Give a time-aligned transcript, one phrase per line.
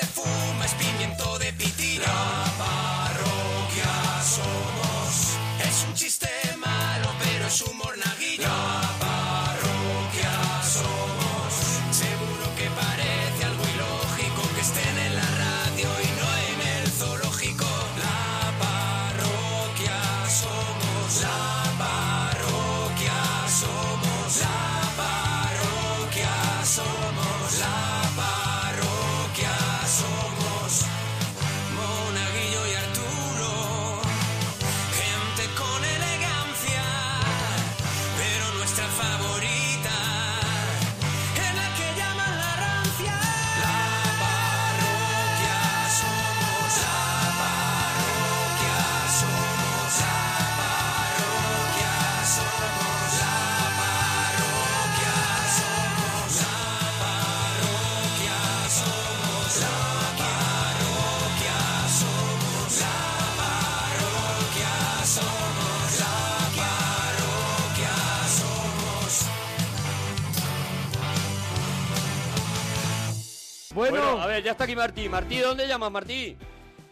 [0.00, 2.49] se fuma es pimiento de pitina.
[74.40, 75.08] Ver, ya está aquí Martí.
[75.08, 76.36] Martí, ¿de dónde llamas, Martí?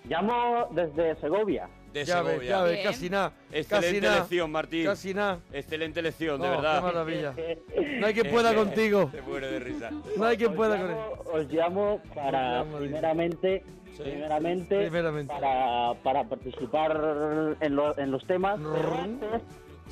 [0.08, 1.68] Llamo desde Segovia.
[1.92, 2.48] De ya ves, Segovia.
[2.50, 2.84] ya ves, Bien.
[2.86, 3.32] casi nada.
[3.50, 4.84] Excelente casi lección, Martí.
[4.84, 5.40] Casi nada.
[5.52, 6.76] Excelente lección, de Oh, verdad.
[6.76, 7.34] Qué maravilla.
[8.00, 9.08] No hay quien pueda contigo.
[9.12, 9.90] Te muero de risa.
[10.16, 11.40] No hay quien Os pueda con llamo, él.
[11.40, 13.62] os llamo para, Os llamo, primeramente,
[13.96, 14.02] Sí.
[14.04, 15.32] primeramente, Primeramente.
[15.34, 19.42] Para, para participar en, lo- en los temas, pero antes,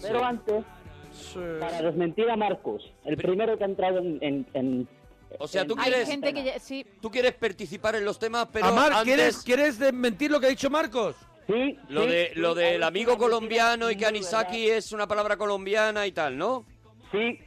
[0.03, 0.65] pero antes
[1.13, 1.41] Sí.
[1.59, 4.19] para desmentir a Marcos, el primero que ha entrado en...
[4.23, 4.89] en- en-
[5.39, 8.49] O sea, tú Hay quieres- gente que ya- sí, Tú quieres participar en los temas,
[8.53, 11.17] pero Amar, antes ¿quieres, ¿quieres desmentir lo que ha dicho Marcos?
[11.47, 14.79] Sí, lo sí, de sí, lo ha del amigo colombiano y que anisaki verdad.
[14.79, 16.65] es una palabra colombiana y tal, ¿no?
[17.13, 17.39] Sí.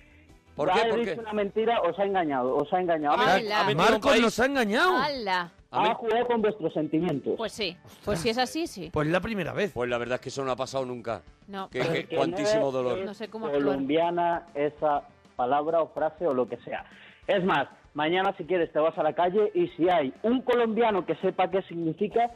[0.55, 0.89] ¿Por ha qué?
[0.89, 1.13] ¿Por qué?
[1.19, 3.17] una mentira, os ha engañado, os ha engañado.
[3.17, 3.59] Ha- ¡Hala!
[3.61, 4.21] ha metido un Marcos país.
[4.21, 4.97] nos ha engañado.
[4.97, 5.51] ¡Hala!
[5.71, 7.33] A mí- Ha jugado con vuestros sentimientos.
[7.37, 8.89] Pues sí, pues si es así, sí.
[8.91, 9.71] Pues la primera vez.
[9.73, 11.21] Pues la verdad es que eso no ha pasado nunca.
[11.47, 11.69] No.
[11.69, 12.99] Que, que- cuantísimo no dolor.
[13.05, 13.63] No sé cómo actuar.
[13.65, 15.03] colombiana esa
[15.35, 16.85] palabra o frase o lo que sea.
[17.27, 21.05] Es más, mañana si quieres te vas a la calle y si hay un colombiano
[21.05, 22.31] que sepa qué significa,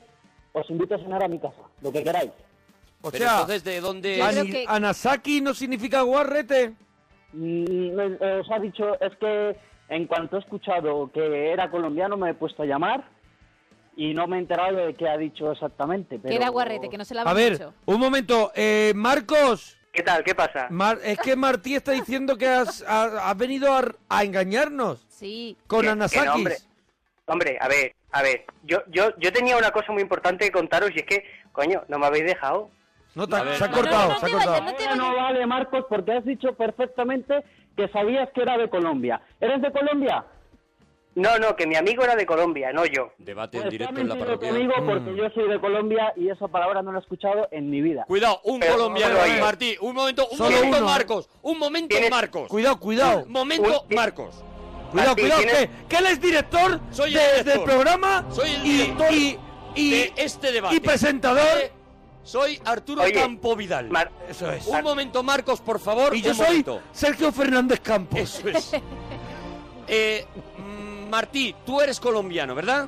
[0.53, 2.31] os invito a cenar a mi casa, lo que queráis.
[3.02, 6.74] O Pero sea, entonces, ¿de dónde Ani- que- Anasaki no significa guarrete.
[7.34, 9.58] Mm, eh, os ha dicho, es que
[9.90, 13.03] en cuanto he escuchado que era colombiano me he puesto a llamar
[13.96, 16.18] y no me he enterado de qué ha dicho exactamente.
[16.20, 16.30] Pero...
[16.30, 17.74] Que era guarrete, que no se la A había ver, dicho.
[17.85, 18.52] un momento.
[18.56, 20.23] Eh, Marcos, ¿Qué tal?
[20.23, 20.67] ¿Qué pasa?
[20.71, 25.55] Mar- es que Martí está diciendo que has, ha- has venido a, a engañarnos Sí.
[25.67, 26.31] con no, Anasakis.
[26.31, 26.55] hombre.
[27.27, 30.89] Hombre, a ver, a ver, yo, yo, yo tenía una cosa muy importante que contaros
[30.95, 32.71] y es que, coño, no me habéis dejado.
[33.13, 33.55] No, te- ver.
[33.55, 34.95] se ha No, cortado, no se ha vayas, cortado.
[34.95, 37.43] no vale, Marcos, porque has dicho perfectamente
[37.77, 39.21] que sabías que era de Colombia.
[39.39, 40.25] ¿Eres de Colombia?
[41.16, 43.12] No, no, que mi amigo era de Colombia, no yo.
[43.19, 44.50] Debate en Pues directo en la mintiendo parroquia.
[44.50, 47.81] conmigo porque yo soy de Colombia y esa palabra no la he escuchado en mi
[47.81, 48.06] vida.
[48.07, 49.40] Cuidado, un Pero, colombiano, oye.
[49.40, 49.75] Martí.
[49.81, 50.90] Un momento, un Solo momento, uno, ¿eh?
[50.90, 51.29] Marcos.
[51.44, 52.47] Un momento, Tienes- Marcos.
[52.50, 53.23] Cuidado, cuidado.
[53.25, 54.44] Un momento, Un- Marcos.
[54.91, 57.53] Cuidado, Martí, cuidado, que, que él es director, Soy el de- director.
[57.53, 59.40] del programa Soy el y, director y,
[59.76, 60.76] y- de este debate.
[60.76, 61.43] y presentador.
[61.46, 61.72] ¿Vale?
[62.23, 63.90] Soy Arturo Oye, Campo Vidal.
[63.90, 64.66] Mar- Eso es.
[64.66, 66.16] Un momento, Marcos, por favor.
[66.16, 66.82] Y yo soy momento.
[66.91, 68.20] Sergio Fernández Campos.
[68.40, 68.72] Eso es.
[69.85, 70.26] Eh,
[70.58, 72.87] mm, Martí, tú eres colombiano, ¿verdad?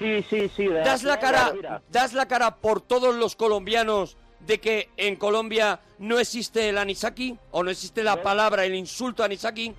[0.00, 0.66] Sí, sí, sí.
[0.66, 1.54] de- ¿Das la cara,
[1.88, 7.38] das la cara por todos los colombianos de que en Colombia no existe el anisaki
[7.52, 9.72] o no existe la palabra, el insulto anisaki?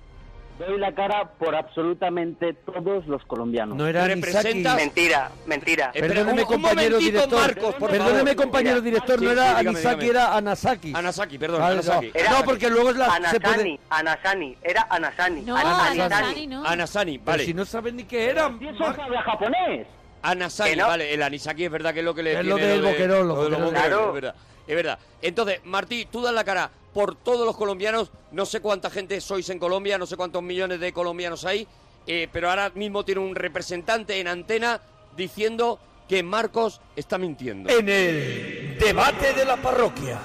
[0.66, 3.76] Doy la cara por absolutamente todos los colombianos.
[3.76, 4.76] No era Representa- Anisaki.
[4.84, 5.90] Mentira, mentira.
[5.94, 7.40] Eh, Perdóneme, un- un compañero momentito, director.
[7.40, 8.36] Marcos, por Perdóneme, favor.
[8.36, 8.84] compañero Mira.
[8.84, 10.10] director, Sí, no sí, era dígame, Anisaki, dígame.
[10.10, 10.92] era Anasaki.
[10.94, 12.06] Anasaki, perdón, Vale, Anasaki.
[12.06, 12.12] no.
[12.20, 13.80] Era- No, porque luego es la, se Anasani, puede...
[13.90, 15.40] Anasani, era Anasani.
[15.42, 16.00] No, Anasani.
[16.00, 16.64] Anasani no.
[16.66, 17.44] Anasani, Pero vale.
[17.44, 18.50] si no saben ni qué era.
[18.58, 19.86] Si eso sabe a japonés.
[20.22, 20.86] Anasaki, no.
[20.86, 21.12] vale.
[21.12, 23.28] El anisaki es verdad que es lo que le Es lo tiene del de- boquerón,
[23.28, 23.72] lo de los boquerones.
[23.72, 24.08] boquerones, Claro.
[24.08, 24.34] es verdad.
[24.68, 24.98] Es verdad.
[25.22, 28.10] Entonces, Martí, tú das la cara por todos los colombianos.
[28.32, 31.66] No sé cuánta gente sois en Colombia, no sé cuántos millones de colombianos hay,
[32.06, 34.80] eh, pero ahora mismo tiene un representante en antena
[35.16, 35.78] diciendo
[36.08, 37.70] que Marcos está mintiendo.
[37.70, 40.18] En el debate de la parroquia.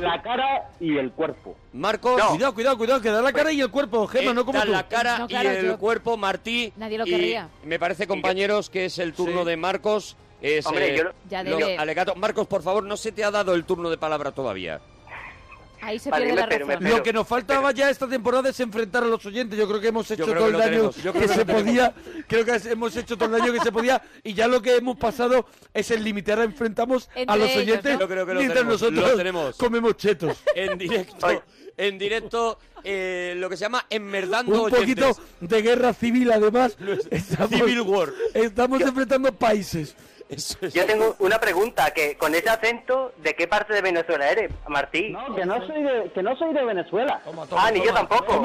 [0.00, 1.56] La cara y el cuerpo.
[1.72, 4.66] Marcos, Cuidado, cuidado, cuidado, que da la cara y el cuerpo, Gemma, no como da
[4.66, 4.70] tú.
[4.70, 6.72] la cara No, claro, y el yo- cuerpo, Martí.
[6.76, 7.48] Nadie lo y querría.
[7.64, 9.46] Me parece, compañeros, que es el turno Sí.
[9.48, 10.16] de Marcos.
[10.42, 12.14] Es, Hombre, eh, yo lo- Ya lo- debe- alegato.
[12.14, 14.80] Marcos, por favor, no se te ha dado el turno de palabra todavía.
[15.86, 16.70] Ahí se Vale, pierde me la razón.
[16.82, 16.96] espero.
[16.96, 19.56] Lo que nos faltaba ya esta temporada es enfrentar a los oyentes.
[19.58, 21.94] Yo creo que hemos hecho todo el daño tenemos, yo creo que que se podía.
[22.26, 24.02] Creo que hemos hecho todo el daño que se podía.
[24.24, 28.00] Y ya lo que hemos pasado es el limitar, enfrentamos a los ellos, oyentes ¿no?
[28.00, 29.56] Yo creo que lo mientras tenemos, nosotros lo tenemos.
[29.56, 30.38] comemos chetos.
[30.56, 31.42] En directo,
[31.76, 35.24] en directo, eh, lo que se llama enmerdando Un poquito oyentes.
[35.40, 36.76] de guerra civil, además.
[37.10, 38.12] Estamos, Civil War.
[38.34, 39.94] Estamos enfrentando países.
[40.28, 40.74] Eso es.
[40.74, 45.10] Yo tengo una pregunta, que con ese acento, ¿de qué parte de Venezuela eres, Martí?
[45.10, 47.22] No, que no soy de, que no soy de Venezuela.
[47.52, 48.42] ah, ni yo tampoco.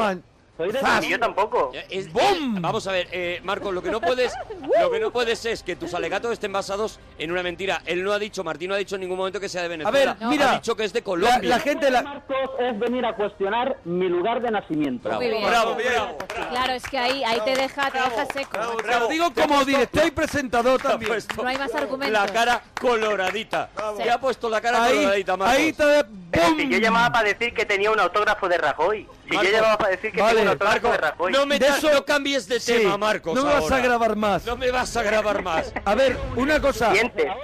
[0.57, 1.71] Soy de yo tampoco.
[1.89, 2.57] Es- ¡Bum!
[2.57, 4.33] eh, vamos a ver, eh, Marco, lo que no puedes,
[4.81, 7.81] lo que no puedes es que tus alegatos estén basados en una mentira.
[7.85, 9.69] Él no ha dicho, Martín no ha dicho en ningún momento que sea de A
[9.69, 10.13] Venezuela.
[10.19, 10.51] ver, mira.
[10.51, 11.49] ha dicho que es de La, Colombia.
[11.49, 11.89] la gente.
[11.89, 15.09] La, Marcos es venir a cuestionar mi lugar de nacimiento.
[15.09, 15.43] Bravo, bien.
[15.43, 16.17] bravo, bravo.
[16.49, 18.59] Claro, es que ahí, ahí te deja, te deja seco.
[18.83, 21.11] te lo digo como director y presentador Te también.
[21.11, 22.11] puesto No hay más argumentos.
[22.21, 23.69] La cara coloradita.
[23.97, 24.03] Sí.
[24.03, 25.57] Te ha puesto la cara Ahí, coloradita, Marcos.
[25.57, 25.73] ahí.
[25.73, 26.69] Pero ¡Bum!
[26.69, 29.07] yo llamaba para decir que tenía un autógrafo de Rajoy.
[29.31, 31.31] Si Marco, yo llamaba para decir que vale, Marco, de Rajoy.
[31.31, 33.33] no, me De eso- no cambies de Sí, tema, Marcos.
[33.35, 33.75] no me vas ahora.
[33.77, 34.45] a grabar más.
[34.45, 35.73] No me vas a grabar más.
[35.85, 36.93] A ver, una cosa.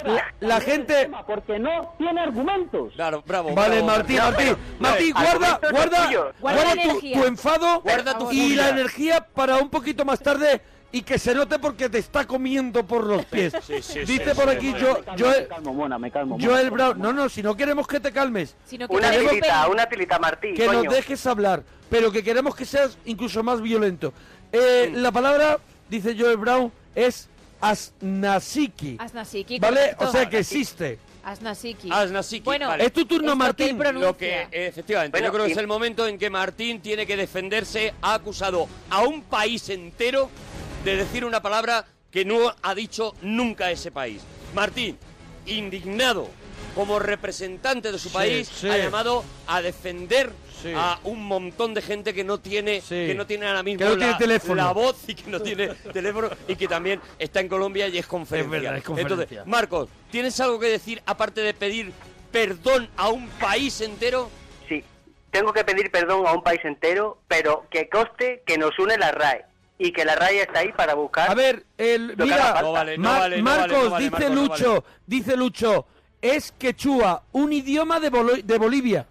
[0.03, 1.09] La, la gente.
[1.25, 2.93] Porque no tiene argumentos.
[2.93, 3.53] Claro, bravo.
[3.53, 4.45] Vale, bravo, Martín, No, Martín.
[4.45, 6.33] pero- Martín, no, guarda, guarda.
[6.39, 10.61] Guarda tu, tu enfado Guarda tu y la energía para un poquito más tarde
[10.91, 13.53] y que se note porque te está comiendo por los pies.
[13.65, 14.77] Sí, sí, Dice sí, por sí, aquí sí.
[14.79, 16.37] yo, Me calmo, yo, me calmo, Mona, me calmo.
[16.37, 16.99] Mona, Joel Brown.
[16.99, 20.53] No, no, si no queremos que te calmes, Sino que Una tilita, una tilita, Martí.
[20.53, 20.83] que coño.
[20.83, 24.13] nos dejes hablar, pero que queremos que seas incluso más violento.
[24.51, 27.27] Eh, La palabra, dice Joel Brown, es
[27.59, 28.95] asnasiki.
[28.99, 29.79] Asnasiki, ¿Vale?
[29.81, 30.05] correcto.
[30.07, 30.99] O sea que existe.
[31.23, 31.89] Asnasiki.
[31.91, 32.85] Asnasiki, Bueno, vale.
[32.85, 33.77] Es tu turno, esto Martín.
[33.99, 37.05] Lo que, efectivamente, Bueno, yo creo que y- es el momento en que Martín tiene
[37.05, 37.93] que defenderse.
[38.01, 40.29] Ha acusado a un país entero
[40.83, 44.21] de decir una palabra que no ha dicho nunca ese país.
[44.55, 44.97] Martín,
[45.45, 46.29] indignado
[46.75, 48.69] como representante de su Sí, país, sí.
[48.69, 50.31] ha llamado a defender
[50.61, 50.71] Sí.
[50.75, 52.87] a un montón de gente que no tiene Sí.
[53.07, 54.55] que no tiene ahora mismo Que no tiene la, teléfono.
[54.55, 58.07] la voz y que no tiene teléfono y que también está en Colombia y es
[58.07, 58.45] conferencia.
[58.57, 59.21] Es verdad, es conferencia.
[59.23, 61.93] Entonces, Marcos, ¿tienes algo que decir aparte de pedir
[62.31, 64.29] perdón a un país entero?
[64.67, 64.83] Sí,
[65.29, 69.11] tengo que pedir perdón a un país entero, pero que coste que nos une la
[69.11, 69.45] RAE.
[69.79, 71.29] Y que la RAE está ahí para buscar...
[71.29, 72.61] A ver, el, mira.
[72.61, 74.83] No vale, no Mar- vale, no Marcos, vale, no vale, dice Marcos, no Lucho, vale.
[75.05, 75.85] dice Lucho,
[76.21, 79.05] es quechua, un idioma de, Bolo- de Bolivia.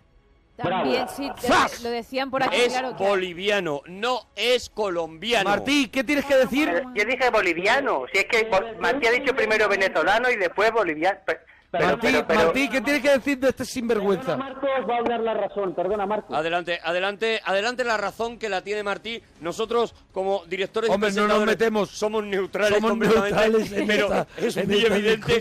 [0.56, 2.96] También, sí, te- lo decían por aquí, Es claro.
[2.96, 5.50] que- boliviano, no es colombiano.
[5.50, 6.82] Martí, ¿qué tienes que decir?
[6.94, 8.48] Yo dije boliviano, si es que
[8.80, 11.20] Martí ha dicho primero venezolano y después boliviano.
[11.78, 14.36] Pero, Martí, pero- pero- Martí, ¿qué tienes que decir de este sinvergüenza?
[14.36, 16.36] Marcos va a hablar la razón, perdona Marcos.
[16.36, 19.22] Adelante, adelante, adelante la razón que la tiene Martí.
[19.40, 21.90] Nosotros, como directores y Hombre, no nos metemos.
[21.90, 25.40] somos neutrales Somos completamente, neutrales en pero esta, es en muy esta evidente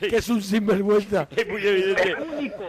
[0.00, 1.28] que es un sinvergüenza.
[1.36, 2.16] Es muy evidente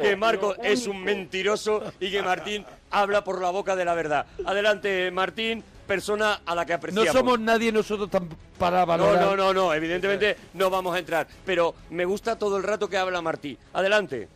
[0.01, 3.93] que Marco lo es un mentiroso y que Martín habla por la boca de la
[3.93, 4.25] verdad.
[4.46, 5.63] Adelante, Martín,
[5.95, 7.12] persona a la que No apreciamos.
[7.12, 9.21] somos nadie nosotros tan para No, valorar.
[9.25, 11.27] no, no, no, evidentemente no vamos a entrar.
[11.45, 13.57] Pero me gusta todo el rato que habla Martí.
[13.74, 14.29] Adelante.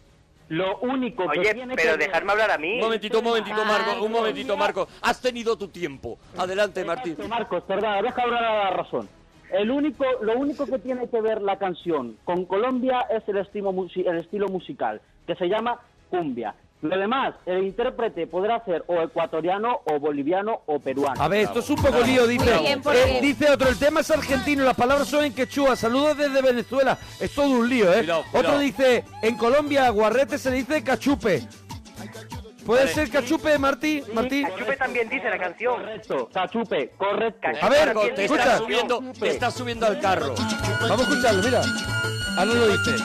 [0.50, 2.74] Lo único que Oye, tiene pero que ver- dejarme hablar a mí.
[2.76, 4.88] Un momentito, un momentito, Marco, un momentito, Marco.
[5.02, 6.20] Has tenido tu tiempo.
[6.38, 7.16] Adelante, Martín.
[7.30, 9.08] Marcos, perdona, deja hablar a la razón.
[9.52, 13.74] El único, lo único que tiene que ver la canción con Colombia es el estilo,
[13.96, 16.54] el estilo musical, que se llama cumbia.
[16.82, 21.20] Lo demás, el intérprete podrá ser o ecuatoriano, o boliviano, o peruano.
[21.20, 22.58] A ver, esto es un poco lío, dice.
[22.60, 25.76] Bien, Eh, dice otro, el tema es argentino, las palabras son en quechua.
[25.76, 26.98] Saludos desde Venezuela.
[27.20, 28.00] Es todo un lío, ¿eh?
[28.00, 28.50] Cuidado, cuidado.
[28.50, 31.48] Otro dice, en Colombia, guarrete se le dice cachupe.
[32.66, 32.94] ¿Puede Vale.
[32.94, 34.04] ser cachupe, Martí?
[34.14, 34.44] Martí.
[34.44, 35.76] Cachupe también dice la canción.
[35.82, 37.48] Correcto, cachupe, correcto.
[37.62, 38.44] A ver, te escucha.
[38.44, 40.36] estás subiendo, te estás subiendo al carro.
[40.82, 41.62] Vamos a escucharlo, mira.
[42.38, 42.96] Ahora lo dice.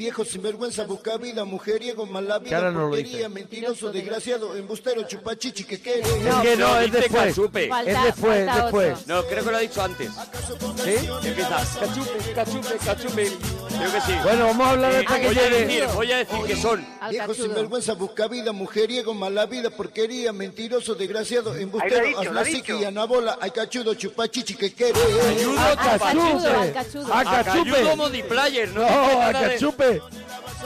[0.00, 5.64] Viejo sinvergüenza, busca vida, mujeriego, mala Que ahora vida, no porquería, mentiroso, desgraciado, embustero, chupachichi,
[5.64, 6.00] que quiere.
[6.00, 6.06] Es
[6.40, 7.22] que no, no, es después.
[7.36, 7.68] cachupe.
[7.68, 8.78] Falta- Es después, falta otro.
[8.80, 9.06] después.
[9.06, 10.08] No, creo que lo ha dicho antes.
[10.10, 10.94] ¿Sí?
[11.22, 13.32] Empieza, cachupe, cachupe, cachupe.
[13.68, 14.12] Creo que sí.
[14.22, 15.66] Bueno, vamos a hablar Eh, hasta que voy a llegue.
[15.66, 20.94] decir, voy a decir que son Viejo sinvergüenza, busca vida, mujeriego, mala vida, porquería, mentiroso,
[20.94, 22.88] desgraciado, embustero, dicho, lo ha asnasiqui, dicho.
[22.88, 24.98] anabola, ay cachudo, chupachichi, que quiere.
[24.98, 26.48] ayudo, ¡A Al cachudo, cachupe!
[26.56, 27.12] al cachudo.
[27.14, 27.70] ¡A a cachupe!
[27.70, 28.68] Cayudo Modiplayer,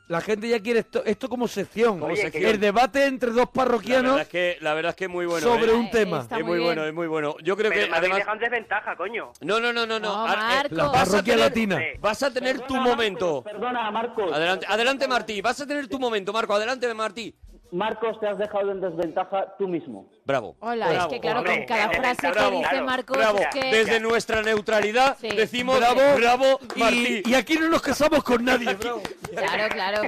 [0.08, 2.02] La gente ya quiere esto, esto como sección.
[2.02, 2.44] Oye, sección.
[2.44, 5.10] que El debate entre dos La parroquianos verdad es que, la verdad es que es
[5.10, 5.46] muy bueno.
[5.46, 5.76] sobre ¿eh?
[5.76, 6.22] un tema.
[6.22, 6.66] Está es muy bien.
[6.66, 7.36] bueno, es muy bueno.
[7.44, 8.20] Yo creo pero que además...
[8.20, 9.34] dejado en desventaja, coño.
[9.42, 10.26] No, no, no, no, no.
[10.26, 10.78] Ah, eh, Marcos.
[10.78, 11.78] La vas a parroquia tener- latina.
[11.78, 12.00] Sí.
[12.00, 13.44] Vas a tener tu momento.
[13.44, 14.32] Marcos, Perdona, Marcos.
[14.34, 15.42] Adelante, adelante, Martí.
[15.42, 16.54] Vas a tener tu momento, Marco.
[16.54, 17.36] Adelante, Martí.
[17.72, 20.08] Marcos, te has dejado en desventaja tú mismo.
[20.26, 20.56] Bravo.
[20.60, 23.40] Hola, Bravo, es que claro, con cada bravo, frase que bravo, dice claro, Marcos Bravo.
[23.40, 23.60] es que...
[23.72, 25.28] Desde nuestra neutralidad Sí.
[25.30, 27.22] decimos Bravo, bravo, Martí.
[27.26, 28.74] Y, y aquí no nos casamos con nadie.
[28.76, 29.02] bravo.
[29.36, 30.02] Claro, claro.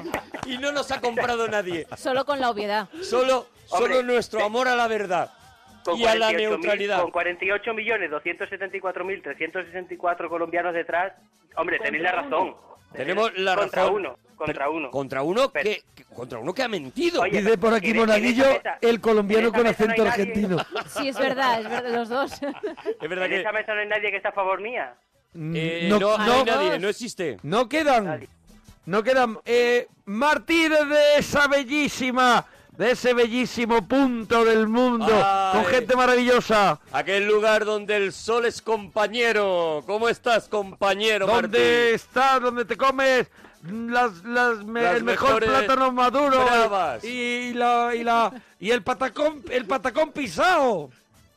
[0.45, 1.85] Y no nos ha comprado nadie.
[1.97, 2.87] Solo con la obviedad.
[3.03, 5.31] Solo, Hombre, solo nuestro amor a la verdad
[5.83, 7.01] Con y a la 48.000 neutralidad.
[7.01, 11.13] Con 48 millones 274.364 colombianos detrás,
[11.55, 12.55] hombre, tenéis la razón.
[12.93, 13.95] Tenemos la contra razón.
[13.97, 14.89] uno, contra uno.
[14.91, 17.21] Contra uno Pero- que, que- contra uno que ha mentido.
[17.21, 18.45] Oye, Dice por aquí en Monaguillo,
[18.81, 20.57] el colombiano con no acento nadie- argentino.
[20.97, 22.31] Sí, es verdad, es verdad, los dos.
[23.01, 24.95] es verdad En que esa mesa no hay nadie que está a favor mía.
[25.35, 27.37] eh, no, no, no no- hay nadie, no existe.
[27.43, 28.27] no quedan.
[28.85, 29.37] No quedan.
[29.45, 35.53] Eh, Martí de esa bellísima, de ese bellísimo punto del mundo, Ay.
[35.61, 36.79] con gente maravillosa.
[36.91, 39.83] Aquel lugar donde el sol es compañero.
[39.85, 41.95] ¿Cómo estás, compañero Donde Martín?
[41.95, 43.27] estás, donde te comes
[43.63, 47.03] las, las me- Las el mejor plátano maduro bravas.
[47.03, 50.89] y la y la y el patacón el patacón pisado.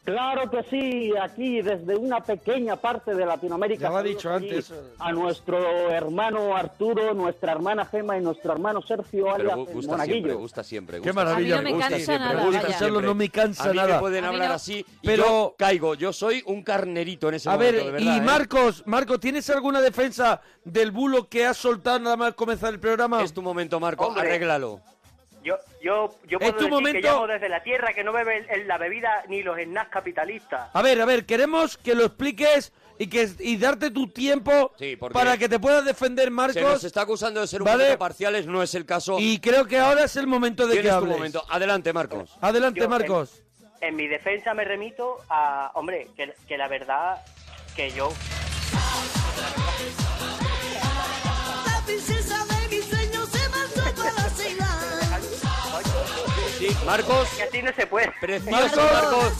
[0.04, 3.82] Claro que sí, aquí desde una pequeña parte de Latinoamérica.
[3.84, 4.72] Ya lo ha dicho antes.
[4.98, 10.14] A nuestro hermano Arturo, nuestra hermana Gema y nuestro hermano Sergio Pero alias gusta Monaguillo.
[10.16, 11.00] siempre, gusta siempre.
[11.00, 11.58] Qué maravilla.
[11.58, 13.02] A mí no me gusta cansa siempre, nada, me gusta siempre.
[13.06, 13.94] no me cansa a mí nada.
[13.94, 14.54] me pueden A mí hablar no.
[14.56, 15.94] así y Pero- yo caigo.
[15.94, 18.20] Yo soy un carnerito en ese A momento, ver, de verdad, y ¿eh?
[18.22, 23.22] Marcos, Marcos, ¿tienes alguna defensa del bulo que has soltado nada más comenzar el programa?
[23.22, 24.04] Es tu momento, Marco.
[24.06, 24.22] Hombre.
[24.22, 24.80] Arréglalo.
[25.82, 27.00] Yo, yo, yo Es puedo tu decir momento.
[27.00, 29.90] que llamo desde la tierra que no bebe el- el- la bebida ni los snacks
[29.90, 30.70] capitalistas.
[30.72, 34.96] A ver, a ver, queremos que lo expliques y que y darte tu tiempo Sí,
[34.96, 36.84] para que te puedas defender, Se nos Marcos.
[36.84, 37.84] está acusando de ser un Vale.
[37.84, 39.16] poquito parciales, no es el caso.
[39.18, 41.16] Y creo que ahora es el momento de que Tienes tu hables.
[41.16, 41.42] momento.
[41.48, 42.36] Adelante, Marcos.
[42.40, 43.42] Adelante, Yo, Marcos.
[43.80, 47.20] En mi defensa me remito a, hombre, que, que la verdad
[47.74, 48.12] que yo
[56.86, 57.28] Marcos.
[57.36, 58.12] que así no se puede.
[58.20, 59.32] Precioso, Marcos.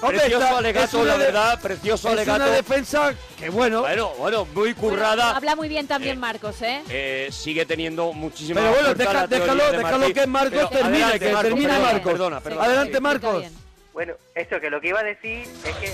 [0.00, 1.60] Precioso está- alegato, una la verdad.
[1.60, 2.36] Precioso Es alegato.
[2.44, 5.36] una defensa que, bueno, Bueno, bueno, muy currada.
[5.36, 6.82] Habla muy bien también Marcos, ¿eh?
[6.88, 11.18] Eh, sigue teniendo muchísima pero bueno, deja- déjalo, de déjalo que Marcos Pero termine, adelante,
[11.26, 12.12] que Marcos, termine perdona, Marcos.
[12.12, 12.64] Perdona, Sí, perdona.
[12.64, 13.44] Adelante, Marcos.
[13.92, 15.92] Bueno, esto que lo que iba a decir es que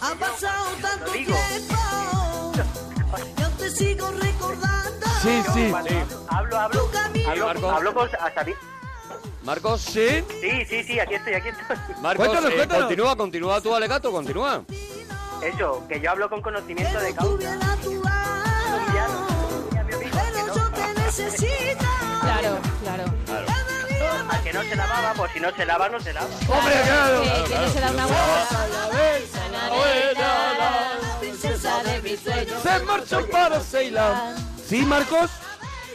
[0.00, 1.36] Ha pasado tanto tiempo.
[3.38, 5.06] Yo te sigo recordando.
[5.22, 5.72] Sí, sí.
[6.28, 7.72] hablo, hablo, hablo, Marcos.
[7.72, 8.44] hablo con hasta
[9.44, 10.24] Marcos, ¿sí?
[10.40, 11.76] Sí, sí, sí, aquí estoy, aquí estoy.
[12.00, 14.64] Marcos, eh, continúa, continúa tú, Alegato, continúa.
[15.42, 17.58] Eso, que yo hablo con conocimiento de causa.
[22.20, 23.04] Claro, claro.
[23.26, 23.46] claro.
[24.30, 26.26] Al que no se lavaba, pues si no se lava, no se lava.
[26.26, 27.22] ¡Hombre, claro!
[27.46, 28.62] claro, se da una vuelta.
[32.62, 34.36] Se marchó para Ceilán.
[34.68, 35.30] ¿Sí, Marcos?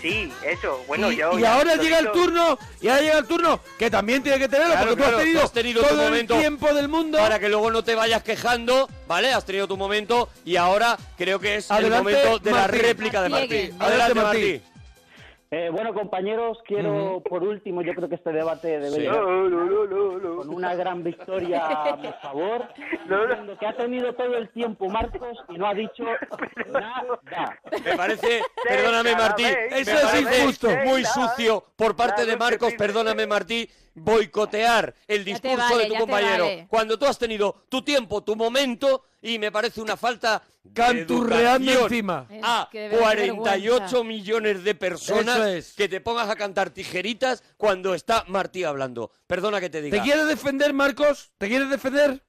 [0.10, 0.84] Sí, eso.
[0.88, 3.90] Bueno, y, yo y ya ahora llega el turno, y ahora llega el turno, que
[3.90, 6.04] también tiene que tenerlo, Claro, porque claro, tú has tenido, tú has tenido tu todo
[6.04, 7.18] momento el tiempo del mundo.
[7.18, 9.34] Para que luego no te vayas quejando, ¿vale?
[9.34, 13.22] Has tenido tu momento y ahora creo que es Adelante, el momento de la réplica
[13.22, 14.52] de Martí, Adelante, Martí.
[14.54, 14.62] Martí.
[15.50, 19.64] Eh, bueno, compañeros, quiero por último, yo creo que este debate debe llegar No, no,
[19.66, 20.36] no, no, no.
[20.40, 22.68] con una gran victoria a mi favor,
[23.58, 26.04] que ha tenido todo el tiempo Marcos y no ha dicho
[26.70, 27.58] nada.
[27.86, 30.70] Me parece, perdóname Martí, Eso es injusto.
[30.86, 33.70] muy sucio por parte de Marcos, perdóname Martí,
[34.02, 36.68] boicotear el discurso vale, de tu compañero vale.
[36.70, 41.84] cuando tú has tenido tu tiempo, tu momento y me parece una falta de Canturreando
[41.84, 42.28] encima.
[42.44, 44.04] A que de verdad, qué 48 vergüenza.
[44.04, 45.74] millones de personas es.
[45.74, 49.12] que te pongas a cantar tijeritas cuando está Martí hablando.
[49.28, 49.98] Perdona que te diga.
[49.98, 51.32] ¿Te quieres defender, Marcos?
[51.38, 52.22] ¿Te quieres defender?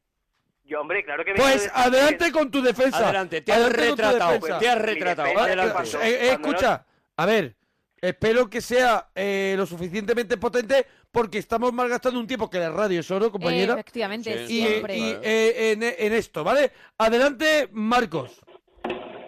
[0.64, 2.98] Yo, hombre, claro que me Pues adelante con tu defensa.
[2.98, 5.28] Adelante, te has Adelante retratado, te has Mi retratado.
[5.28, 5.72] defensa Adelante.
[5.72, 7.56] cuando- Eh, eh, cuando escucha, a ver,
[8.00, 13.00] espero que sea eh, lo suficientemente potente porque estamos malgastando un tiempo que la radio
[13.00, 13.75] es oro, compañera.
[13.75, 14.59] Efectivamente, Sí.
[14.62, 14.97] y siempre.
[14.99, 16.73] y, eh, en, en esto, ¿vale?
[16.99, 18.40] Adelante, Marcos.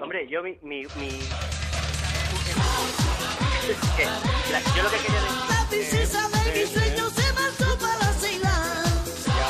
[0.01, 0.59] Hombre, yo mi...
[0.63, 1.11] mi, mi...
[4.51, 6.29] la- yo lo que quería decir, La princesa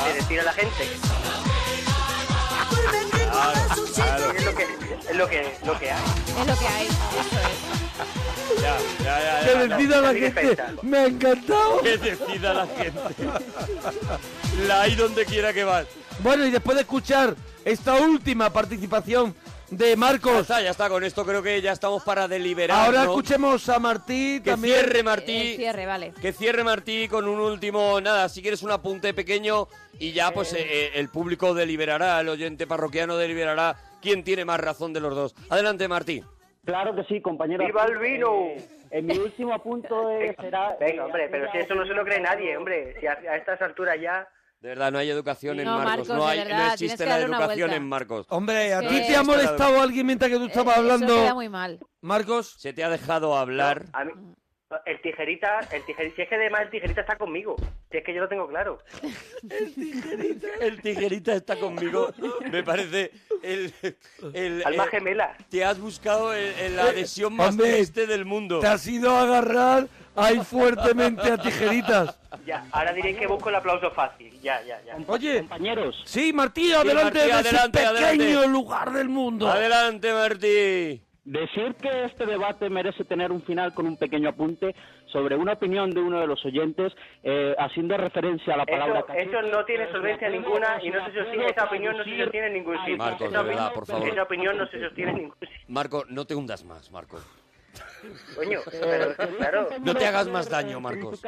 [0.05, 0.83] de decir a la gente
[4.35, 4.63] es lo que
[5.09, 6.03] es lo que lo que hay.
[6.41, 6.87] Es lo que hay.
[6.87, 7.80] Eso es.
[8.61, 9.77] Ya, ya, ya, Que ya.
[9.77, 10.57] decida la gente.
[10.83, 11.81] Me ha encantado.
[11.81, 12.99] Que decida la gente.
[14.67, 15.87] La hay donde quiera que vas.
[16.19, 19.35] Bueno, y después de escuchar esta última participación
[19.71, 20.89] de Ya Marcos, está, ya está.
[20.89, 22.85] Con esto creo que ya estamos para deliberar.
[22.85, 23.11] ahora ¿no?
[23.11, 24.75] escuchemos a Martí Que también.
[24.75, 25.55] cierre Martí.
[25.55, 26.13] cierre, vale.
[26.21, 30.53] Que cierre Martí con un último, nada, si quieres un apunte pequeño y ya pues
[30.53, 35.15] eh, eh, el público deliberará, el oyente parroquiano deliberará quién tiene más razón de los
[35.15, 35.35] dos.
[35.49, 36.23] Adelante Martí.
[36.71, 37.65] Claro que sí, compañero.
[37.65, 38.33] ¡Viva el vino!
[38.45, 40.77] Eh, en mi último punto eh, será...
[40.79, 42.95] Venga, hombre, pero si eso no se lo cree nadie, hombre.
[42.99, 44.25] Si a, a estas alturas ya...
[44.61, 47.19] De verdad, no hay educación en Marcos, Marcos, no, de hay, verdad, no existe la
[47.19, 48.25] educación en Marcos.
[48.29, 51.13] Hombre, ¿a ti te ha molestado alguien mientras que tú estabas Eh, hablando?
[51.13, 51.79] Eso queda muy mal.
[52.01, 53.85] Marcos, Se te ha dejado hablar.
[53.93, 54.11] A mí,
[54.85, 57.55] el tijerita, el tijerita, si es que además el tijerita está conmigo.
[57.91, 58.79] Si es que yo lo tengo claro.
[60.61, 62.13] El tijerita está conmigo.
[62.51, 63.11] Me parece
[63.43, 63.73] el,
[64.33, 65.35] el- Alma el- gemela.
[65.49, 68.59] te has buscado la adhesión más Hombre, triste del mundo.
[68.59, 72.17] te has ido a agarrar ahí fuertemente a tijeritas.
[72.45, 74.39] Ya, ahora diréis que busco el aplauso fácil.
[74.41, 74.97] Ya, ya, ya.
[75.07, 78.47] Oye, Compañeros, sí, Martí, adelante Martí, de adelante, ese pequeño adelante.
[78.47, 79.47] lugar del mundo.
[79.49, 81.01] Adelante Martí.
[81.23, 84.73] Decir que este debate merece tener un final con un pequeño apunte
[85.05, 89.29] sobre una opinión de uno de los oyentes eh, haciendo referencia a la palabra Eso,
[89.29, 92.53] eso no tiene solvencia ninguna y no se sostiene, esa opinión no se sostiene en
[92.53, 92.97] ningún sitio.
[92.97, 94.09] Marcos, esa, de verdad, opinión, por favor.
[94.09, 95.57] esa opinión no se sostiene en ningún sitio.
[95.67, 97.19] Marco, no te hundas más, Marco.
[98.35, 99.67] Coño, pero claro.
[99.83, 101.21] No te hagas más daño, Marcos.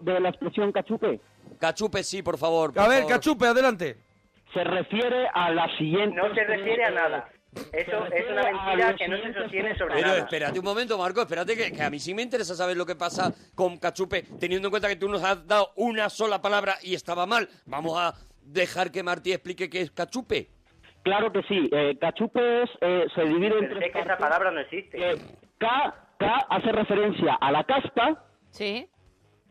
[0.00, 1.20] de la expresión cachupe
[1.60, 2.74] Cachupe, sí, por favor.
[2.74, 3.12] por A ver, favor.
[3.14, 3.96] Cachupe, adelante.
[4.52, 7.28] se refiere a la siguiente No se refiere a nada.
[7.72, 10.18] Eso es una mentira que no se sostiene sobre Pero nada.
[10.18, 12.94] espérate un momento, Marco, espérate que, que a mí sí me interesa saber lo que
[12.96, 16.94] pasa con Cachupe, teniendo en cuenta que tú nos has dado una sola palabra y
[16.94, 17.48] estaba mal.
[17.66, 20.48] Vamos a dejar que Martí explique qué es Cachupe.
[21.02, 21.68] Claro que sí.
[21.72, 25.12] Eh, cachupe es, eh, se divide en Pero tres es que esa palabra no existe.
[25.12, 25.16] Eh,
[25.58, 28.24] K, K hace referencia a la caspa.
[28.50, 28.88] Sí.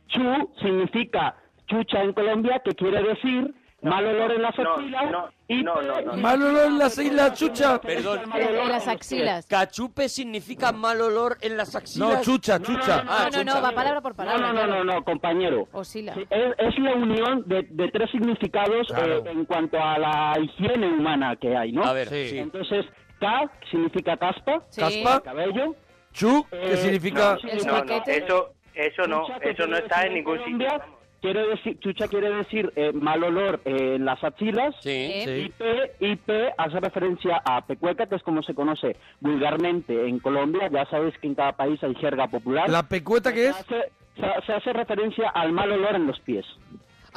[0.08, 1.36] Chu significa
[1.68, 5.12] chucha en Colombia, que quiere decir mal olor en las no, axilas.
[5.12, 6.14] no, y no, no, no.
[6.18, 7.80] Mal olor en las islas, chucha.
[7.80, 8.22] Perdón.
[8.34, 9.46] En las axilas.
[9.46, 12.10] Cachupe significa mal olor en las axilas.
[12.18, 13.04] No, chucha, chucha.
[13.08, 13.62] Ah, No, no, no, chucha.
[13.62, 14.48] va palabra por palabra.
[14.48, 15.68] No, no, no, no, no, compañero.
[15.72, 16.14] Oscila.
[16.14, 19.18] Es, es la unión de, de tres significados Claro.
[19.26, 21.84] eh, en cuanto a la higiene humana que hay, ¿no?
[21.84, 22.28] A ver, Sí.
[22.30, 22.38] sí.
[22.40, 22.86] Entonces,
[23.20, 24.82] K significa caspa, Sí.
[24.82, 25.22] Caspa.
[25.22, 25.76] cabello.
[26.12, 27.38] Chu, que Eh, significa...
[27.66, 30.68] No, no, eso, eso no, eso no está en ningún sitio.
[31.26, 34.76] Quiere decir, chucha quiere decir eh, mal olor eh, en las axilas.
[34.82, 35.10] Sí.
[35.26, 35.30] Sí.
[35.32, 40.20] Y P, y P hace referencia a pecueca, que es como se conoce vulgarmente en
[40.20, 40.70] Colombia.
[40.72, 42.70] Ya sabéis que en cada país hay jerga popular.
[42.70, 43.56] ¿La pecueta que se, es?
[43.56, 46.46] hace, se, se hace referencia al mal olor en los pies.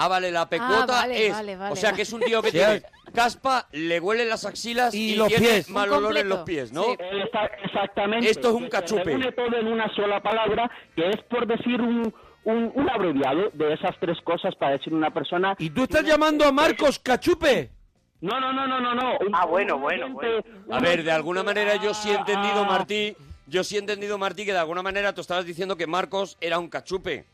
[0.00, 1.32] Ah, vale, la pecuota Ah, vale, es.
[1.32, 4.94] vale, vale, o sea que es un tío que tiene caspa, le huelen las axilas
[4.94, 5.70] Y y, los tiene pies.
[5.70, 6.84] mal olor en los pies, ¿no?
[6.84, 6.96] Sí.
[7.00, 8.30] Eh, está- exactamente.
[8.30, 9.02] Esto es un cachupe.
[9.02, 12.14] Se reúne todo en una sola palabra, que es por decir un,
[12.48, 15.54] un, un abreviado de esas tres cosas para decir una persona.
[15.58, 17.70] ¿Y tú estás llamando a Marcos Cachupe?
[18.20, 18.94] No, no, no, no, no.
[18.94, 19.12] no.
[19.20, 22.64] Un- Ah, bueno, bueno, oyente- A ver, de alguna manera yo sí he entendido.
[22.64, 23.14] Martí,
[23.46, 26.58] yo sí he entendido, Martí, que de alguna manera tú estabas diciendo que Marcos era
[26.58, 27.24] un cachupe.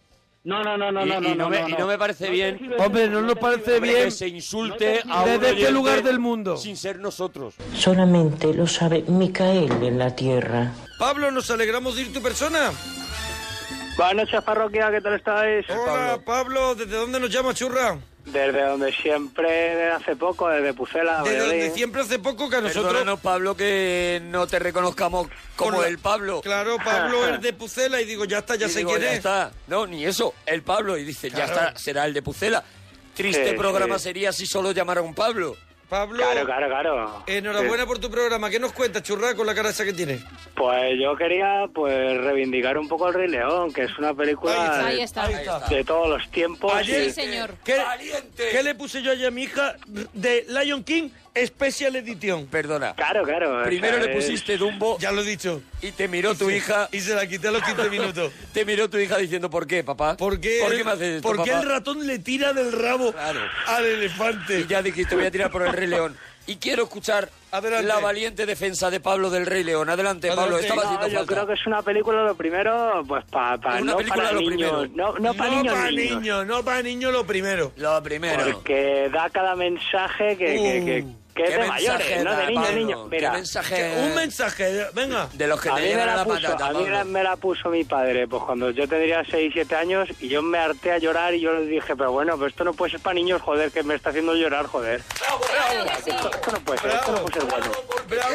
[0.43, 1.87] No, no, no, no, y, no, y no, no, me, no, y no.
[1.87, 5.71] me parece bien Hombre, no nos parece bien que se insulte a un desde este
[5.73, 6.59] lugar del mundo.
[6.59, 7.55] sin ser nosotros.
[7.73, 10.73] Solamente lo sabe Micael en la tierra.
[10.99, 12.73] Pablo, nos alegramos de ir tu persona.
[13.97, 15.67] Buenas noches, parroquia, ¿qué tal estáis?
[15.71, 17.97] Hola, Pablo, ¿desde dónde nos llama, churra?
[18.25, 21.41] Desde donde siempre, desde hace poco, desde Pucela, De Valladolid.
[21.61, 22.87] donde siempre hace poco que a nosotros...
[22.93, 26.41] Perdónanos, Pablo, que no te reconozcamos como el Pablo.
[26.41, 29.11] Claro, Pablo es de Pucela y digo, ya está, ya Y sé digo, quién ya
[29.13, 29.17] es.
[29.19, 29.53] está.
[29.69, 30.97] No, ni eso, el Pablo.
[30.97, 32.65] Y dice, ya está, será el de Pucela.
[33.15, 34.05] Triste Sí, programa sí.
[34.05, 35.55] sería si solo llamara un Pablo.
[35.89, 37.23] Pablo, Claro, claro, claro.
[37.27, 38.51] enhorabuena por tu programa.
[38.51, 40.23] ¿Qué nos cuentas, churra, con la cara esa que tienes?
[40.57, 44.97] Pues yo quería pues reivindicar un poco El Rey León, que es una película Ahí
[44.97, 45.25] de, está.
[45.25, 45.59] Ahí está.
[45.69, 46.73] de todos los tiempos.
[46.73, 47.55] Ayer- Sí, señor.
[47.65, 47.77] ¿Qué,
[48.51, 49.77] qué le puse yo ayer a mi hija
[50.13, 52.47] de Lion King Special Edition?
[52.47, 52.95] Perdona.
[52.95, 53.63] Claro, claro.
[53.65, 55.63] Primero le pusiste Dumbo Ya lo he dicho.
[55.83, 56.89] y te miró tu hija.
[56.93, 58.33] Y se la quité a los 15 minutos.
[58.53, 60.17] Te miró tu hija diciendo, ¿por qué, papá?
[60.17, 61.63] ¿Por qué, ¿Por el- qué me haces esto, por qué papá?
[61.63, 63.41] el ratón le tira del rabo Claro.
[63.67, 64.61] al elefante?
[64.61, 66.17] Y ya dijiste, voy a tirar por el Rey León.
[66.47, 67.87] Y quiero escuchar Adelante.
[67.89, 69.89] la valiente defensa de Pablo del Rey León.
[69.89, 70.67] Adelante, Pablo, Adelante.
[70.67, 71.33] estaba No, haciendo yo falta.
[71.35, 74.41] creo que es una película, lo primero, pues pa, pa- Una no película para lo
[74.43, 74.71] niños.
[74.87, 74.87] primero.
[74.95, 76.21] No, no para niños, para niños.
[76.21, 77.73] niños, no para niños lo primero.
[77.77, 78.45] Lo primero.
[78.53, 82.47] Porque da cada mensaje que, que, que, que es ¿Qué de mensaje mayores, no de
[82.47, 82.79] niños, Pablo?
[82.79, 83.01] niños.
[83.11, 83.95] ¿Qué Mira, mensaje?
[83.99, 85.29] Un mensaje, venga.
[85.33, 87.05] De los que a te llevan a la, la puso, patata, a mí Pablo.
[87.07, 90.59] me la puso mi padre, pues cuando yo tendría 6, 7 años y yo me
[90.59, 93.15] harté a llorar y yo le dije, pero bueno, pero esto no puede ser para
[93.15, 95.03] niños, joder, que me está haciendo llorar, joder.
[96.07, 97.67] Esto no puede ser, esto no puede ser bueno.
[98.09, 98.35] Bravo,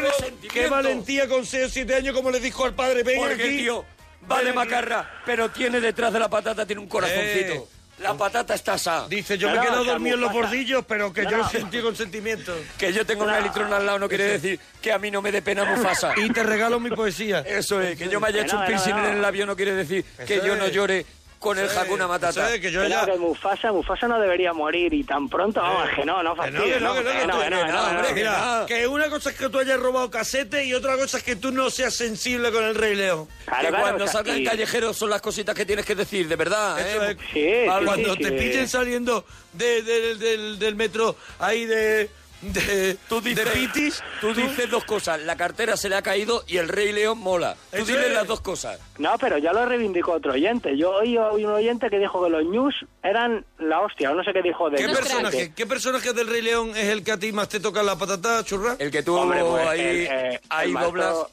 [0.51, 3.57] qué valentía con 6 o 7 años como le dijo al padre, ven Porque, aquí.
[3.59, 3.85] tío,
[4.29, 7.53] va de macarra, pero tiene detrás de la patata, tiene un corazoncito.
[7.53, 7.63] Eh.
[7.99, 9.07] La patata está asada.
[9.07, 11.49] Dice, yo me he quedado dormido en los bordillos, pero que No, yo no.
[11.49, 12.55] sentí consentimiento.
[12.77, 15.31] Que yo tengo una litrona al lado no quiere decir que a mí no me
[15.31, 16.13] dé pena Mufasa.
[16.17, 17.39] Y te regalo mi poesía.
[17.39, 20.05] Eso es, que yo me haya hecho un piercing en el labio no quiere decir
[20.25, 21.05] que Eso yo no llore
[21.39, 22.53] con el Hakuna Matata.
[22.53, 23.05] es, que yo ya...
[23.05, 26.59] que Mufasa, Mufasa no debería morir y tan pronto, vamos, que no, no Que no,
[26.59, 30.11] fastidies, no, que no, no, que no, que una cosa es que tú hayas robado
[30.11, 33.27] casete y otra cosa es que tú no seas sensible con el Rey León.
[33.45, 35.95] Claro, que claro, cuando o sea, salgan y- callejeros son las cositas que tienes que
[35.95, 37.11] decir, de verdad, ¿eh?
[37.11, 37.17] es.
[37.33, 42.09] Sí, sí, Cuando sí, te pillen saliendo de, de- del, del metro ahí de...
[42.41, 46.43] de Tú dices, de Pitis, tú dices dos cosas, la cartera se le ha caído
[46.47, 47.55] y el Rey León mola.
[47.71, 48.13] Tú diles es.
[48.13, 48.79] las dos cosas.
[48.97, 50.77] No, pero ya lo reivindicó otro oyente.
[50.77, 54.31] Yo oí un oyente que dijo que los news eran la hostia, o no sé
[54.33, 57.31] qué dijo de ¿Qué personaje, ¿Qué personaje del Rey León es el que a ti
[57.31, 58.75] más te toca la patata, churra?
[58.79, 61.13] El que tú Hombre, pues, ahí, el, eh, ahí el doblas.
[61.13, 61.29] maestro,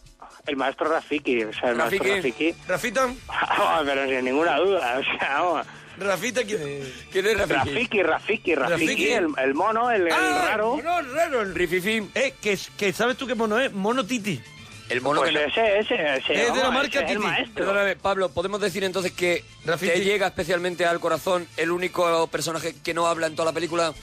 [0.47, 2.51] el maestro Rafiki, o sea, el maestro Rafiki.
[2.53, 2.69] Rafiki.
[2.69, 3.07] ¿Rafita?
[3.59, 5.66] Vamos, pero sin ninguna duda, o sea, vamos.
[5.99, 6.93] ¿Rafita quién es?
[7.11, 7.55] ¿Quién es Rafiki?
[7.71, 9.09] Rafiki, Rafiki, Rafiki, Rafiki.
[9.13, 10.77] el, el mono, el, el ¡Ah, raro.
[10.77, 11.43] mono raro!
[11.43, 11.55] El...
[11.55, 12.11] Rififín.
[12.15, 13.73] Eh, que, que ¿sabes tú qué mono es?
[13.73, 14.41] Mono Titi.
[14.89, 16.43] El mono Pues que no- ese, ese, ese.
[16.47, 17.51] Es de la marca ese el Titi.
[17.55, 19.93] Perdóname, Pablo, ¿podemos decir entonces que Rafiki.
[19.95, 23.93] te llega especialmente al corazón el único personaje que no habla en toda la película?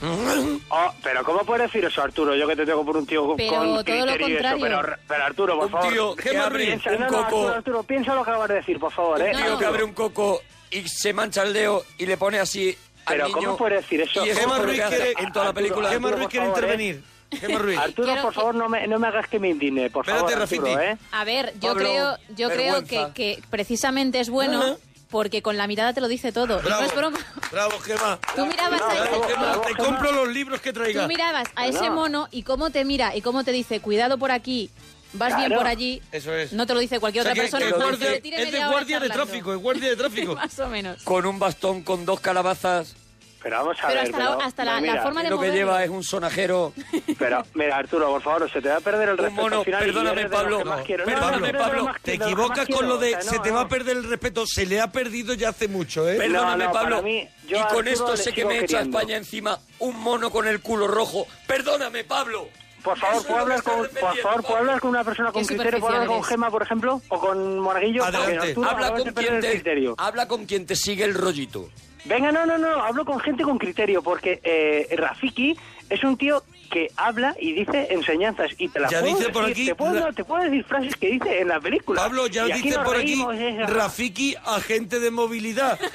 [0.76, 2.34] Oh, pero ¿cómo puedes decir eso, Arturo?
[2.34, 4.60] Yo que te tengo por un tío Pero con todo lo criterio y eso, contrario.
[4.82, 5.92] pero, pero Arturo, por Un favor.
[5.92, 8.48] tío Gemma abre Ruiz, piensa, un no, no, coco, Arturo, Arturo, piensa lo que acabas
[8.48, 9.32] de decir, por favor, ¿eh?
[9.36, 10.42] un tío que abre un coco
[10.78, 13.38] y se mancha el dedo y le pone así al Pero niño.
[13.38, 14.24] ¿cómo puedes decir eso?
[14.26, 15.90] Y eso Gemma Ruiz quiere- en toda la Arturo, película.
[15.90, 17.04] Gemma Ruiz quiere favor, intervenir.
[17.30, 17.78] Gemma Ruiz.
[17.78, 20.32] Arturo, Quiero por que- favor, no me, no me hagas que me indigne, por Espérate,
[20.32, 20.80] favor, Arturo.
[20.80, 20.98] ¿eh?
[21.12, 24.78] A ver, yo Pablo, creo, yo creo que, que precisamente es bueno
[25.10, 26.58] porque con la mirada te lo dice todo.
[26.60, 27.18] Y Bravo, no es broma.
[27.52, 28.18] bravo, Gemma.
[28.34, 29.60] Tú mirabas, a Bravo, ese, Gemma.
[29.62, 31.06] Te compro los libros que tú traiga.
[31.06, 34.70] mirabas a ese mono y cómo te mira y cómo te dice, cuidado por aquí,
[35.14, 35.62] vas bien Claro.
[35.62, 36.00] por allí.
[36.12, 36.52] Eso es.
[36.52, 37.66] No te lo dice cualquier O sea, otra que- persona.
[37.66, 38.14] que guardia-
[38.46, 40.34] es de guardia de tráfico, es guardia de tráfico.
[40.36, 41.02] Más o menos.
[41.02, 42.94] Con un bastón con dos calabazas.
[43.42, 45.38] Pero vamos a Pero ver, hasta la- pero- hasta la- mira, la forma de Lo
[45.38, 46.72] que lleva es un sonajero.
[47.18, 49.64] Pero, mira, Arturo, por favor, se te va a perder el Un respeto mono, al
[49.66, 50.64] final y perdóname, Pablo.
[50.64, 53.60] No, perdóname, no, Pablo, Te equivocas con lo de o sea, se no, te va
[53.60, 54.46] a perder el respeto.
[54.46, 56.16] Se le ha perdido ya hace mucho, ¿eh?
[56.16, 57.02] Perdóname, Pablo.
[57.02, 58.98] mí, yo y con esto sé que me echa queriendo.
[58.98, 61.26] España encima un mono con el culo rojo.
[61.46, 62.48] Perdóname, Pablo.
[62.84, 65.80] Por favor, ¿puedo hablar con, por favor, ¿puedo hablar con una persona con criterio?
[65.80, 67.00] ¿Puedo hablar con Gema, por ejemplo?
[67.08, 68.04] ¿O con Monaguillo?
[68.04, 68.34] Adelante.
[68.34, 69.94] Porque Arturo, Habla con, quien te, criterio.
[69.98, 71.68] habla con quien te sigue el rollito.
[72.04, 75.56] Venga, no, no, no, hablo con gente con criterio, porque eh, Rafiki
[75.88, 79.46] es un tío que habla y dice enseñanzas y te las Ya puedo dice por
[79.46, 82.02] decir, aquí- te puedo, te puedo decir frases que dice en la película.
[82.02, 85.78] Pablo, ya dice por aquí es- Rafiki, agente de movilidad.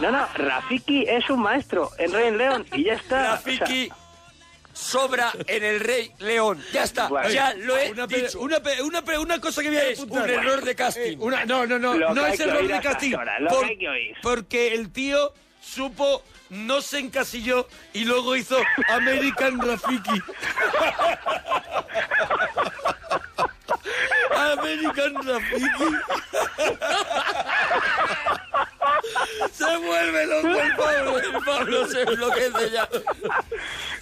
[0.00, 3.32] No, no, Rafiki es un maestro en Rey León y ya está.
[3.32, 3.88] Rafiki
[4.72, 6.62] sobra en el Rey León.
[6.72, 7.28] Ya está, Bueno.
[7.30, 8.40] ya lo he Una, dicho.
[8.40, 8.58] una,
[9.18, 11.12] una, cosa que voy a es un error de casting.
[11.12, 13.12] Eh, una- no, no, no, Lo no es error de casting.
[14.22, 18.58] Porque el tío supo, no se encasilló y luego hizo
[18.88, 20.20] American Rafiki.
[24.34, 25.96] American Rafiki.
[29.64, 31.24] Se Devuélvelo, por favor.
[31.24, 32.88] El Pablo se enloquece ya.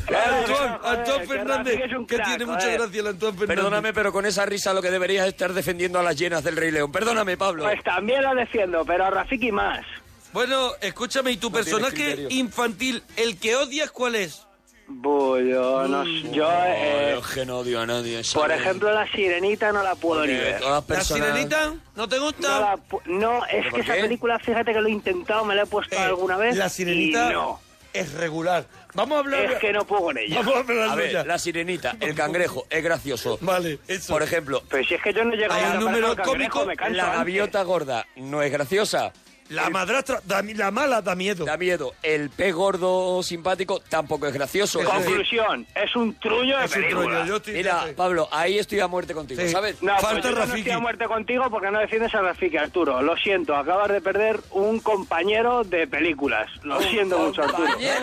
[0.08, 3.56] Antoine, Antoine Fernández, que tiene mucha gracia el Antoine Fernández.
[3.56, 6.56] Perdóname, pero con esa risa lo que deberías es estar defendiendo a las llenas del
[6.56, 6.90] Rey León.
[6.90, 7.64] Perdóname, Pablo.
[7.64, 9.84] Pues también lo defiendo, pero a Rafiki más.
[10.32, 14.46] Bueno, escúchame, ¿y tu personaje infantil, el que odias, cuál es?
[14.92, 18.16] Buh, yo no sé, yo, eh, Yo que no odio a nadie.
[18.16, 18.60] por ¿sabes?
[18.60, 20.58] ejemplo, la sirenita no la puedo ni ver.
[20.58, 21.74] todas las ¿La sirenita?
[21.94, 22.60] ¿No te No, gusta?
[22.60, 24.00] la pu- no, es ¿Pero que por esa qué?
[24.00, 26.56] película, fíjate que lo he intentado, me la he puesto Eh, alguna vez.
[26.56, 27.60] La sirenita y no,
[27.92, 28.66] es regular.
[28.94, 29.44] Vamos a hablar...
[29.52, 30.36] es que no puedo con ella.
[30.38, 33.38] Vamos a hablar A ver, la sirenita, el cangrejo, es gracioso.
[33.42, 34.12] Vale, eso.
[34.12, 36.66] Por ejemplo, Pero si es que yo no llego Hay a un la número cómico,
[36.66, 37.18] me canso la antes.
[37.18, 39.12] gaviota gorda no es graciosa.
[39.50, 41.44] La madrastra, da- la mala da miedo.
[41.44, 41.92] Da miedo.
[42.02, 44.80] El pez gordo simpático tampoco es gracioso.
[44.84, 47.02] Conclusión, es un trullo de Es un película.
[47.04, 47.84] truño, yo estoy- mira.
[47.96, 49.48] Pablo, ahí estoy a muerte contigo, Sí.
[49.48, 49.82] ¿sabes?
[49.82, 53.02] No, Falta pues yo no estoy a muerte contigo porque no defiendes a Rafiki, Arturo.
[53.02, 56.48] Lo siento, acabas de perder un compañero de películas.
[56.62, 57.64] Lo siento mucho, Arturo.
[57.66, 58.02] Compañero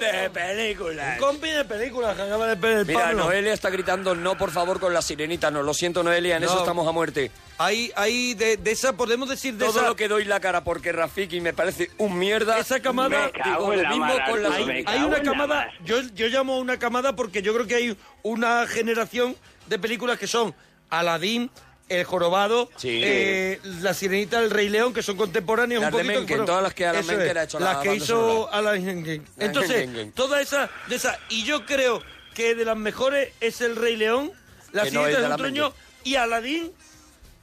[0.00, 1.18] de películas.
[1.18, 3.24] Compi de películas que acaba de perder Mira, Pablo.
[3.24, 5.50] Noelia está gritando no, por favor, con la sirenita.
[5.50, 6.48] No, lo siento, Noelia, en No.
[6.48, 7.30] eso estamos a muerte.
[7.62, 9.88] Ahí, ahí de, de esa, podemos decir de Todo esa...
[9.88, 12.58] lo que doy la cara porque Rafiki me parece un mierda.
[12.58, 16.78] Esa camada- digo lo mismo con la Hay, hay una camada, yo, yo llamo una
[16.78, 20.54] camada porque yo creo que hay una generación de películas que son
[20.88, 21.50] Aladdin,
[21.90, 23.02] El Jorobado, Sí.
[23.04, 26.44] eh, La Sirenita, El Rey León, que son contemporáneas Las un de poquito.
[26.46, 28.50] Todas las que Alan Eso Menken es, ha hecho la Las que hizo.
[28.54, 30.12] Alan Entonces, Menken.
[30.12, 34.32] toda esa, de esa, y yo creo que de las mejores es El Rey León,
[34.72, 35.82] La Que no Sirenita es de es un Alan truño, Menken.
[36.04, 36.72] y Aladín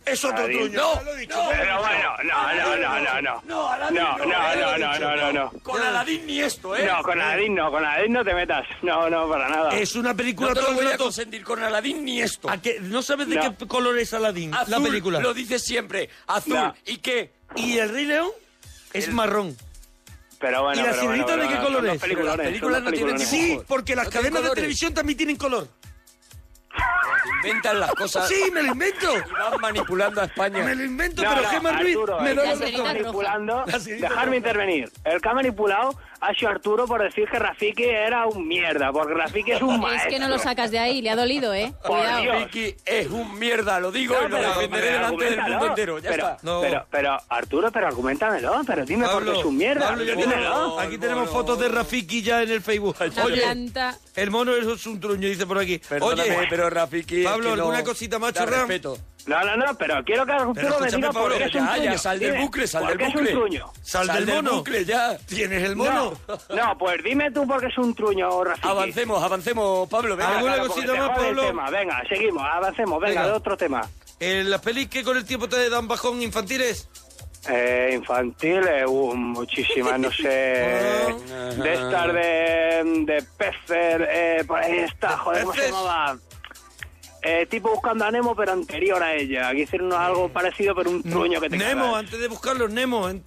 [0.09, 0.69] es otro truño.
[0.81, 3.41] No, lo dicho, no, Pero bueno, no, no, no, no, no.
[3.45, 4.99] No, Aladdin No, no, no, ya lo no, he no, dicho.
[4.99, 5.51] no, no, no.
[5.61, 6.85] Con Aladín ni esto, ¿eh?
[6.85, 8.65] No, con Aladín no, con Aladín no te metas.
[8.81, 9.69] No, no, para nada.
[9.71, 12.49] Es una película No te todo lo voy a consentir con Aladín ni esto.
[12.81, 13.57] ¿No sabes de No.
[13.57, 14.51] qué color es Aladín?
[14.67, 15.19] La película.
[15.19, 16.09] lo dices siempre.
[16.27, 16.53] Azul.
[16.55, 16.75] No.
[16.85, 17.31] ¿Y qué?
[17.55, 18.29] Y el Rey León
[18.93, 19.55] es marrón.
[20.39, 22.01] Pero bueno, ¿Y la pero sirenita bueno, de qué color es?
[22.01, 23.19] peliculones, Pero las películas no tienen.
[23.19, 25.67] Sí, porque las No cadenas de televisión también tienen color.
[27.43, 29.07] Inventan las cosas Sí, me lo invento.
[29.17, 30.63] y van manipulando a España.
[30.63, 32.59] Me lo invento, No, pero no, Gemma Ruiz Arturo, me razón.
[32.61, 32.83] roja.
[32.83, 34.35] manipulando, dejarme roja.
[34.35, 34.91] intervenir.
[35.03, 35.99] El que ha manipulado
[36.37, 40.09] sido Arturo por decir que Rafiki era un mierda, porque Rafiki es un Es maestro.
[40.11, 41.73] que no lo sacas de ahí, le ha dolido, ¿eh?
[41.85, 42.21] Por Cuidado.
[42.21, 42.37] Dios.
[42.45, 45.99] Vicky es un mierda, lo digo No, y lo pero- defenderé delante del mundo entero.
[45.99, 46.37] Ya pero, está.
[46.43, 46.61] No.
[46.61, 49.87] Pero, pero, Arturo, pero argumentámelo, pero dime por qué es un mierda.
[49.89, 52.95] Pablo, aquí tenemos fotos de Rafiki ya en el Facebook.
[52.99, 53.97] La Oye, planta.
[54.15, 55.79] el mono es un truño, dice por aquí.
[55.79, 57.21] Perdóname, Oye, pero Rafiki.
[57.21, 58.97] es Pablo, ¿alguna cosita más, respeto.
[59.27, 61.65] No, no, no, pero quiero que Arturo Pero me diga por Pablo, qué es un
[61.67, 61.91] Ya, truño.
[61.91, 63.21] ya, sal del Dime, bucle, sal ¿por del bucle.
[63.29, 63.71] es un truño?
[63.81, 64.51] sal, del mono.
[64.57, 65.17] bucle, ya.
[65.17, 66.13] ¿Tienes el mono?
[66.49, 68.67] No, no, pues dime tú por qué es un truño, Rafiki.
[68.67, 70.15] Avancemos, avancemos, Pablo.
[70.15, 70.35] Venga.
[70.37, 71.41] ¿Alguna Claro, cosita porque más, Pablo?
[71.45, 71.69] tema.
[71.69, 73.25] Venga, seguimos, avancemos, venga, Venga.
[73.27, 73.81] de otro tema.
[74.19, 76.87] Eh, ¿Las pelis que con el tiempo te dan bajón infantiles?
[77.49, 80.23] Eh, infantiles, uh, muchísimas, no sé.
[81.57, 85.69] de estas de, de peces, eh, por ahí está, joder, ¿cómo se.
[87.23, 89.51] Eh, tipo buscando a Nemo, pero anterior a ella.
[89.51, 91.99] Que hicieron algo parecido, pero un truño que te Nemo, cagas.
[91.99, 93.09] antes de buscarlo, Nemo.
[93.09, 93.23] ent-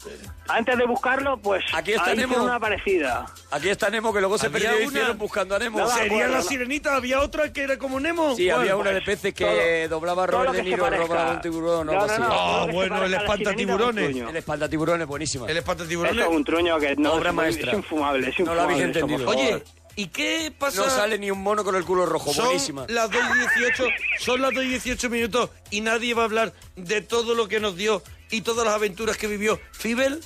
[0.48, 2.42] Antes de buscarlo, pues Aquí está Nemo.
[2.42, 3.26] una parecida.
[3.50, 5.78] Aquí está Nemo, que luego se Había perdió y hicieron buscando a Nemo.
[5.80, 6.44] No ¿Sería acuerdo, la no.
[6.44, 6.96] sirenita?
[6.96, 8.34] ¿Había otra que era como Nemo?
[8.36, 11.88] Sí, había una de peces que doblaba a todo Robert De Niro, robaba un tiburón
[11.88, 12.22] o No, algo no, así.
[12.24, 13.94] Ah, todo bueno, el parezca a la espantatiburones.
[13.94, 14.28] sirenita es un truño.
[14.30, 15.46] El espantatiburón es buenísima.
[15.50, 16.20] El espantatiburones.
[16.20, 17.70] Eso es un truño que no Obra maestra.
[17.72, 18.62] es infumable, es No lo infumable.
[18.62, 19.28] habéis entendido.
[19.30, 19.62] Oye,
[20.00, 20.82] ¿y qué pasa?
[20.84, 22.86] No sale ni un mono con el culo rojo, Son buenísima.
[22.88, 23.84] las 2 y 18,
[24.20, 27.60] son las 2 y 18 minutos y nadie va a hablar de todo lo que
[27.60, 30.20] nos dio y todas las aventuras que vivió Fibel.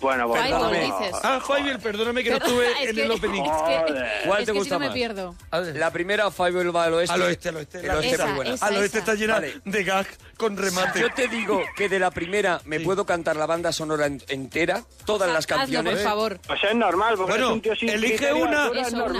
[0.00, 0.70] Bueno, pues Fievel, no.
[0.98, 1.16] dices.
[1.22, 1.40] Ah,
[1.82, 3.42] perdóname que no estuve es en que- el opening.
[3.42, 4.08] Es que, Joder.
[4.26, 4.94] ¿Cuál es te que gusta si no me más?
[5.74, 7.14] La primera, Five va al oeste.
[7.14, 7.80] Al oeste, al oeste.
[7.80, 8.54] El oeste Esa, es muy buena.
[8.54, 8.66] esa.
[8.66, 9.60] al oeste está llena Vale.
[9.64, 11.00] de gags con remate.
[11.00, 12.84] Yo te digo que de la primera me Sí.
[12.84, 15.94] puedo cantar la banda sonora en- entera, todas las Hazlo, canciones.
[15.94, 16.40] por favor.
[16.46, 18.70] Pues es normal, porque Bueno, es un tío sin elige una.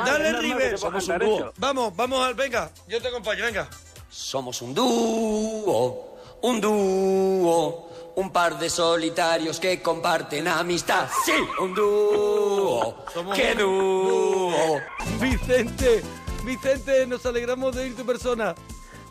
[0.04, 0.78] Dale, River.
[0.78, 1.52] Somos un dúo.
[1.58, 2.34] Vamos, vamos al.
[2.34, 3.68] Venga, yo te acompaño, venga.
[4.08, 11.08] Somos un dúo, un dúo, un par de solitarios que comparten amistad.
[11.24, 14.78] Sí, un dúo, qué dúo.
[15.20, 16.02] Vicente,
[16.44, 18.54] Vicente, nos alegramos de ir tu persona.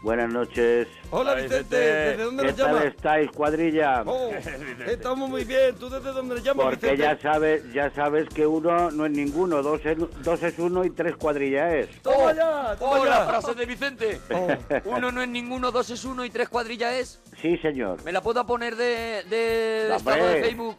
[0.02, 0.88] Buenas noches.
[1.12, 1.76] Hola, Vicente.
[1.76, 2.86] ¿desde dónde ¿Qué nos tal llamas?
[2.86, 4.04] estáis, cuadrilla?
[4.06, 4.32] Oh,
[4.88, 5.76] estamos muy bien.
[5.76, 7.04] ¿Tú desde dónde nos llamas, Porque Vicente?
[7.04, 10.92] ya sabes, ya sabes que uno no es ninguno, dos es, dos es uno y
[10.92, 11.90] tres cuadrilla es.
[12.02, 12.78] ¡Toma ya!
[12.80, 13.26] ¡Toma Oh, la ya!
[13.26, 14.22] frase de Vicente.
[14.34, 14.48] Oh.
[14.86, 17.22] Uno no es ninguno, dos es uno y tres cuadrillas es.
[17.42, 18.02] Sí, señor.
[18.06, 20.78] ¿Me la puedo poner de, de estado de Facebook?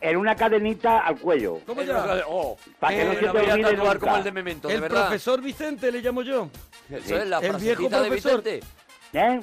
[0.00, 1.60] En una cadenita al cuello.
[1.66, 2.24] ¿Cómo ya?
[2.26, 3.98] Oh, Para que Eh, no se la te olvide nunca.
[4.00, 5.02] como el de Memento, de El verdad.
[5.02, 6.48] profesor Vicente le llamo yo.
[6.96, 8.42] Eso es la El viejo de profesor.
[8.42, 8.66] Vicente.
[9.12, 9.40] ¿Eh?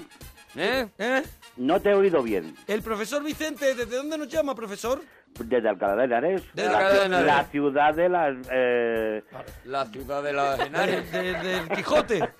[0.55, 0.87] ¿Eh?
[0.97, 1.23] ¿Eh?
[1.57, 2.55] No te he oído bien.
[2.67, 5.01] El profesor Vicente, ¿desde dónde nos llama, profesor?
[5.43, 6.43] Desde Alcalá de Henares.
[6.53, 7.25] Desde la, Alcalá de Henares.
[7.27, 8.35] la ciudad de las...
[8.51, 9.23] eh,
[9.65, 11.11] La ciudad de las Henares.
[11.11, 12.29] De- del Quijote.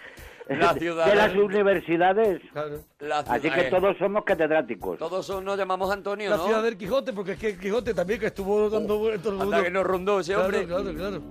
[0.50, 2.42] La ciudad de las de- universidades.
[3.02, 4.98] La Así ciudad- que eh, todos somos catedráticos.
[4.98, 6.46] Todos son- nos llamamos Antonio, La ¿no?
[6.48, 9.46] ciudad del Quijote, porque es que el Quijote también que estuvo dando vueltas el Anda
[9.46, 9.64] mundo.
[9.64, 10.66] que nos rondó ese Claro, hombre.
[10.66, 11.22] Claro, claro.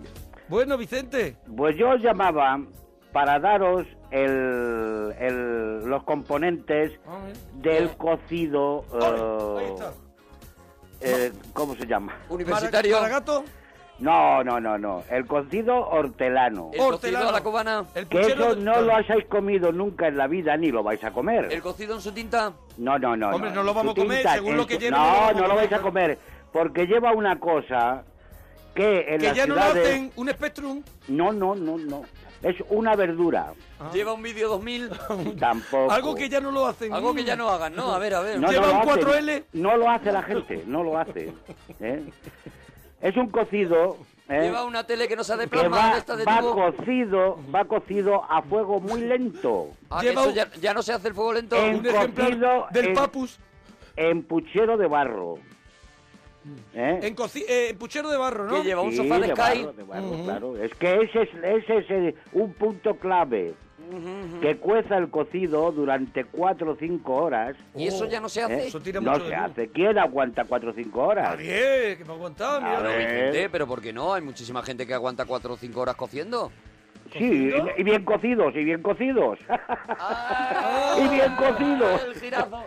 [0.47, 1.37] Bueno, Vicente.
[1.57, 2.61] Pues yo os llamaba
[3.13, 7.37] para daros el, el- los componentes A ver.
[7.55, 8.85] del cocido...
[9.01, 9.75] Eh,
[11.01, 12.17] eh, ¿Cómo se llama?
[12.29, 12.97] Universitario.
[12.97, 13.45] Maragato.
[14.01, 15.03] No, no, no, no.
[15.11, 16.71] El cocido hortelano.
[16.73, 17.29] El cocido Hortelano.
[17.29, 17.85] a la cubana.
[17.97, 21.03] El Que eso de- no lo hayáis comido nunca en la vida ni lo vais
[21.03, 21.49] a comer.
[21.53, 22.53] El cocido en su tinta.
[22.77, 23.31] No, no, no.
[23.31, 25.55] Hombre, no lo vamos a comer, tinta, según lo que lleve, no lo No, lo
[25.57, 26.19] vais a comer.
[26.53, 28.05] Porque lleva una cosa
[28.75, 30.83] que en Que las ya no lo hacen un Spectrum.
[31.09, 32.03] No, no, no, no.
[32.43, 33.53] Es una verdura.
[33.93, 34.91] Lleva un vídeo 2000.
[35.41, 35.91] Tampoco.
[35.91, 36.93] Algo que ya no lo hacen.
[36.93, 37.93] Algo que ya no hagan, ¿no?
[37.93, 38.39] A ver, a ver.
[38.39, 39.01] No, Lleva no un hace.
[39.03, 39.45] 4L.
[39.55, 41.33] No lo hace la gente, no lo hace.
[41.81, 42.05] ¿eh?
[43.01, 43.97] Es un cocido
[44.29, 44.41] ¿eh?
[44.43, 46.55] Lleva una tele que no sea de que plasma, va, esta de va tubo.
[46.73, 49.71] cocido, va cocido a fuego muy lento.
[49.91, 51.57] Ah, Lleva eso un- ya, ya no se hace el fuego lento.
[51.57, 53.39] En Un ejemplar cocido del en- papus
[53.97, 55.39] En puchero de barro.
[56.75, 56.99] ¿Eh?
[57.03, 57.17] en,
[57.49, 58.57] eh, en puchero de barro, ¿no?
[58.63, 59.37] Que lleva un Sí, sofá de, Sky.
[59.63, 60.57] barro, de barro, claro.
[60.63, 63.55] Es que ese es, ese es el- un punto clave.
[64.43, 67.57] Que cueza el cocido durante cuatro o cinco horas.
[67.75, 68.65] Y eso ya no se hace.
[68.65, 68.67] ¿eh?
[68.67, 69.69] Eso tira No mucho se de hace.
[69.69, 71.31] ¿Quién aguanta cuatro o cinco horas?
[71.31, 72.81] Nadie, que me aguantaba, mira.
[72.83, 72.99] Ver.
[73.31, 74.13] Vicente, pero ¿por qué no?
[74.13, 76.53] Hay muchísima gente que aguanta 4 o 5 horas cociendo.
[77.13, 79.39] Sí, y, bien cocidos, y bien cocidos.
[79.49, 82.03] Ah, y bien cocidos.
[82.05, 82.65] El girazo.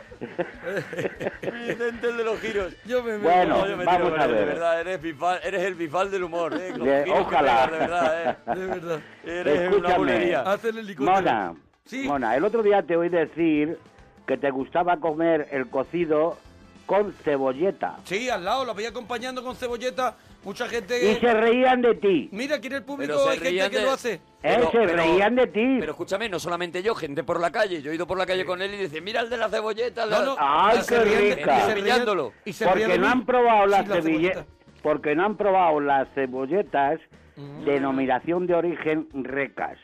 [1.41, 2.73] Vicente, el de los giros.
[2.86, 4.39] Yo me, Bueno, No, yo me vamos a ver.
[4.39, 6.73] De verdad, eres, bifal, eres el bifal del humor, ¿eh?
[6.73, 7.65] De- ojalá.
[7.67, 8.36] pegas, de verdad, ¿eh?
[8.60, 8.99] de verdad.
[9.25, 10.69] Eres una Escúchame.
[10.69, 11.15] el helicóptero.
[11.17, 11.54] Mona,
[11.86, 12.04] Sí.
[12.08, 13.77] Mona, el otro día te oí decir
[14.27, 16.38] que te gustaba comer el cocido
[16.86, 17.97] con cebolleta.
[18.06, 20.15] Sí, al lado, lo veía acompañando con cebolleta.
[20.43, 21.12] Mucha gente.
[21.12, 22.30] Y se reían de ti.
[22.32, 24.13] Mira, aquí en el público Pero se hay gente reían que de- lo hace.
[24.13, 24.21] ¿eh?
[24.41, 25.77] Pero- se pero- reían de ti.
[25.80, 27.82] Pero escúchame, no solamente yo, gente por la calle.
[27.84, 30.06] Yo he ido por la calle con él y dice, mira el de la cebolleta.
[30.08, 31.58] la- No, no, Ay, se qué ríen de- rica.
[31.58, 34.04] y se ríen porque no han probado las cebolletas.
[34.06, 34.45] cebolleta.
[34.82, 36.99] Porque no han probado las cebolletas
[37.65, 39.77] denominación de origen recas.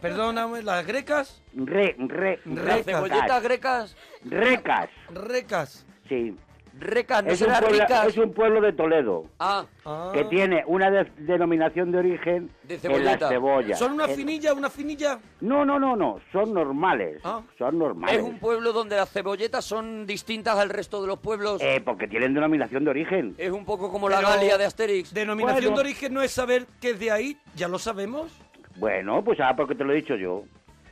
[0.00, 5.86] Perdóname, las grecas, Re, re, Las cebolletas grecas, Recas, recas.
[6.08, 6.36] sí.
[6.78, 8.06] Recas, no Es un, pueblo, ricas.
[8.06, 10.10] es un pueblo de Toledo Ah, Ah.
[10.14, 13.18] que tiene una de- denominación de origen De en cebolleta.
[13.20, 13.78] las cebollas.
[13.78, 15.18] ¿Son una finilla, una finilla?
[15.40, 17.20] No, no, no, no, son normales.
[17.24, 17.42] Ah.
[17.58, 18.16] Son normales.
[18.18, 21.60] es un pueblo donde las cebolletas son distintas al resto de los pueblos.
[21.62, 23.34] Eh, porque tienen denominación de origen.
[23.38, 25.12] Es un poco como la Pero- Galia de Asterix.
[25.12, 25.76] Denominación Bueno.
[25.76, 28.32] de origen no es saber que es de ahí, ya lo sabemos.
[28.76, 30.44] Bueno, pues ah, porque te lo he dicho yo.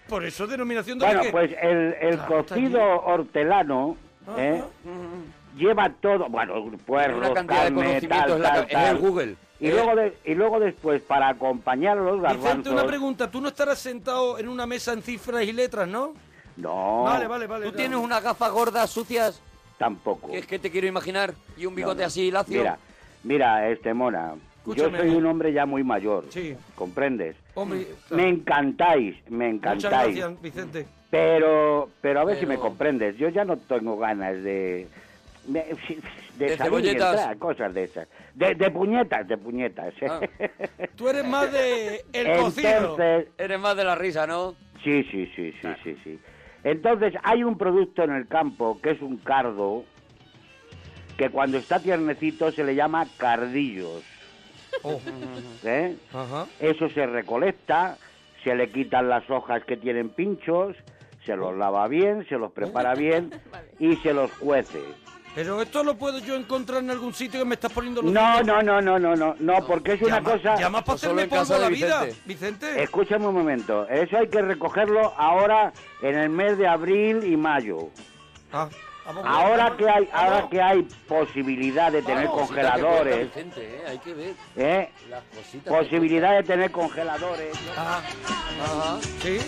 [0.08, 1.32] Por eso denominación de Bueno, origen.
[1.32, 3.96] pues el, el Claro, está cocido hortelano
[4.36, 4.62] ¿eh?
[5.56, 6.54] Lleva todo, bueno,
[6.86, 8.96] puerros, Una cantidad de carne, conocimientos tal, tal, ca- en tal.
[8.96, 9.36] el Google.
[9.60, 12.72] Y, Eh, luego de- y luego después, para acompañar a los Vicente, garbanzos...
[12.72, 13.30] una pregunta.
[13.30, 16.14] Tú no estarás sentado en una mesa en cifras y letras, ¿no?
[16.56, 17.66] No, Vale, vale, vale.
[17.66, 17.76] Tú no.
[17.76, 19.40] tienes unas gafas gordas, sucias,
[19.78, 20.30] tampoco.
[20.30, 22.06] que es que te quiero imaginar, y un bigote no.
[22.06, 22.58] así lacio.
[22.58, 22.78] Mira,
[23.22, 24.98] mira, este mona, Escúchame.
[24.98, 26.54] yo soy un hombre ya muy mayor, Sí.
[26.74, 27.36] ¿comprendes?
[27.54, 30.16] Hombre, Me encantáis, me muchas encantáis.
[30.16, 30.86] gracias, Vicente.
[31.10, 33.16] Pero, pero a ver si me comprendes.
[33.18, 34.86] Yo ya no tengo ganas de.
[35.46, 35.76] De,
[36.36, 38.08] de De salir entrar, cosas de esas.
[38.34, 39.94] De, de puñetas, de puñetas.
[40.08, 40.20] Ah.
[40.96, 42.70] Tú eres más de el cocido.
[42.70, 44.54] Entonces, Eres más de la risa, ¿no?
[44.84, 46.20] sí, sí, sí, sí, sí, sí.
[46.64, 49.84] Entonces, hay un producto en el campo que es un cardo
[51.16, 54.02] que cuando está tiernecito se le llama cardillos.
[54.82, 55.00] Oh,
[55.64, 55.96] ¿eh?
[56.12, 56.46] Ajá.
[56.60, 57.98] Eso se recolecta,
[58.44, 60.76] se le quitan las hojas que tienen pinchos,
[61.26, 63.30] se los lava bien, se los prepara bien
[63.78, 64.80] y se los cuece.
[65.34, 68.42] Pero esto lo puedo yo encontrar en algún sitio que me estás poniendo los No,
[68.42, 70.56] no, no, no, no, no, no, porque es una Llama- cosa...
[70.56, 72.82] Llamas para hacerme polvo la vida, Vicente.
[72.82, 75.72] Escúchame un momento, eso hay que recogerlo ahora
[76.02, 77.88] en el mes de abril y mayo.
[78.52, 78.68] Ah,
[79.24, 83.60] Ahora que hay, ahora que hay posibilidad de tener Vamos, Cositas que cuenta congeladores, Vicente,
[83.76, 83.82] ¿eh?
[83.88, 84.90] Hay que ver ¿eh?
[85.08, 85.64] las cositas.
[85.64, 88.64] que posibilidad de tener congeladores, Ah, cuenta.
[88.64, 88.98] Ajá.
[89.22, 89.38] sí.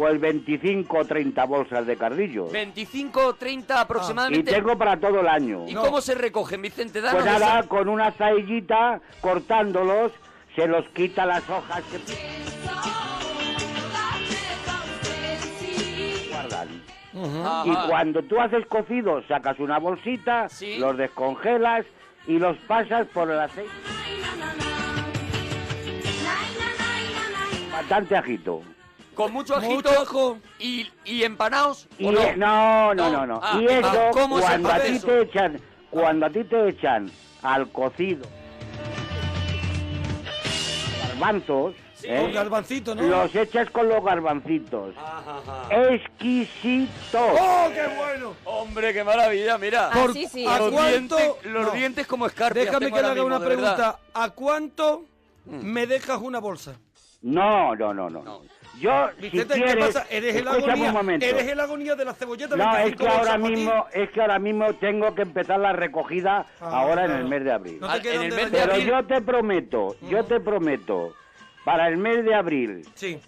[0.00, 2.50] Pues 25 o 30 bolsas de cardillos.
[2.50, 4.50] 25, 30 Y aproximadamente.
[4.50, 5.66] tengo para todo el año.
[5.68, 7.02] ¿Y cómo se recogen, Vicente?
[7.02, 10.10] Danos Pues nada, esa- con una saillita, cortándolos,
[10.56, 11.98] se los quita las hojas que
[16.32, 16.68] guardan.
[17.14, 17.62] Ajá.
[17.66, 20.78] Y cuando tú haces cocido, sacas una bolsita, Sí.
[20.78, 21.84] los descongelas
[22.26, 23.70] y los pasas por el aceite.
[27.70, 28.62] Bastante ajito.
[29.14, 30.38] Con mucho ajito Mucho ajo.
[30.58, 31.88] y, y empanados.
[31.98, 32.20] Y ¿o no?
[32.36, 33.40] no, no, no, no.
[33.42, 35.06] Ah, y eso, ah, ¿cómo se cuando a ti eso?
[35.06, 37.10] te echan, cuando a ti te echan
[37.42, 38.26] al cocido
[41.08, 42.18] garbanzos, ¿eh?
[42.22, 43.02] Con garbancito, ¿no?
[43.02, 44.94] los echas con los garbancitos.
[45.70, 47.18] Exquisito.
[47.38, 48.34] ¡Oh, qué bueno!
[48.44, 49.90] Hombre, qué maravilla, mira.
[49.92, 50.46] Ah, sí, sí.
[50.46, 51.16] ¿A los cuánto?
[51.16, 51.72] dientes, los No.
[51.72, 52.66] dientes como escarpias.
[52.66, 53.98] Déjame que le haga una pregunta.
[54.14, 55.04] ¿A cuánto
[55.44, 56.76] me dejas una bolsa?
[57.22, 58.22] No, no, no, no.
[58.22, 58.40] No.
[58.78, 60.06] Yo, Vicente, si ¿qué quieres, pasa?
[60.10, 60.74] Eres el agonía.
[60.88, 61.26] un momento.
[61.26, 62.56] Eres el agonía de la cebolleta.
[62.56, 66.46] No, es 25 que ahora mismo, es que ahora mismo tengo que empezar la recogida
[66.60, 67.22] Ah, ahora en claro.
[67.24, 67.78] el mes de abril.
[67.80, 68.58] No en el mes de.
[68.58, 71.14] Pero abril- yo te prometo, yo te prometo,
[71.64, 73.20] para el mes de abril, Sí.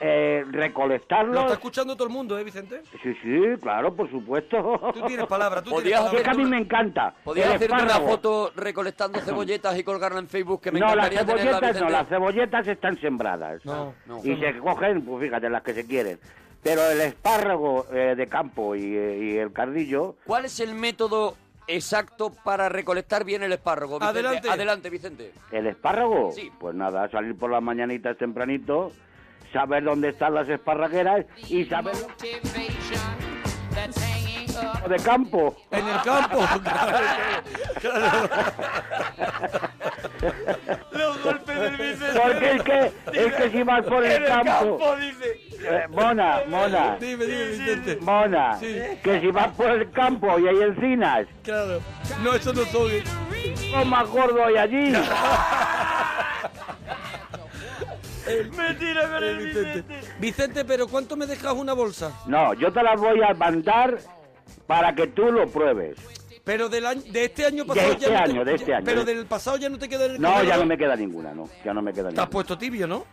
[0.00, 1.52] Eh, Lo está recolectarlos.
[1.52, 2.82] escuchando todo el mundo, ¿eh, Vicente?
[3.02, 4.80] Sí, sí, claro, por supuesto.
[4.94, 6.34] Tú tienes palabra, tú tienes Es que a palabra.
[6.34, 7.14] mí me encanta.
[7.22, 10.60] ¿Podrías el hacerme una foto recolectando cebolletas y colgarla en Facebook?
[10.62, 13.64] Que me no, las tenerla, cebolletas no, las cebolletas están sembradas.
[13.64, 14.18] No, no.
[14.24, 16.18] Y se cogen, pues fíjate, las que se quieren.
[16.62, 21.34] Pero el espárrago eh, de campo y, eh, y el cardillo, ¿Cuál es el método
[21.66, 23.98] exacto para recolectar bien el espárrago?
[23.98, 24.18] Vicente?
[24.18, 24.50] Adelante.
[24.50, 25.32] Adelante, Vicente.
[25.52, 26.32] ¿El espárrago?
[26.32, 26.50] Sí.
[26.58, 28.92] Pues nada, salir por las mañanitas tempranito,
[29.52, 31.94] saber dónde están las esparragueras y saber
[34.88, 35.56] de campo.
[35.70, 36.38] En el campo.
[37.80, 38.28] claro,
[40.92, 42.20] Los golpes del Vicente.
[42.20, 44.78] Porque es que, es que si vas por el, campo...
[44.78, 45.40] campo, dice.
[45.62, 47.96] Eh, mona, mona, Dime, dime, Vicente.
[48.00, 48.76] mona, Sí.
[49.02, 51.80] que si vas por el campo y hay encinas, Claro.
[52.22, 53.02] No, eso no soy.
[53.70, 54.92] ¿cómo más gordo hay allí?
[58.56, 59.82] Mentira con el Vicente.
[59.82, 60.00] Vicente.
[60.20, 62.12] Vicente, pero ¿cuánto me dejas una bolsa?
[62.26, 63.98] No, yo te las voy a mandar
[64.66, 65.96] para que tú lo pruebes.
[66.44, 68.74] Pero del año, de este año pasado De este ya no te- año, de este
[68.74, 68.84] año.
[68.84, 71.48] Pero del pasado ya no te queda el No, ya no me queda ninguna, no,
[71.64, 72.30] ya no me queda Te has ninguna.
[72.30, 73.04] puesto tibio, ¿no?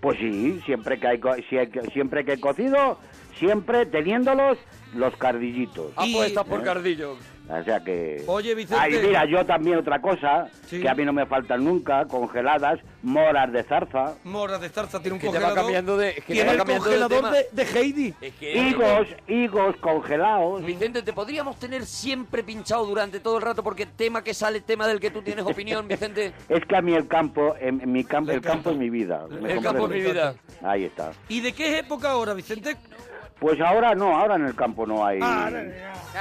[0.00, 2.98] Pues sí, siempre que hay, co- si hay que- siempre que he cocido,
[3.38, 4.56] siempre teniéndolos
[4.94, 5.92] los cardillitos.
[5.94, 6.64] Ah, Y- pues estás por ¿Eh?
[6.64, 7.16] Cardillo.
[7.52, 8.22] O sea que...
[8.28, 8.80] Oye, Vicente.
[8.80, 10.80] Ay, mira, yo también otra cosa, Sí.
[10.80, 15.14] que a mí no me faltan nunca, congeladas, moras de zarza, Mora de zarza tiene
[15.14, 15.58] un Que te va congelador.
[15.64, 18.14] cambiando de- es que tiene va el de congelador de, de Heidi.
[18.20, 18.52] Es que...
[18.56, 20.64] higos, higos congelados.
[20.64, 24.86] Vicente, te podríamos tener siempre pinchado durante todo el rato porque tema que sale, tema
[24.86, 26.32] del que tú tienes opinión, Vicente.
[26.48, 29.26] Es que a mí el campo, en, en mi campo, el campo es mi vida.
[29.28, 30.34] ¿me El campo es mi vida.
[30.62, 31.10] Ahí está.
[31.28, 32.76] ¿Y de qué época ahora, Vicente?
[33.40, 35.18] Pues ahora no, ahora en el campo no hay.
[35.22, 35.50] Ah,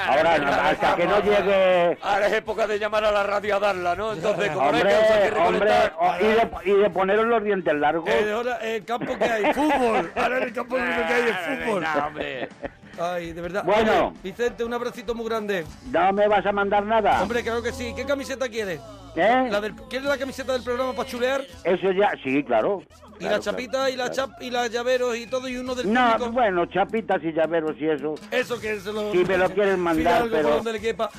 [0.08, 1.98] ahora hasta que no llegue.
[2.02, 4.14] Ahora es época de llamar a la radio a darla, ¿no?
[4.14, 5.94] Entonces, como no hay Hombre, que hombre, recolectar...
[6.22, 8.10] y, de, y de poneros los dientes largos.
[8.10, 10.12] Eh, ahora el campo que hay, fútbol.
[10.16, 11.86] Ahora en el campo que hay es fútbol.
[12.08, 12.50] Hombre.
[13.00, 13.64] Ay, de verdad.
[13.66, 14.08] Bueno.
[14.08, 15.66] Oye, Vicente, un abracito muy grande.
[15.92, 17.22] ¿No me vas a mandar nada?
[17.22, 17.94] Hombre, claro que sí.
[17.96, 18.80] ¿Qué camiseta quieres?
[19.16, 19.48] ¿Eh?
[19.50, 21.46] La del, ¿Quieres la camiseta del programa para chulear?
[21.64, 22.82] Eso ya, sí, claro.
[23.16, 24.14] Y Claro, la chapita claro, y la claro.
[24.32, 26.32] chap y las llaveros y todo y uno del No, público.
[26.32, 28.16] bueno, chapitas y llaveros y eso.
[28.32, 29.12] Eso que se lo...
[29.12, 31.10] Si me lo quieres mandar, algo pero- donde le quepa.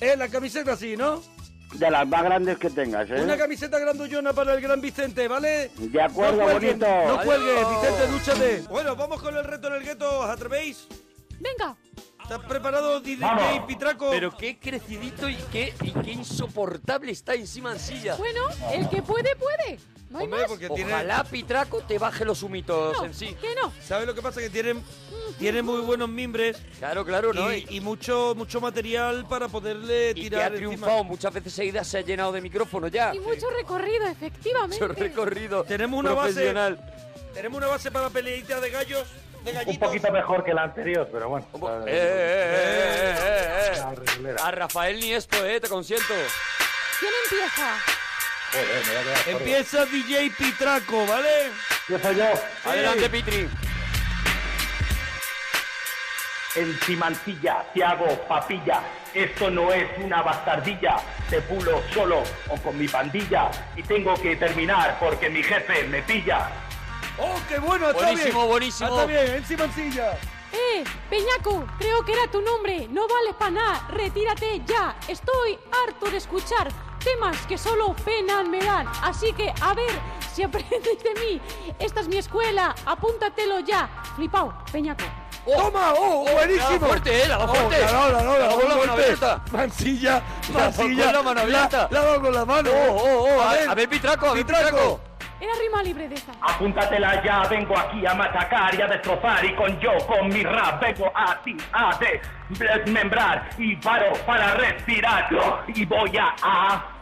[0.00, 1.20] Eh, la camiseta sí, ¿no?
[1.74, 3.20] De las más grandes que tengas, ¿eh?
[3.22, 5.70] Una camiseta grandullona para el gran Vicente, ¿vale?
[5.76, 7.06] De acuerdo, no cuelguen, bonito.
[7.08, 7.68] No cuelgues.
[7.68, 8.62] Vicente, dúchate.
[8.70, 10.88] Bueno, vamos con el reto en el gueto, ¿os atrevéis?
[11.38, 11.76] Venga.
[12.30, 13.26] ¿Estás preparado, DJ
[13.66, 14.08] Pitraco?
[14.12, 18.14] Pero qué crecidito y qué, y qué insoportable está encima en silla.
[18.14, 19.80] Bueno, el que puede, puede.
[20.10, 20.48] No hay Hombre, más.
[20.48, 20.92] porque tiene...
[20.94, 23.34] Ojalá Pitraco te baje los humitos No, en sí.
[23.40, 23.72] que no.
[23.84, 24.40] ¿Sabes lo que pasa?
[24.40, 24.80] Que tienen,
[25.40, 27.52] tienen muy buenos mimbres Claro, claro, ¿no?
[27.52, 30.68] y, y mucho, mucho material para poderle Y que tirar ha encima.
[30.68, 33.12] triunfado muchas veces seguidas, se ha llenado de micrófono ya.
[33.12, 34.86] Y mucho recorrido, efectivamente.
[34.86, 36.78] Mucho recorrido Tenemos una base- profesional.
[37.34, 39.06] Tenemos una base para peleita de gallos,
[39.44, 39.74] de gallitos.
[39.74, 41.46] Un poquito mejor que la anterior, pero bueno.
[41.86, 44.36] Eh, eh, eh, eh, eh, eh.
[44.42, 46.14] A Rafael ni esto, eh, te consiento.
[46.98, 47.76] ¿Quién empieza?
[48.52, 49.38] Joder, me voy a quedar sordo.
[49.38, 51.46] Empieza DJ Pitraco, ¿vale?
[51.88, 52.70] Empiezo yo.
[52.70, 53.48] Adelante, Pitri.
[56.56, 58.80] En Simancilla te hago papilla.
[59.14, 60.96] Esto no es una bastardilla.
[61.30, 63.50] Te pulo solo o con mi pandilla.
[63.76, 66.50] Y tengo que terminar porque mi jefe me pilla.
[67.20, 67.90] ¡Oh, qué bueno!
[67.90, 68.48] Está Buenísimo, bien.
[68.48, 68.90] buenísimo.
[68.90, 70.12] Está bien, encima encilla.
[70.52, 70.84] ¡Eh!
[71.08, 72.88] Peñaco, creo que era tu nombre.
[72.90, 73.86] No vales para nada.
[73.90, 74.96] Retírate ya.
[75.08, 76.68] Estoy harto de escuchar
[77.04, 78.88] temas que solo pena me dan.
[79.02, 79.90] Así que, a ver
[80.34, 81.40] si aprendes de mí.
[81.78, 82.74] Esta es mi escuela.
[82.86, 83.88] Apúntatelo ya.
[84.16, 85.04] Flipao, Peñaco.
[85.56, 85.94] ¡Toma!
[85.96, 86.68] ¡Oh, buenísimo!
[86.80, 87.80] la fuerte, eh, la Oh, fuerte.
[87.80, 89.42] la no, la no, la La no, con la mano abierta.
[89.52, 91.04] Mansilla, La mansilla.
[91.04, 91.88] con la mano abierta.
[91.90, 92.70] La, la con la mano.
[92.70, 93.40] Oh, oh, oh.
[93.40, 95.00] A, a ver, Pitraco, a ver, Pitraco.
[95.40, 96.32] Era rima libre de esa.
[96.40, 100.82] Apúntatela ya, vengo aquí a machacar y a destrozar y con yo, con mi rap,
[100.82, 101.98] vengo a ti a
[102.48, 105.28] desmembrar y paro para respirar
[105.68, 106.96] y voy a, a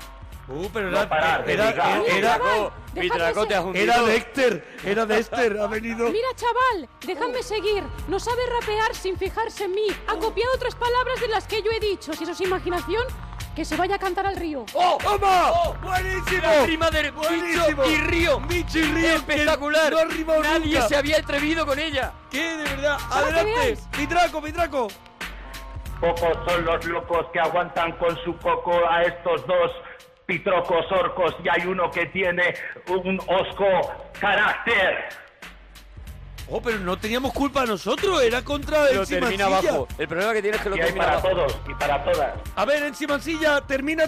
[0.51, 3.85] Uh, pero No era, parar de era, era, era, chaval, Pitraco, te has hundido.
[3.85, 6.09] era Dexter, era Dexter, ha venido.
[6.09, 7.85] Mira, chaval, déjame seguir.
[8.09, 9.89] No sabe rapear sin fijarse en mí.
[10.07, 12.15] Ha copiado otras palabras de las que yo he dicho.
[12.15, 13.05] Si eso es imaginación,
[13.59, 14.65] que se vaya a cantar al río.
[14.73, 14.99] ¡Oh!
[15.03, 15.51] ¡Toma!
[15.51, 15.75] ¡Oh!
[15.83, 16.43] ¡Buenísimo!
[16.43, 17.83] La rima de Buenísimo.
[17.83, 18.41] Bicho y Río.
[18.43, 19.91] Bicho y Río, Espectacular.
[19.91, 20.87] no ha rimado Nadie nunca.
[20.89, 22.13] se había atrevido con ella.
[22.31, 22.57] ¿Qué?
[22.57, 22.97] De verdad.
[23.11, 23.79] Adelante.
[23.97, 24.87] Pitraco, Pitraco.
[26.01, 29.73] Pocos son los locos que aguantan con su coco a estos dos
[30.27, 32.55] pitrocos orcos y hay uno que tiene
[32.87, 33.67] un osco
[34.21, 35.09] carácter.
[36.51, 39.87] Oh, pero no teníamos culpa nosotros, era contra el termina abajo.
[39.99, 41.29] El problema que tiene es que lo Y termina para abajo.
[41.29, 42.35] todos y para todas.
[42.57, 44.05] A ver, en Simancilla, termina,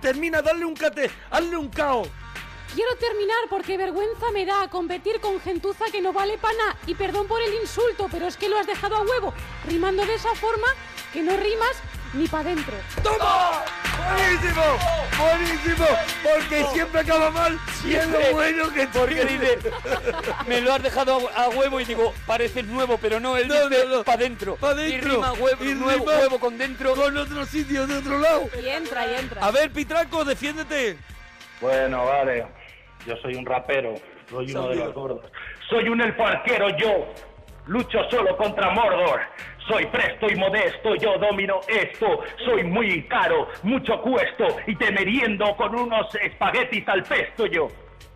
[0.00, 2.04] termina, dale un cate, hazle un cao.
[2.74, 6.76] Quiero terminar porque vergüenza me da competir con gentuza que no vale para nada.
[6.86, 9.34] Y perdón por el insulto, pero es que lo has dejado a huevo,
[9.68, 10.68] rimando de esa forma
[11.12, 11.76] que no rimas
[12.14, 12.74] ni para dentro.
[13.02, 13.62] ¡Toma!
[14.14, 14.62] ¡Buenísimo!
[15.18, 15.86] ¡Buenísimo!
[16.22, 19.56] Porque siempre acaba mal y es lo bueno que Porque tiene.
[19.56, 19.70] dice,
[20.46, 23.84] me lo has dejado a, huevo y digo, pareces nuevo, pero no, él No, dice
[23.86, 24.04] no, no.
[24.04, 24.56] pa' dentro.
[24.56, 25.12] Pa' Y dentro.
[25.14, 26.94] rima huevo, Y nuevo, rima huevo con dentro.
[26.94, 28.48] Con otro sitio, de otro lado.
[28.60, 29.44] Y entra, y entra.
[29.44, 30.98] A ver, Pitraco, defiéndete.
[31.60, 32.46] Bueno, vale.
[33.06, 33.94] Yo soy un rapero.
[34.28, 35.24] Soy uno de los gordos.
[35.68, 37.12] Soy un elfo arquero yo.
[37.66, 39.20] Lucho solo contra Mordor.
[39.68, 42.06] Soy presto y modesto, yo domino esto.
[42.44, 47.68] Soy muy caro, mucho cuesto y te meriendo con unos espaguetis al pesto yo.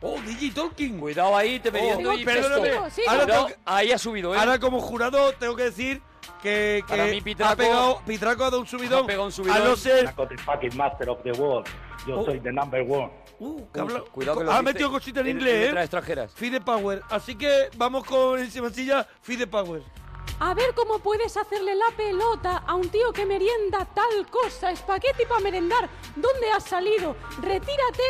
[0.03, 0.99] Oh, DJ Tolkien.
[1.01, 2.71] Cuidado ahí, te Oh, y perdóname.
[2.77, 4.39] Ahora Cuidado, tengo que- ahí ha subido, ¿eh?
[4.39, 6.01] Ahora como jurado tengo que decir
[6.43, 9.05] que, que Para mí, Pitraco- ha pegado, Pitraco ha dado un subidón.
[9.05, 9.57] Ha pegado un subidón.
[9.57, 10.13] A no ser...
[10.29, 11.67] The fucking master of the world.
[12.07, 12.25] Yo Oh.
[12.25, 13.11] soy the number one.
[13.39, 15.81] Uh, que habla- Cuidado que lo ha dice metido cosita en en- en inglés, letras
[15.81, 15.85] ¿eh?
[15.85, 16.35] extranjeras.
[16.35, 17.03] Fide Power.
[17.11, 19.83] Así que vamos con el Simancilla, Fide Power.
[20.41, 25.25] A ver cómo puedes hacerle la pelota a un tío que merienda tal cosa, espagueti
[25.27, 25.89] para merendar.
[26.15, 27.17] ¿Dónde has salido?
[27.41, 28.03] Retírate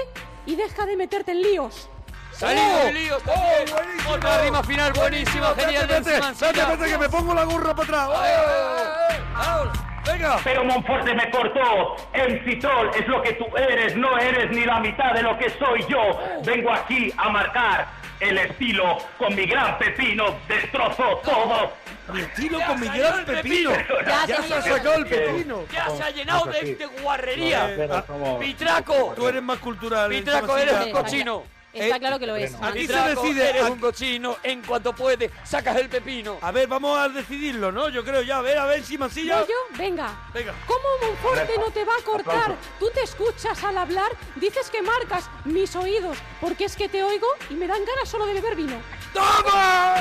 [0.46, 1.88] y deja de meterte en líos.
[2.32, 3.16] ¡Salido Oh, el lío!
[3.26, 4.12] oh.
[4.12, 6.50] Otra rima final buenísima, genial de Vete, vete, Mancilla.
[6.52, 9.70] vete, vete, que me pongo la gorra para atrás.
[10.04, 10.38] Venga.
[10.44, 11.96] Pero Monforte me cortó.
[12.14, 15.50] MC Troll es lo que tú eres, no eres ni la mitad de lo que
[15.58, 16.18] soy yo.
[16.44, 17.88] Vengo aquí a marcar
[18.20, 20.36] el estilo con mi gran pepino.
[20.48, 21.72] Destrozo todo.
[22.12, 23.72] Mi estilo con mi gran pepino.
[23.72, 24.00] pepino.
[24.06, 25.64] Ya, Ya se ha sacado el pepino.
[25.72, 27.70] Ya se ha llenado de, de guarrería.
[27.70, 28.04] Eh, ah,
[28.40, 30.08] Pitraco, Tú eres más cultural.
[30.08, 31.42] Pitraco, eres un Sí, cochino.
[31.78, 32.54] Está Eh, claro que lo es.
[32.60, 33.50] Aquí se decide.
[33.50, 34.36] eres aquí- un cochino.
[34.42, 36.38] En cuanto puedes, sacas el pepino.
[36.40, 37.88] A ver, vamos a decidirlo, ¿no?
[37.88, 38.38] Yo creo ya.
[38.38, 39.40] A ver, a ver, Simancilla.
[39.40, 39.78] ¿Yo, yo?
[39.78, 40.10] Venga.
[40.32, 40.54] Venga.
[40.66, 42.36] ¿Cómo Monforte no te va a cortar?
[42.36, 42.56] Aplauso.
[42.78, 47.26] Tú te escuchas al hablar, dices que marcas mis oídos, porque es que te oigo
[47.50, 48.76] y me dan ganas solo de beber vino.
[49.12, 49.94] ¡Toma!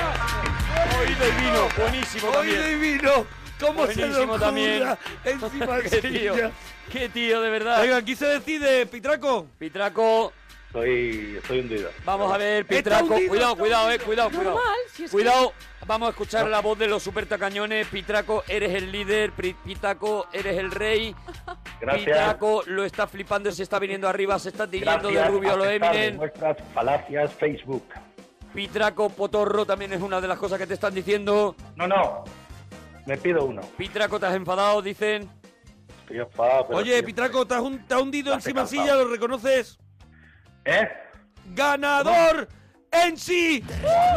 [0.99, 2.71] Oído y vino, buenísimo Oído también.
[2.71, 3.26] y vino.
[3.59, 4.84] ¿Cómo se Buenísimo lo también.
[5.23, 6.34] Encima Qué tío,
[6.91, 7.82] qué tío, de verdad.
[7.82, 9.47] Venga, aquí se decide, Pitraco.
[9.57, 10.34] Pitraco,
[10.80, 11.89] Estoy, estoy hundido.
[12.03, 13.05] vamos a ver, Pitraco.
[13.05, 14.55] hundido, Cuidado, cuidado, eh, cuidado, cuidado.
[14.55, 15.53] Normal, si es que- Cuidado,
[15.88, 17.88] vamos a escuchar la voz de los super tacañones.
[17.88, 19.32] Pitraco, eres el líder.
[19.32, 21.15] Pri- Pitaco, eres el rey.
[21.80, 22.05] Gracias.
[22.05, 25.55] Pitraco lo está flipando, se está viniendo arriba, se está tiñendo de Gracias rubio a
[25.55, 26.17] lo a pesar de Eminem.
[26.17, 27.86] nuestras falacias Facebook.
[28.53, 31.55] Pitraco, potorro también es una de las cosas que te están diciendo.
[31.78, 32.26] No, no.
[33.05, 33.61] Me pido uno.
[33.78, 35.30] Pitraco, te has enfadado, dicen.
[36.01, 39.03] Estoy enfadado, pero Oye, estoy- Pitraco, te has, hun- te has hundido en cansado.
[39.05, 39.78] ¿lo reconoces?
[40.66, 40.89] ¿Eh?
[41.53, 42.47] ¡Ganador!
[42.91, 43.63] ¡En sí!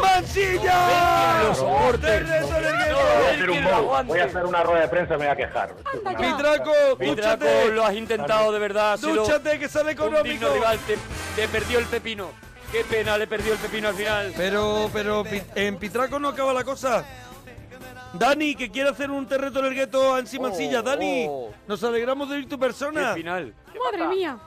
[0.01, 1.43] ¡Mansilla!
[1.43, 2.07] Lo soporte.
[2.07, 4.05] ¡Del reto del No, gueto!
[4.05, 5.75] Voy a hacer una rueda de prensa y me voy a quejar.
[6.19, 7.71] Pitraco, dúchate.
[7.71, 8.99] lo has intentado de verdad.
[8.99, 10.49] Dúchate, que sale económico.
[10.53, 10.97] rival, te,
[11.37, 12.31] te perdió el pepino.
[12.73, 14.33] Qué pena, le perdió el pepino al final.
[14.37, 15.25] Pero, pero,
[15.55, 17.05] en Pitraco no acaba la cosa.
[18.15, 20.81] Dani, que quiere hacer un terreto en el gueto a Ensi Mansilla.
[20.81, 21.51] Oh, Dani, oh.
[21.67, 23.15] nos alegramos de oír tu persona.
[23.15, 23.55] Final.
[23.85, 24.39] Madre mía.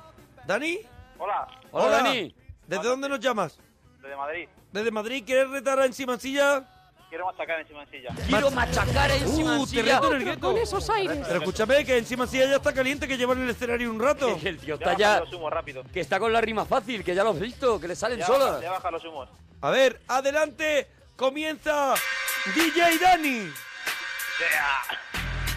[0.45, 0.80] Dani,
[1.24, 1.98] Hola, Hola, Hola.
[2.04, 2.36] Dani.
[2.68, 3.58] ¿desde dónde nos llamas?
[4.02, 4.48] desde Madrid.
[4.72, 5.24] ¿Desde Madrid?
[5.26, 6.64] ¿Quieres retar a Ensi Mansilla?
[7.10, 8.10] Quiero machacar en Simancilla.
[8.26, 10.40] Quiero machacar en Uh, en el gueto.
[10.48, 11.20] con esos aires.
[11.28, 14.40] Pero escúchame, que Ensi Mansilla ya está caliente, que lleva en el escenario un rato.
[14.40, 15.20] Que el tío está ya...
[15.20, 15.84] los humos rápido.
[15.92, 18.28] Que está con la rima fácil, que ya lo has visto, que le salen Ya
[18.28, 18.52] solas.
[18.52, 19.28] baja, ya baja los humos.
[19.60, 21.96] A ver, adelante, comienza
[22.56, 23.52] DJ Dani.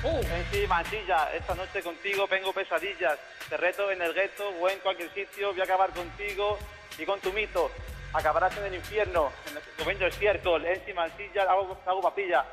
[0.04, 0.20] Oh.
[0.20, 3.18] En sí, Mansilla, esta noche contigo vengo pesadillas.
[3.48, 5.52] Te reto en el gueto o en cualquier sitio.
[5.52, 6.58] Voy a acabar contigo
[6.98, 7.70] y con tu mito.
[8.12, 9.32] Acabarás en el infierno.
[9.50, 10.64] En el convento estiércol.
[10.66, 12.44] En sí, Mansilla, hago, hago papilla.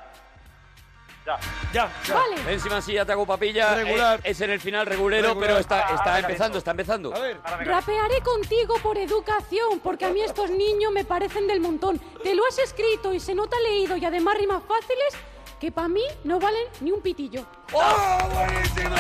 [1.26, 1.38] Ya.
[1.72, 2.16] Ya, ya.
[2.16, 2.52] Vale.
[2.52, 3.76] En Simancilla te hago papilla.
[3.76, 4.20] Regular.
[4.24, 5.48] Es, es en el final regulero, Regular.
[5.50, 7.14] pero está, Ah, está empezando, está empezando.
[7.16, 12.00] A ver, Rapearé contigo por educación, porque a mí estos niños me parecen del montón.
[12.24, 15.14] Te lo has escrito y se nota leído y además rimas fáciles
[15.62, 17.46] que para mí no valen ni un pitillo.
[17.72, 18.96] ¡Oh, buenísimo!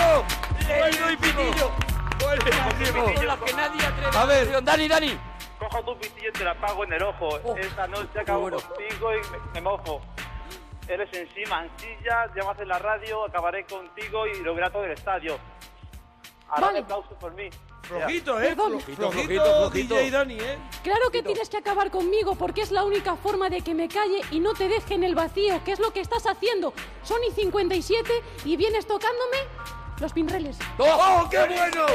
[0.68, 1.72] Leído y pitillo.
[3.43, 4.64] Que nadie atreve A ver.
[4.64, 5.20] Dani, Dani.
[5.57, 7.55] Cojo tu pitillo y te la pago en el ojo.
[7.57, 8.57] Esta noche acabo bueno.
[8.59, 10.01] contigo y me, me mojo.
[10.88, 15.39] Eres encima, ansilla, llamas en la radio, acabaré contigo y lo verá todo el estadio.
[16.47, 16.80] Ahora Vale.
[16.80, 17.49] un aplauso por mí.
[17.91, 18.47] Flojito, ¿eh?
[18.47, 18.71] Perdón.
[18.71, 19.95] Flojito, Flojito, flojito, flojito.
[19.95, 20.57] DJ Dani, ¿eh?
[20.83, 24.21] Claro que tienes que acabar conmigo porque es la única forma de que me calle
[24.31, 26.73] y no te deje en el vacío, que es lo que estás haciendo.
[27.03, 28.09] Son y 57
[28.45, 29.37] y vienes tocándome
[29.99, 30.57] los pinreles.
[30.77, 31.85] ¡Oh, qué bueno!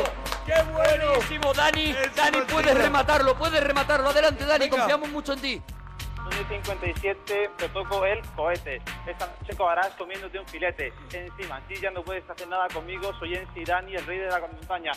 [0.44, 1.94] ¡Qué buenísimo, Dani!
[2.14, 4.10] Dani, puedes rematarlo, puedes rematarlo.
[4.10, 4.76] Adelante, Dani, Venga.
[4.76, 5.62] confiamos mucho en ti.
[6.16, 8.82] Son y 57, te toco el cohete.
[9.06, 10.92] Esta noche acabarás comiéndote un filete.
[11.12, 13.12] Encima, sí, ya no puedes hacer nada conmigo.
[13.18, 14.92] Soy en Dani, el rey de la montaña.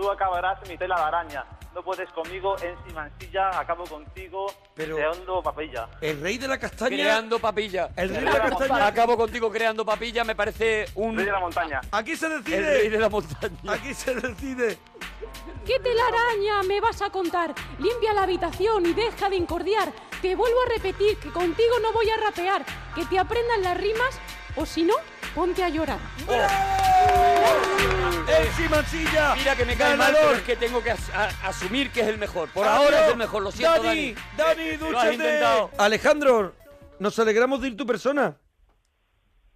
[0.00, 1.44] Tú acabarás en mi tela de araña.
[1.74, 4.46] No puedes conmigo, encima, silla, acabo contigo.
[4.74, 5.90] Pero- hondo papilla.
[6.00, 6.96] El rey de la castaña.
[6.96, 7.90] Creando papilla.
[7.96, 8.86] El rey de la castaña.
[8.86, 11.16] Acabo contigo creando papilla, me parece un...
[11.18, 11.82] Rey de la montaña.
[11.92, 12.90] Aquí se El rey decide.
[12.90, 13.72] de la montaña.
[13.74, 14.78] Aquí se decide.
[15.66, 17.54] ¿Qué telaraña me vas a contar?
[17.78, 19.92] Limpia la habitación y deja de incordiar.
[20.22, 22.64] Te vuelvo a repetir que contigo no voy a rapear.
[22.94, 24.18] Que te aprendan las rimas
[24.56, 24.94] o si no,
[25.34, 25.98] ponte a llorar.
[28.28, 29.34] Encima silla.
[29.34, 30.20] Mira que me cae mal, Ganador.
[30.28, 31.10] pero es que tengo que as-
[31.44, 32.48] asumir que es el mejor.
[32.50, 32.84] Por Adiós.
[32.84, 34.54] ahora es el mejor, lo siento, Dani, Dani.
[34.54, 35.14] Dani, Lo has dúchate.
[35.14, 35.70] intentado.
[35.78, 36.52] Alejandro,
[36.98, 38.36] nos alegramos de ir tu persona.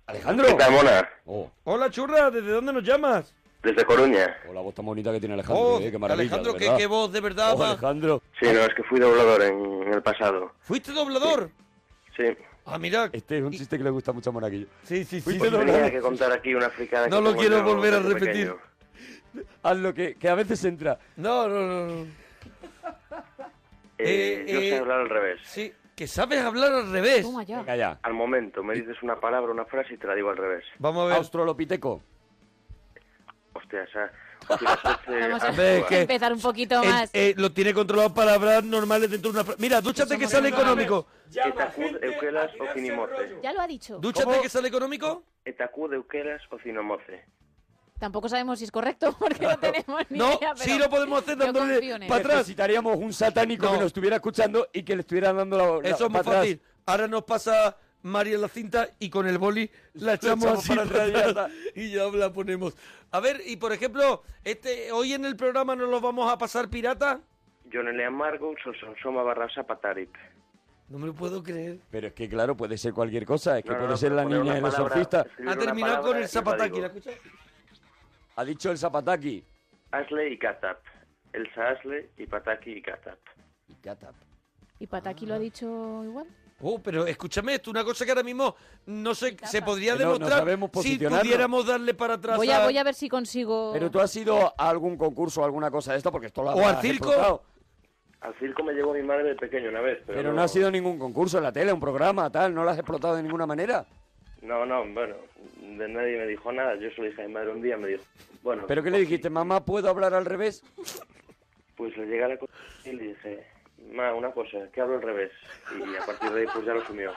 [0.06, 0.46] Alejandro.
[0.48, 1.08] ¿Qué tal, mona?
[1.26, 3.32] Oh, Hola, churra, ¿desde dónde nos llamas?
[3.62, 4.36] Desde Coruña.
[4.48, 6.34] oh, la voz tan bonita que tiene Alejandro, Oh, eh, qué maravilla.
[6.34, 7.54] Alejandro, qué, qué voz, de verdad.
[7.56, 7.64] Oh.
[7.64, 8.22] Alejandro.
[8.38, 10.52] Sí, no, es que fui doblador en, en el pasado.
[10.60, 11.50] ¿Fuiste doblador?
[12.16, 12.24] Sí.
[12.66, 13.10] Ah, mira.
[13.12, 14.66] Este es un chiste que le gusta mucho a Monaguillo.
[14.84, 15.38] Sí, sí, sí.
[15.38, 15.66] Pues doblador.
[15.74, 18.54] tenía que contar aquí una fricada No que lo quiero volver a repetir.
[18.54, 19.44] pequeño.
[19.62, 20.98] Haz lo que, que a veces entra.
[21.16, 21.86] No, no, no.
[21.86, 22.06] no.
[23.98, 25.40] Eh, Eh, yo eh, sé hablar al revés.
[25.44, 27.22] Sí, que sabes hablar al revés.
[27.22, 27.58] Toma ya.
[27.58, 27.98] Venga ya.
[28.02, 30.64] Al momento, me dices una palabra, una frase y te la digo al revés.
[30.78, 31.16] Vamos a ver.
[31.18, 32.02] Australopiteco.
[33.52, 34.10] Hostia, eh,
[34.48, 35.88] Vamos a ver, antigua.
[35.88, 37.10] que- empezar un poquito Eh, más.
[37.12, 39.60] eh, lo tiene controlado palabras normales dentro de una frase.
[39.60, 41.06] Mira, dúchate que sale económico.
[41.34, 43.38] Etacud, eukelas o cinimoce.
[43.42, 43.98] Ya lo ha dicho.
[43.98, 45.24] Dúchate que sale económico.
[45.44, 47.24] Etacud, eukelas o cinomoce.
[47.98, 50.52] Tampoco sabemos si es correcto porque no tenemos ni No, idea.
[50.56, 52.36] sí pero lo podemos hacer dándole para atrás.
[52.38, 53.72] Necesitaríamos un satánico No.
[53.72, 55.64] que nos estuviera escuchando y que le estuviera dando la.
[55.82, 56.36] la- Eso es muy atrás.
[56.36, 56.60] fácil.
[56.86, 61.04] Ahora nos pasa María la cinta y con el boli la echamos echamos así para
[61.24, 62.76] atrás y ya la ponemos.
[63.10, 66.68] A ver, y por ejemplo, este hoy en el programa nos lo vamos a pasar
[66.68, 67.20] pirata.
[67.64, 70.10] Yo no le amargo, sosonsoma barra zapatarit.
[70.90, 71.78] No me lo puedo creer.
[71.90, 73.58] Pero es que, claro, puede ser cualquier cosa.
[73.58, 75.20] Es que No, puede no, ser la niña palabra, exorcista.
[75.22, 76.80] escribir Ha terminado con el zapataki.
[76.82, 77.14] ¿la escuchas?
[78.36, 79.44] Ha dicho el zapataki.
[79.92, 80.78] Asle y Katap.
[81.32, 83.18] Elsa Asle y Pataki y Katap.
[83.68, 84.14] Y catap.
[84.78, 86.26] ¿Y Pataki lo ha dicho igual?
[86.60, 88.54] Oh, pero escúchame, esto una cosa que ahora mismo
[88.86, 92.64] no sé, se podría no- no demostrar sabemos si pudiéramos darle para atrás Voy a,
[92.64, 93.70] voy a ver si consigo...
[93.72, 96.50] Pero tú has ido a algún concurso o alguna cosa de esto porque esto lo
[96.50, 97.06] ¿O al habrás circo?
[97.08, 97.42] explotado.
[98.20, 100.70] Al circo me llevó mi madre de pequeño una vez, pero, Pero no ha sido
[100.70, 102.54] ningún concurso en la tele, un programa, tal.
[102.54, 103.84] No lo has explotado de ninguna manera.
[104.40, 105.16] No, no, bueno,
[105.60, 106.74] de nadie me dijo nada.
[106.76, 108.02] Yo solo dije a mi madre un día, me dijo,
[108.42, 109.28] bueno, ¿Pero qué le dijiste?
[109.28, 110.62] Mamá, ¿puedo hablar al revés?
[111.76, 112.52] pues le llegué a la cosa
[112.84, 113.46] y le dije,
[113.92, 115.30] ma, una cosa, que hablo al revés.
[115.78, 117.12] Y a partir de ahí pues ya lo asumió.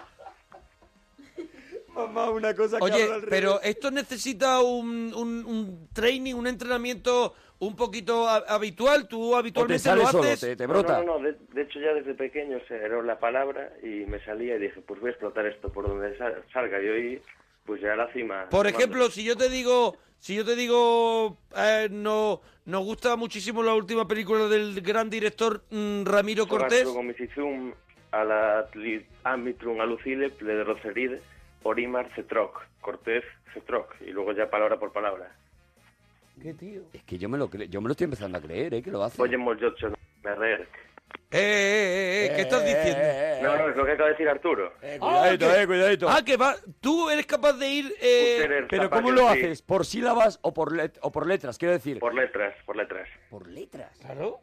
[1.94, 8.28] Mamá, una cosa Oye, pero esto necesita un, un- un training, un entrenamiento un poquito
[8.28, 9.08] a- habitual.
[9.08, 10.40] Tú habitualmente sale lo solo, haces.
[10.42, 11.00] te- te No, brota.
[11.00, 14.24] No, no, no, de, de hecho ya desde pequeño se era la palabra y me
[14.24, 16.80] salía y dije, pues voy a explotar esto por donde sal- salga.
[16.82, 17.22] Y hoy,
[17.68, 18.48] pues ya a la cima.
[18.50, 23.62] Por ejemplo, si yo te digo, si yo te digo, eh, no, nos gusta muchísimo
[23.62, 26.88] la última película del gran director mm, Ramiro Cortés.
[28.10, 28.70] A la
[29.26, 31.22] amitrum de roceride
[31.64, 32.64] orimar cetroc.
[32.80, 33.94] Cortés cetroc.
[34.02, 35.30] Y luego ya palabra por palabra.
[36.42, 36.82] ¿Qué tío?
[36.94, 38.82] Es que yo me lo cre- yo me lo estoy empezando a creer, ¿eh?
[38.82, 39.22] Que lo hace.
[39.22, 39.92] Oye, mollocho,
[40.24, 40.68] merrer.
[41.30, 43.00] Eh, eh, eh, ¿qué estás diciendo?
[43.44, 44.74] No, no, es lo que acaba de decir Arturo.
[44.80, 46.10] cuidadito, Ah, que- eh, cuidadito.
[46.10, 46.56] Ah, que va.
[46.80, 47.94] Tú eres capaz de ir.
[48.02, 49.28] eh, Pero ¿cómo lo sí.
[49.40, 49.62] haces?
[49.62, 51.58] ¿Por sílabas o por, let- o por letras?
[51.58, 52.00] Quiero decir.
[52.00, 53.08] Por letras, por letras.
[53.30, 53.92] Por letras.
[54.00, 54.40] Claro.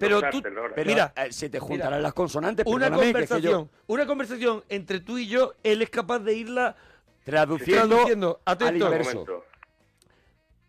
[0.00, 0.42] Pero tú.
[0.42, 2.00] Pero Mira, eh, se te juntarán mira.
[2.02, 2.64] las consonantes.
[2.66, 6.76] una que yo- conversación, una conversación entre tú y yo, él es capaz de irla
[7.24, 8.40] traduciendo, traduciendo.
[8.46, 8.84] al Atento.
[8.86, 9.10] Inverso.
[9.18, 9.44] momento.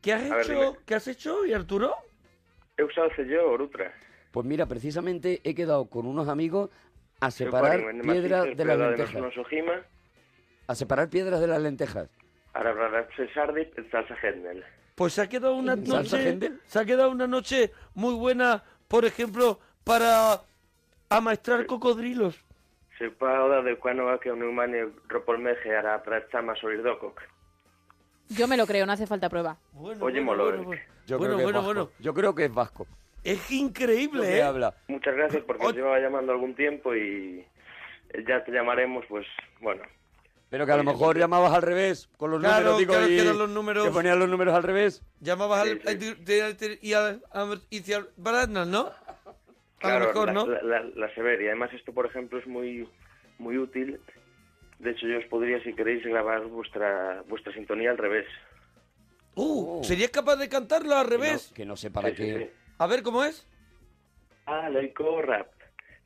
[0.02, 0.52] ¿Qué has ver, hecho?
[0.54, 0.78] dime.
[0.86, 1.96] ¿Qué has hecho hoy, Arturo?
[2.76, 3.94] He usado yo orutra.
[4.34, 6.72] Pues mira, precisamente he quedado con unos amigos
[7.20, 9.30] a separar piedras de las lentejas.
[10.66, 12.10] A separar piedras de las lentejas.
[14.96, 19.06] Pues se ha quedado una ¿Salsa noche, se ha quedado una noche muy buena, por
[19.06, 20.42] ejemplo, para
[21.10, 22.44] amaestrar cocodrilos.
[22.98, 27.22] Se de cuano va que un humano ropolmeje ara prachama solirdokok.
[28.30, 29.60] Yo me lo creo, no hace falta prueba.
[29.76, 31.66] Oye, Bueno, creo que bueno, es vasco.
[31.66, 31.90] bueno.
[32.00, 32.88] Yo creo que es vasco.
[33.24, 34.42] Es increíble, ¿eh?
[34.42, 34.76] habla.
[34.88, 37.46] Muchas gracias porque os llevaba llamando algún tiempo y
[38.28, 39.26] ya te llamaremos, pues
[39.62, 39.84] bueno.
[40.50, 43.16] Pero que a lo mejor llamabas al revés, con los Claro, números, digo, claro, y
[43.16, 43.86] que eran los números.
[43.86, 45.02] que ponían los números al revés.
[45.20, 45.82] Llamabas al...
[45.82, 47.22] Sí, y al...
[47.72, 48.82] y al- Baranas, ¿no?
[48.82, 48.94] A
[49.80, 50.46] Claro, lo mejor, la, ¿no?
[50.48, 51.48] la, la- la Severi.
[51.48, 52.88] Además, esto, por ejemplo, es muy
[53.40, 54.00] muy útil.
[54.80, 58.28] De hecho, yo os podría, si queréis, grabar vuestra vuestra sintonía al revés.
[59.36, 61.52] Uh, ¿serías capaz de cantarlo al revés?
[61.56, 62.54] Que no sé para Sí, sí, qué.
[62.78, 63.46] A ver, ¿cómo es?
[64.46, 65.48] Ale corrap,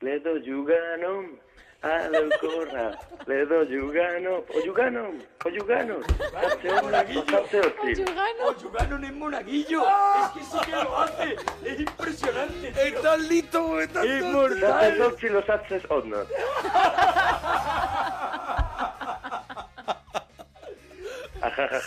[0.01, 1.23] le do yugano,
[1.81, 5.09] ale corrap, le do yugano, o yugano,
[5.43, 5.97] o yugano,
[6.35, 8.05] hace una, hace ocho.
[8.45, 9.81] Oyugano es monaguillo.
[9.83, 11.35] Es que sí que lo hace.
[11.63, 12.71] Es impresionante.
[12.71, 12.81] tío.
[12.83, 14.45] Estás listo, estás Es tonto.
[14.45, 15.15] Hace mortal.
[15.21, 16.27] y los haces odnot.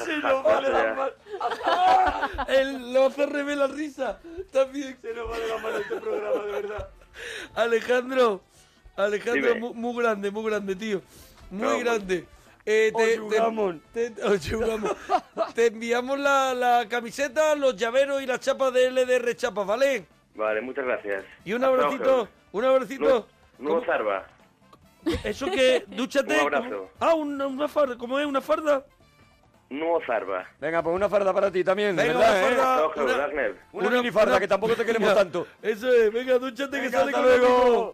[0.05, 1.13] Se nos va manos.
[2.49, 4.19] El, lo hace revés la risa.
[4.53, 4.97] También.
[5.01, 6.89] Se nos va de manos este programa, de verdad.
[7.55, 8.41] Alejandro,
[8.97, 11.03] Alejandro, muy, grande, muy grande, tío.
[11.51, 12.27] Muy No, grande.
[12.67, 13.19] Eh, te,
[13.93, 14.13] te-
[15.55, 20.07] te- enviamos la, la camiseta, los llaveros y las chapas de LDR Chapas, ¿vale?
[20.35, 21.25] Vale, muchas gracias.
[21.45, 23.27] Y un abracito, un abracito.
[23.59, 23.85] Nu- Nuevo.
[23.85, 24.27] Zarba.
[25.25, 26.35] Eso que, dúchate.
[26.35, 26.69] Un abrazo.
[26.69, 26.91] ¿cómo?
[27.01, 28.27] Ah, una, una farda, ¿cómo es?
[28.27, 28.85] ¿Una farda?
[29.71, 30.45] Nuevo Zarba.
[30.61, 32.55] Venga, pues una farda para ti también, de Venga, verdad, una ¿eh?
[32.57, 32.77] farda.
[32.77, 33.15] Luego, una-.
[33.73, 34.01] Una, Una-
[34.33, 35.47] una- que tampoco te queremos tanto.
[35.63, 37.93] Eso es, venga, dúchate que sale luego.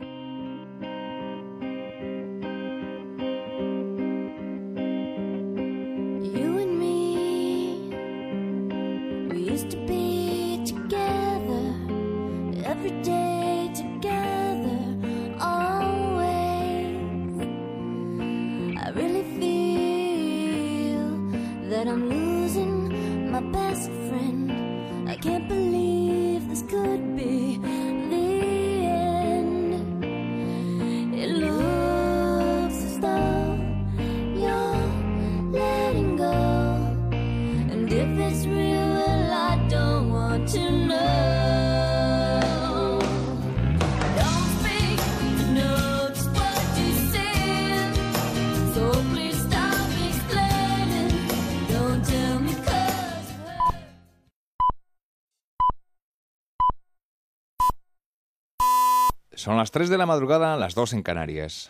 [59.66, 61.68] Las 3 de la madrugada, las 2 en Canarias.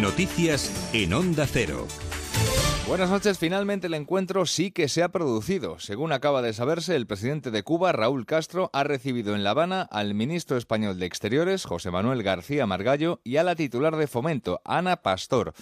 [0.00, 1.88] Noticias en Onda Cero.
[2.86, 5.80] Buenas noches, finalmente el encuentro sí que se ha producido.
[5.80, 9.82] Según acaba de saberse, el presidente de Cuba, Raúl Castro, ha recibido en La Habana
[9.82, 14.60] al ministro español de Exteriores, José Manuel García Margallo, y a la titular de Fomento,
[14.64, 15.54] Ana Pastor.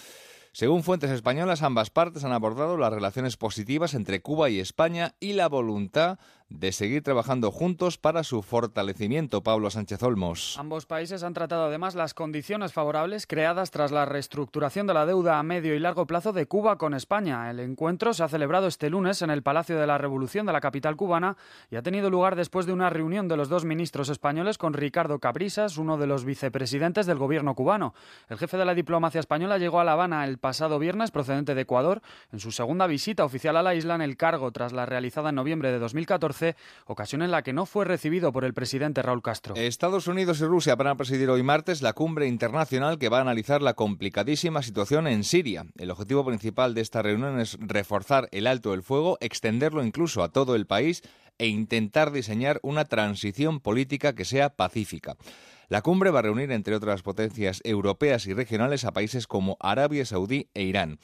[0.59, 5.31] Según fuentes españolas, ambas partes han abordado las relaciones positivas entre Cuba y España y
[5.31, 6.19] la voluntad
[6.49, 9.43] de seguir trabajando juntos para su fortalecimiento.
[9.43, 10.57] Pablo Sánchez Olmos.
[10.57, 15.37] Ambos países han tratado además las condiciones favorables creadas tras la reestructuración de la deuda
[15.37, 17.51] a medio y largo plazo de Cuba con España.
[17.51, 20.59] El encuentro se ha celebrado este lunes en el Palacio de la Revolución de la
[20.59, 21.37] capital cubana
[21.69, 25.19] y ha tenido lugar después de una reunión de los dos ministros españoles con Ricardo
[25.19, 27.93] Cabrisas, uno de los vicepresidentes del gobierno cubano.
[28.27, 31.61] El jefe de la diplomacia española llegó a La Habana el pasado viernes procedente de
[31.61, 35.29] Ecuador en su segunda visita oficial a la isla en el cargo tras la realizada
[35.29, 36.38] en noviembre de 2014
[36.85, 39.55] ocasión en la que no fue recibido por el presidente Raúl Castro.
[39.55, 43.21] Estados Unidos y Rusia van a presidir hoy martes la cumbre internacional que va a
[43.21, 45.65] analizar la complicadísima situación en Siria.
[45.77, 50.29] El objetivo principal de esta reunión es reforzar el alto del fuego, extenderlo incluso a
[50.29, 51.03] todo el país
[51.37, 55.15] e intentar diseñar una transición política que sea pacífica.
[55.69, 60.05] La cumbre va a reunir, entre otras potencias europeas y regionales, a países como Arabia
[60.05, 60.99] Saudí e Irán.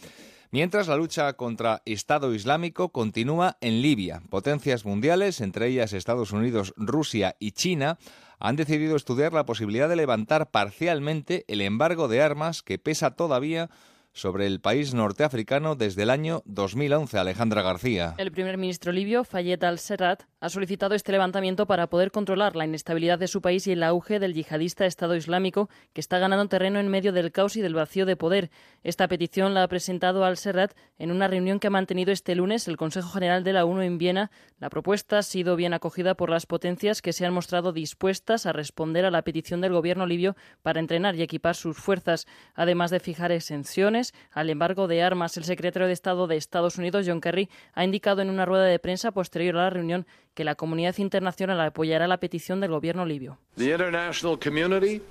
[0.52, 6.74] Mientras la lucha contra Estado Islámico continúa en Libia, potencias mundiales, entre ellas Estados Unidos,
[6.78, 7.98] Rusia y China,
[8.40, 13.70] han decidido estudiar la posibilidad de levantar parcialmente el embargo de armas que pesa todavía
[14.16, 17.20] sobre el país norteafricano desde el año 2011.
[17.20, 18.16] Alejandra García.
[18.18, 23.20] El primer ministro libio, Fayez al-Serrat, ha solicitado este levantamiento para poder controlar la inestabilidad
[23.20, 26.88] de su país y el auge del yihadista Estado Islámico, que está ganando terreno en
[26.88, 28.52] medio del caos y del vacío de poder.
[28.84, 32.78] Esta petición la ha presentado al-Serrat en una reunión que ha mantenido este lunes el
[32.78, 34.32] Consejo General de la ONU en Viena.
[34.60, 38.54] La propuesta ha sido bien acogida por las potencias que se han mostrado dispuestas a
[38.54, 43.02] responder a la petición del gobierno libio para entrenar y equipar sus fuerzas, además de
[43.02, 45.38] fijar exenciones al embargo de armas.
[45.38, 48.80] El secretario de Estado de Estados Unidos, John Kerry, ha indicado en una rueda de
[48.80, 50.06] prensa posterior a la reunión
[50.36, 53.40] que la comunidad internacional apoyará la petición del gobierno libio.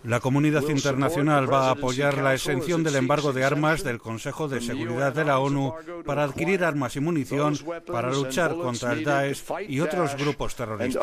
[0.04, 4.60] La comunidad internacional va a apoyar la exención del embargo de armas del Consejo de
[4.60, 5.72] Seguridad de la ONU
[6.04, 7.56] para adquirir armas y munición
[7.90, 11.02] para luchar contra el Daesh y otros grupos terroristas.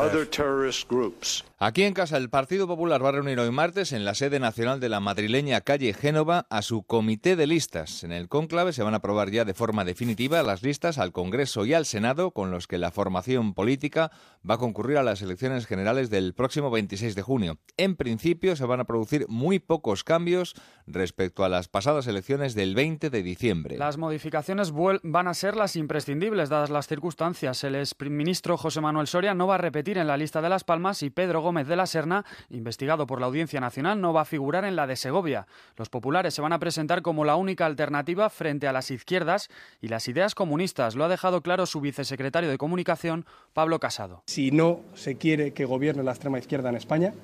[1.58, 4.78] Aquí en casa, el Partido Popular va a reunir hoy martes en la sede nacional
[4.78, 8.04] de la madrileña calle Génova a su comité de listas.
[8.04, 11.66] En el cónclave se van a aprobar ya de forma definitiva las listas al Congreso
[11.66, 14.11] y al Senado con los que la formación política
[14.48, 17.58] va a concurrir a las elecciones generales del próximo 26 de junio.
[17.76, 20.54] En principio se van a producir muy pocos cambios
[20.86, 23.78] respecto a las pasadas elecciones del 20 de diciembre.
[23.78, 27.62] Las modificaciones van a ser las imprescindibles dadas las circunstancias.
[27.64, 31.02] El exministro José Manuel Soria no va a repetir en la lista de Las Palmas
[31.02, 34.64] y Pedro Gómez de la Serna, investigado por la Audiencia Nacional, no va a figurar
[34.64, 35.46] en la de Segovia.
[35.76, 39.48] Los populares se van a presentar como la única alternativa frente a las izquierdas
[39.80, 40.96] y las ideas comunistas.
[40.96, 44.01] Lo ha dejado claro su vicesecretario de Comunicación, Pablo Casado.
[44.26, 47.14] Si no se quiere que gobierne la extrema izquierda en España,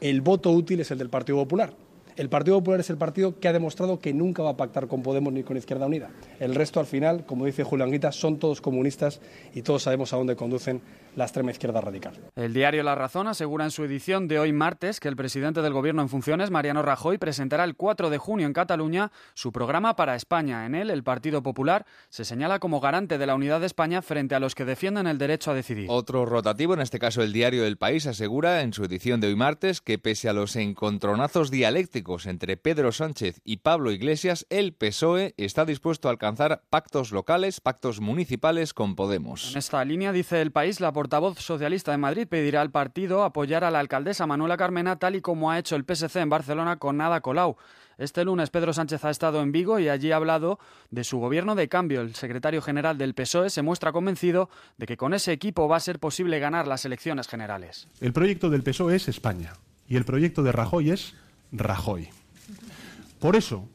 [0.00, 1.72] el voto útil es el del Partido Popular.
[2.20, 5.02] El Partido Popular es el partido que ha demostrado que nunca va a pactar con
[5.02, 6.10] Podemos ni con Izquierda Unida.
[6.38, 9.22] El resto, al final, como dice Julián Guita, son todos comunistas
[9.54, 10.82] y todos sabemos a dónde conducen
[11.16, 12.12] la extrema izquierda radical.
[12.36, 15.72] El diario La Razón asegura en su edición de hoy martes que el presidente del
[15.72, 20.14] Gobierno en funciones, Mariano Rajoy, presentará el 4 de junio en Cataluña su programa para
[20.14, 20.66] España.
[20.66, 24.34] En él, el Partido Popular se señala como garante de la unidad de España frente
[24.34, 25.86] a los que defienden el derecho a decidir.
[25.88, 29.36] Otro rotativo, en este caso el diario El País, asegura en su edición de hoy
[29.36, 35.34] martes que pese a los encontronazos dialécticos entre Pedro Sánchez y Pablo Iglesias, el PSOE
[35.36, 39.52] está dispuesto a alcanzar pactos locales, pactos municipales con Podemos.
[39.52, 43.62] En esta línea, dice el país, la portavoz socialista de Madrid pedirá al partido apoyar
[43.62, 47.00] a la alcaldesa Manuela Carmena, tal y como ha hecho el PSC en Barcelona con
[47.00, 47.56] Ada Colau.
[47.96, 50.58] Este lunes Pedro Sánchez ha estado en Vigo y allí ha hablado
[50.90, 52.00] de su gobierno de cambio.
[52.00, 54.48] El secretario general del PSOE se muestra convencido
[54.78, 57.88] de que con ese equipo va a ser posible ganar las elecciones generales.
[58.00, 59.52] El proyecto del PSOE es España
[59.86, 61.14] y el proyecto de Rajoy es
[61.52, 62.08] Rajoy.
[63.18, 63.68] Por eso,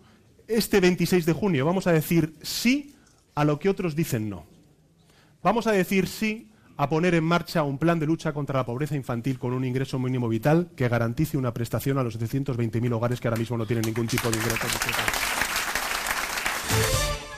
[0.47, 2.95] este 26 de junio vamos a decir sí
[3.35, 4.45] a lo que otros dicen no.
[5.43, 8.95] Vamos a decir sí a poner en marcha un plan de lucha contra la pobreza
[8.95, 13.27] infantil con un ingreso mínimo vital que garantice una prestación a los 720.000 hogares que
[13.27, 14.67] ahora mismo no tienen ningún tipo de ingreso.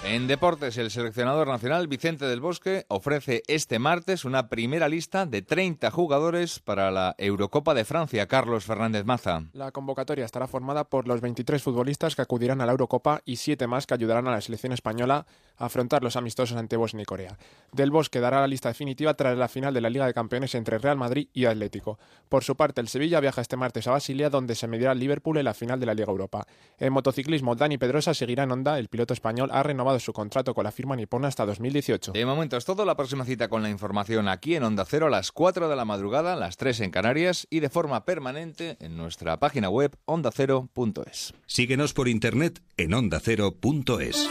[0.09, 5.41] En deportes, el seleccionador nacional Vicente del Bosque ofrece este martes una primera lista de
[5.41, 8.25] 30 jugadores para la Eurocopa de Francia.
[8.25, 9.43] Carlos Fernández Maza.
[9.51, 13.67] La convocatoria estará formada por los 23 futbolistas que acudirán a la Eurocopa y 7
[13.67, 15.25] más que ayudarán a la selección española
[15.57, 17.37] afrontar los amistosos ante Bosnia y Corea.
[17.71, 20.77] Del Bosque dará la lista definitiva tras la final de la Liga de Campeones entre
[20.77, 21.99] Real Madrid y Atlético.
[22.29, 25.37] Por su parte, el Sevilla viaja este martes a Basilia, donde se medirá el Liverpool
[25.37, 26.47] en la final de la Liga Europa.
[26.77, 28.79] En motociclismo, Dani Pedrosa seguirá en Honda.
[28.79, 32.11] El piloto español ha renovado su contrato con la firma nipona hasta 2018.
[32.11, 32.85] De momento es todo.
[32.85, 35.85] La próxima cita con la información aquí en Onda Cero a las 4 de la
[35.85, 41.33] madrugada, las 3 en Canarias y de forma permanente en nuestra página web ondacero.es.
[41.45, 44.29] Síguenos por internet en ondacero.es.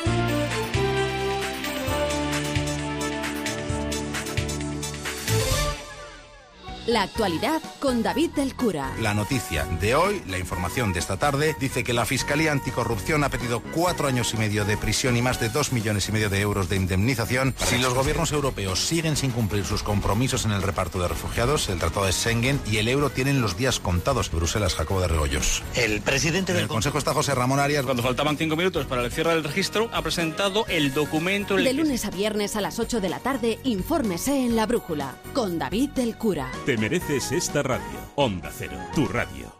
[6.87, 8.93] La actualidad con David del Cura.
[9.01, 13.29] La noticia de hoy, la información de esta tarde, dice que la Fiscalía Anticorrupción ha
[13.29, 16.41] pedido cuatro años y medio de prisión y más de dos millones y medio de
[16.41, 21.01] euros de indemnización si los gobiernos europeos siguen sin cumplir sus compromisos en el reparto
[21.01, 21.69] de refugiados.
[21.69, 24.31] El Tratado de Schengen y el euro tienen los días contados.
[24.31, 25.65] Bruselas, Jacobo de Regoyos.
[25.75, 27.85] El presidente En del el Consejo está José Ramón Arias.
[27.85, 31.57] Cuando faltaban cinco minutos para el cierre del registro, ha presentado el documento.
[31.57, 35.59] De lunes a viernes a las 8 de la tarde, infórmese en La Brújula con
[35.59, 36.53] David del Cura.
[36.65, 37.99] Te mereces esta radio.
[38.17, 39.53] Onda Cero, tu radio.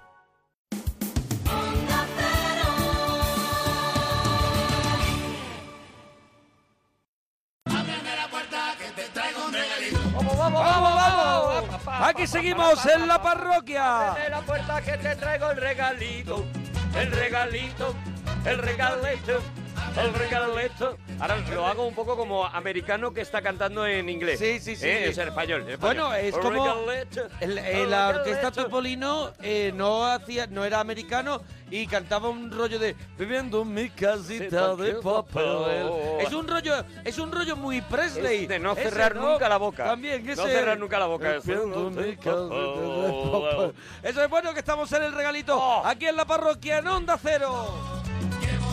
[11.87, 14.13] Aquí seguimos en la parroquia.
[14.13, 16.45] Abre la puerta que te traigo el regalito,
[16.95, 17.95] el regalito,
[18.45, 19.41] el regalito,
[19.97, 20.99] el regalito.
[21.21, 24.39] Ahora lo hago un poco como americano que está cantando en inglés.
[24.39, 24.87] Sí, sí, sí.
[24.87, 25.09] ¿Eh?
[25.09, 25.63] Es en español.
[25.69, 25.79] español.
[25.81, 26.91] Bueno, es El como
[27.41, 28.51] el- el la orquesta.
[28.51, 31.41] Topolino eh, no hacía, no era americano
[31.71, 35.91] y cantaba un rollo de viviendo en mi casita de papel.
[36.21, 36.75] Es un rollo,
[37.05, 38.43] es un rollo muy Presley.
[38.43, 39.33] Es de no Ese, cerrar ¿no?
[39.33, 39.85] nunca la boca.
[39.85, 40.43] También No ese.
[40.47, 41.43] cerrar nunca la boca, eso.
[41.47, 43.75] Viviendo en mi casita de papel.
[44.03, 45.83] Eso es bueno que estamos en el regalito Oh.
[45.87, 47.75] aquí en la parroquia en Onda Cero.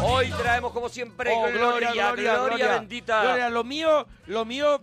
[0.02, 3.22] Hoy traemos como siempre Oh, gloria, gloria, bendita.
[3.24, 4.82] Gloria, lo mío, lo mío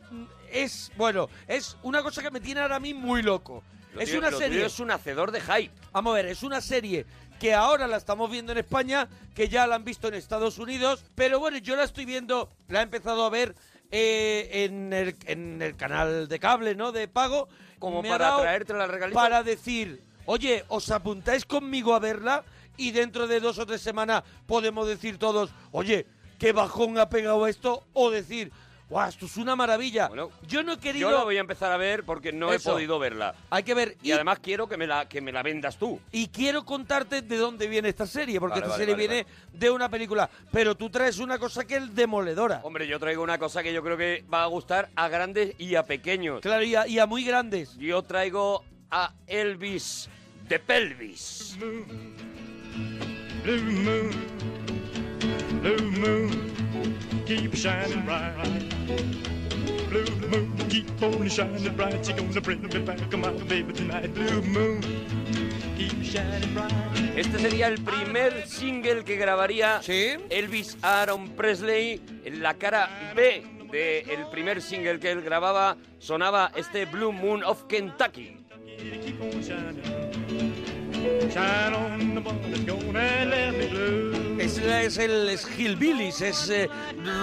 [0.51, 3.63] es, bueno, es una cosa que me tiene ahora a mí muy loco.
[3.95, 4.65] Lo es una lo serie.
[4.65, 5.73] es un hacedor de hype.
[5.93, 7.07] Vamos a ver, es una serie
[7.39, 11.05] que ahora la estamos viendo en España, que ya la han visto en Estados Unidos,
[11.15, 13.55] pero bueno, yo la estoy viendo, la he empezado a ver
[13.91, 16.93] eh, en, el, en el canal de cable, ¿no?
[16.93, 17.49] De pago.
[17.79, 19.19] Como me para traerte la regalita.
[19.19, 22.45] Para decir, oye, ¿os apuntáis conmigo a verla?
[22.81, 26.07] Y dentro de dos o tres semanas podemos decir todos, oye,
[26.39, 27.85] qué bajón ha pegado esto.
[27.93, 28.51] O decir,
[28.89, 30.11] guau, esto es una maravilla.
[30.49, 31.11] yo no he querido...
[31.11, 32.71] Yo la voy a empezar a ver porque no Eso.
[32.71, 33.35] he podido verla.
[33.51, 33.99] Hay que ver.
[34.03, 36.01] Y, además quiero que me, la, que me la vendas tú.
[36.11, 39.27] Y quiero contarte de dónde viene esta serie, porque Vale, esta vale, serie vale, viene
[39.53, 40.31] de una película.
[40.51, 42.63] Pero tú traes una cosa que es demoledora.
[42.65, 45.75] Hombre, yo traigo una cosa que yo creo que va a gustar a grandes y
[45.75, 46.41] a pequeños.
[46.41, 47.77] Claro, y a, y a muy grandes.
[47.77, 50.09] Yo traigo a Elvis
[50.49, 51.59] de Pelvis.
[53.43, 54.11] Blue moon,
[55.63, 56.31] blue moon,
[57.27, 58.35] keep shining bright.
[59.89, 62.07] Blue moon, keep on shining bright.
[62.07, 64.13] You're gonna bring me back, my baby tonight.
[64.15, 64.83] Blue moon,
[65.77, 66.73] keep shining bright.
[67.17, 69.81] Este sería el primer single que grabaría
[70.31, 72.01] Elvis Aaron Presley.
[72.25, 73.43] En la cara B
[73.73, 78.37] del primer single que él grababa sonaba este Blue Moon of Kentucky.
[81.01, 81.31] Keep on shining.
[81.31, 84.41] Shine on the one that's gonna let me blue.
[84.41, 86.69] Es, es el es Hillbillies, es eh,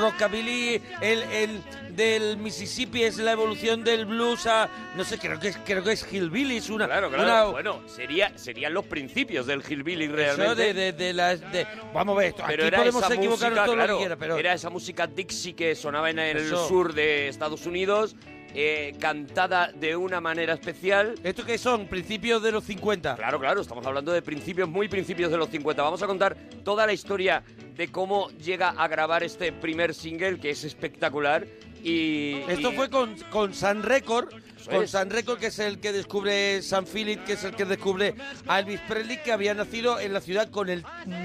[0.02, 1.64] rockabilly, el, el
[1.96, 5.94] del Mississippi es la evolución del blues a no sé, creo que es creo que
[5.94, 7.24] es Hillbillies, una Claro, claro.
[7.24, 10.64] una- Bueno, sería, serían los principios del Hillbilly eso realmente.
[10.64, 13.66] de, de, de las de vamos a ver esto, Pero aquí era podemos equivocarnos música,
[13.66, 16.68] todo lo claro, que quiera, pero era esa música Dixie que sonaba en el Eso.
[16.68, 18.16] sur de Estados Unidos,
[18.54, 21.16] eh, cantada de una manera especial.
[21.24, 21.88] ¿Esto qué son?
[21.88, 23.16] ¿Principios de los 50?
[23.16, 25.82] Claro, claro, estamos hablando de principios, muy principios de los 50.
[25.82, 27.44] Vamos a contar toda la historia
[27.76, 31.46] de cómo llega a grabar este primer single, que es espectacular.
[31.84, 34.30] Y, Esto y- fue con, con Sun Record,
[34.70, 34.88] con.
[34.88, 38.16] Sun Record, que es el que descubre San Philip, que es el que descubre
[38.48, 40.84] a Elvis Presley, que había nacido en la ciudad con el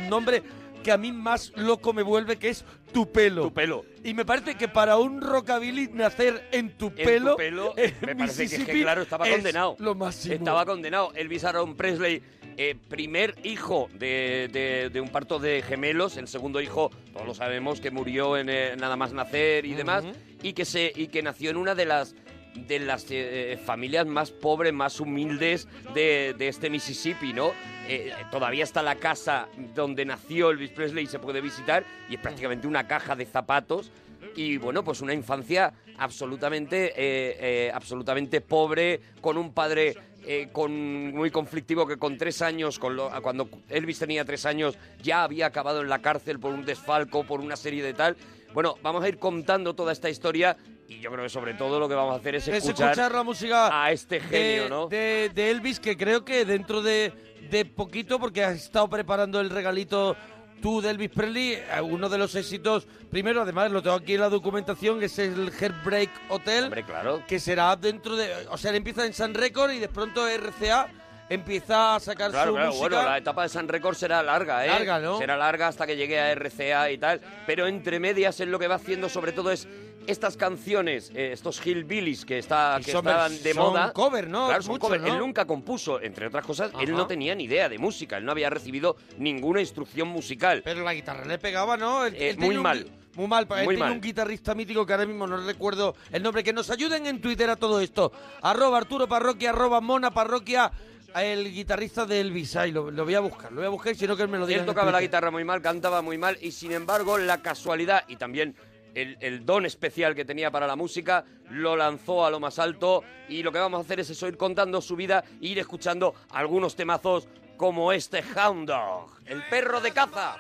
[0.09, 0.43] nombre
[0.83, 3.45] que a mí más loco me vuelve, que es Tupelo.
[3.45, 3.85] Tupelo.
[4.05, 8.39] Y me parece que para un rockabilly nacer en en Tupelo, Tupelo, en me parece
[8.39, 9.77] que, es que, Mississippi, claro, estaba es condenado.
[9.79, 10.35] Lo máximo.
[10.35, 11.13] Estaba condenado.
[11.15, 12.23] Elvis Aaron Presley,
[12.57, 17.35] eh, primer hijo de, de- de un parto de gemelos, el segundo hijo, todos lo
[17.35, 20.05] sabemos, que murió en eh, nada más nacer y demás,
[20.43, 22.15] y que se y que nació en una de las
[22.55, 27.53] de las eh, familias más pobres, más humildes de, de este Mississippi, ¿no?
[27.89, 32.21] Eh, todavía está la casa donde nació Elvis Presley y se puede visitar y es
[32.21, 33.91] prácticamente una caja de zapatos
[34.37, 37.37] y bueno, pues una infancia absolutamente, eh,
[37.67, 43.49] eh, absolutamente pobre, con un padre eh, con, muy conflictivo que con tres años, cuando
[43.69, 47.57] Elvis tenía tres años, ya había acabado en la cárcel por un desfalco, por una
[47.57, 48.17] serie de tal.
[48.55, 50.57] Bueno, vamos a ir contando toda esta historia
[50.93, 53.13] y yo creo que sobre todo lo que vamos a hacer es es escuchar, escuchar
[53.13, 54.87] la música a este genio, de, ¿no?
[54.89, 57.13] de, de Elvis, que creo que dentro de,
[57.51, 60.17] de poquito, porque has estado preparando el regalito
[60.61, 64.21] tú de Elvis Presley, eh, uno de los éxitos, primero, además, lo tengo aquí en
[64.21, 67.23] la documentación, es el Heartbreak Hotel, claro.
[67.27, 68.47] que será dentro de...
[68.49, 70.89] O sea, empieza en Sun Record y de pronto RCA
[71.35, 72.89] empieza a sacar Claro, su claro, música.
[72.89, 74.69] bueno, la etapa de San Record será larga, ¿eh?
[74.69, 75.19] Larga, ¿no?
[75.19, 77.21] Será larga hasta que llegue a RCA y tal.
[77.47, 79.67] Pero entre medias, él lo que va haciendo sobre todo es
[80.07, 83.93] estas canciones, eh, estos hillbillies que, está, que estaban de son moda.
[83.93, 84.49] cover, ¿no?
[84.49, 85.01] Claro, son Muchos, cover.
[85.01, 85.07] ¿no?
[85.07, 88.33] Él nunca compuso, entre otras cosas, él no tenía ni idea de música, él no
[88.33, 90.63] había recibido ninguna instrucción musical.
[90.65, 92.05] Pero la guitarra le pegaba, ¿no?
[92.05, 92.91] Él- Eh, él muy un mal.
[93.15, 93.93] Muy mal, él Muy tiene mal.
[93.93, 96.43] un guitarrista mítico que ahora mismo no recuerdo el nombre.
[96.43, 98.11] Que nos ayuden en Twitter a todo esto.
[98.41, 100.73] Arroba Arturo Parroquia, arroba Mona Parroquia,
[101.15, 102.55] el guitarrista de Elvis.
[102.73, 104.47] Lo, lo voy a buscar, lo voy a buscar, si no que él me lo
[104.47, 104.61] diga.
[104.61, 108.17] Él tocaba la guitarra muy mal, cantaba muy mal y sin embargo la casualidad y
[108.17, 108.57] también
[108.95, 113.03] el, el don especial que tenía para la música lo lanzó a lo más alto
[113.29, 116.15] y lo que vamos a hacer es eso, ir contando su vida e ir escuchando
[116.31, 120.37] algunos temazos como este Hound Dog, el perro de caza.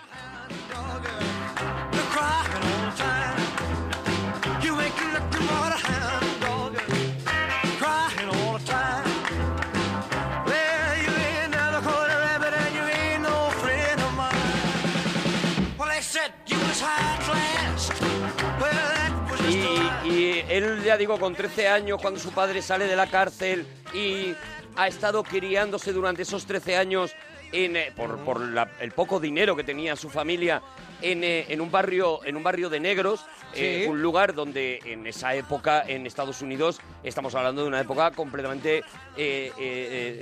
[20.96, 24.34] Digo, con 13 años, cuando su padre sale de la cárcel y
[24.76, 27.12] ha estado criándose durante esos 13 años
[27.52, 30.62] en, eh, por, por la- el poco dinero que tenía su familia
[31.02, 33.20] en, eh, en un barrio en un barrio de negros,
[33.54, 33.90] eh, Sí.
[33.90, 38.82] un lugar donde en esa época en Estados Unidos estamos hablando de una época completamente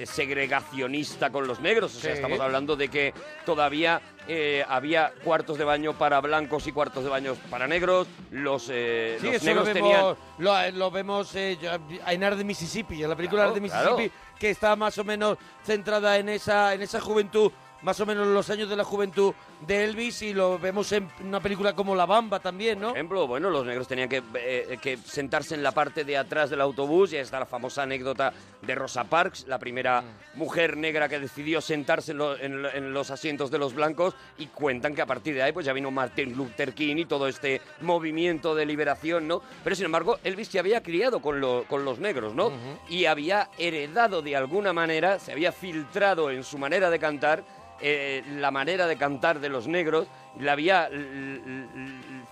[0.07, 2.17] segregacionista con los negros, o sea, Sí.
[2.17, 3.15] estamos hablando de que
[3.47, 4.01] todavía
[4.33, 9.19] eh, había cuartos de baño para blancos y cuartos de baño para negros, los, eh,
[9.21, 9.91] Sí, los eso lo negros vemos,
[10.39, 13.55] tenían lo, lo vemos eh, ya- en Art de Mississippi, en la película Claro, Art
[13.57, 14.37] de Mississippi, claro.
[14.39, 17.51] que está más o menos centrada en esa, en esa juventud,
[17.83, 19.33] más o menos los años de la juventud
[19.67, 22.89] de Elvis y lo vemos en una película como La Bamba también, ¿no?
[22.89, 26.51] Por ejemplo, bueno, los negros tenían que, eh, que sentarse en la parte de atrás
[26.51, 30.39] del autobús y ahí está la famosa anécdota de Rosa Parks, la primera Mm.
[30.39, 34.15] mujer negra que decidió sentarse en, lo- en lo- en los asientos de los blancos
[34.39, 37.29] y cuentan que a partir de ahí pues ya vino Martin Luther King y todo
[37.29, 39.43] este movimiento de liberación, ¿no?
[39.65, 42.51] Pero sin embargo, Elvis se había criado con, lo- con los negros, ¿no?
[42.89, 47.45] Y había heredado de alguna manera, se había filtrado en su manera de cantar
[47.81, 50.07] eh, la manera de cantar de los negros,
[50.39, 50.89] la había,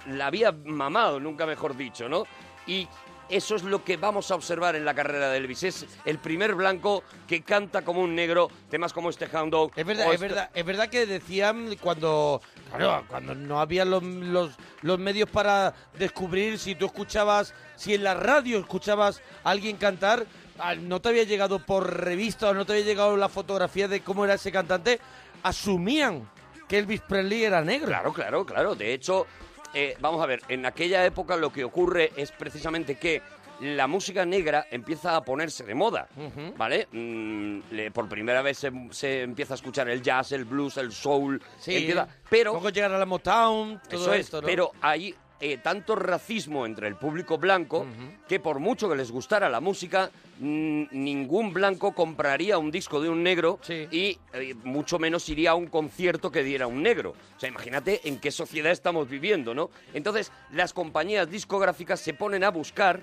[0.06, 2.24] la había mamado, nunca mejor dicho, ¿no?
[2.66, 2.86] Y
[3.28, 5.62] eso es lo que vamos a observar en la carrera de Elvis.
[5.62, 9.72] Es el primer blanco que canta como un negro, temas como este Hound Dog.
[9.76, 12.40] Es verdad, es este- verdad, es verdad que decían cuando,
[12.74, 18.04] claro, cuando no había los, los, los medios para descubrir si tú escuchabas, si en
[18.04, 20.24] la radio escuchabas a alguien cantar,
[20.58, 24.00] ah, no te había llegado por revista o no te había llegado la fotografía de
[24.00, 25.00] cómo era ese cantante,
[25.42, 26.28] asumían
[26.68, 27.88] que Elvis Presley era negro.
[27.88, 28.74] Claro, claro, claro.
[28.74, 29.26] De hecho,
[29.74, 33.22] eh, vamos a ver, en aquella época lo que ocurre es precisamente que
[33.60, 36.54] la música negra empieza a ponerse de moda, Ujú.
[36.56, 36.86] ¿vale?
[36.92, 40.92] Mm, le- por primera vez se, se empieza a escuchar el jazz, el blues, el
[40.92, 44.46] soul, Sí, empieza- pero luego llegar a la Motown, todo Eso es, esto, ¿no?
[44.46, 47.86] pero hay eh, tanto racismo entre el público blanco
[48.28, 50.10] que por mucho que les gustara la música,
[50.40, 53.58] ningún blanco compraría un disco de un negro
[53.90, 57.14] y eh, mucho menos iría a un concierto que diera un negro.
[57.36, 59.70] O sea, imagínate en qué sociedad estamos viviendo, ¿no?
[59.94, 63.00] Entonces, las compañías discográficas se ponen a buscar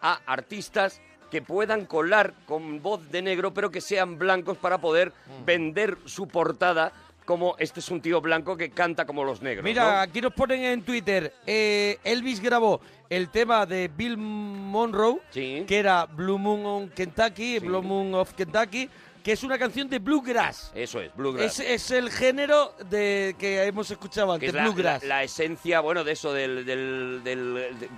[0.00, 5.12] a artistas que puedan colar con voz de negro, pero que sean blancos para poder
[5.28, 5.44] Mm.
[5.44, 6.92] vender su portada
[7.28, 9.62] como este es un tío blanco que canta como los negros.
[9.62, 10.00] Mira, ¿no?
[10.00, 16.06] aquí nos ponen en Twitter, eh, Elvis grabó el tema de Bill Monroe, que era
[16.06, 18.88] Blue Moon on Kentucky, Blue Moon of Kentucky,
[19.22, 20.70] que es una canción de bluegrass.
[20.74, 21.58] Eso es, bluegrass.
[21.60, 25.02] Es, es el género de que hemos escuchado antes, es la, bluegrass.
[25.02, 27.88] la- la esencia, bueno, de eso, del, del, del, de-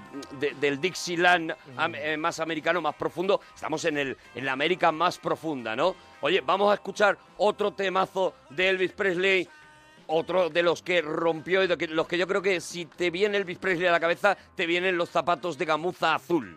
[0.40, 3.40] de- del Dixieland am- eh, más americano, más profundo.
[3.54, 5.94] Estamos en, el, en la América más profunda, ¿no?
[6.22, 9.48] Oye, vamos a escuchar otro temazo de Elvis Presley,
[10.08, 13.36] otro de los que rompió y de los que yo creo que si te viene
[13.38, 16.56] Elvis Presley a la cabeza, te vienen los zapatos de gamuza azul.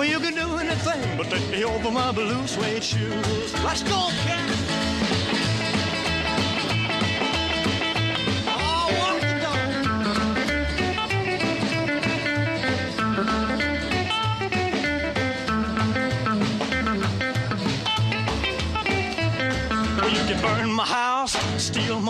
[0.00, 3.52] Well, you can do anything but take me over my blue suede shoes.
[3.62, 4.69] Let's go, cat.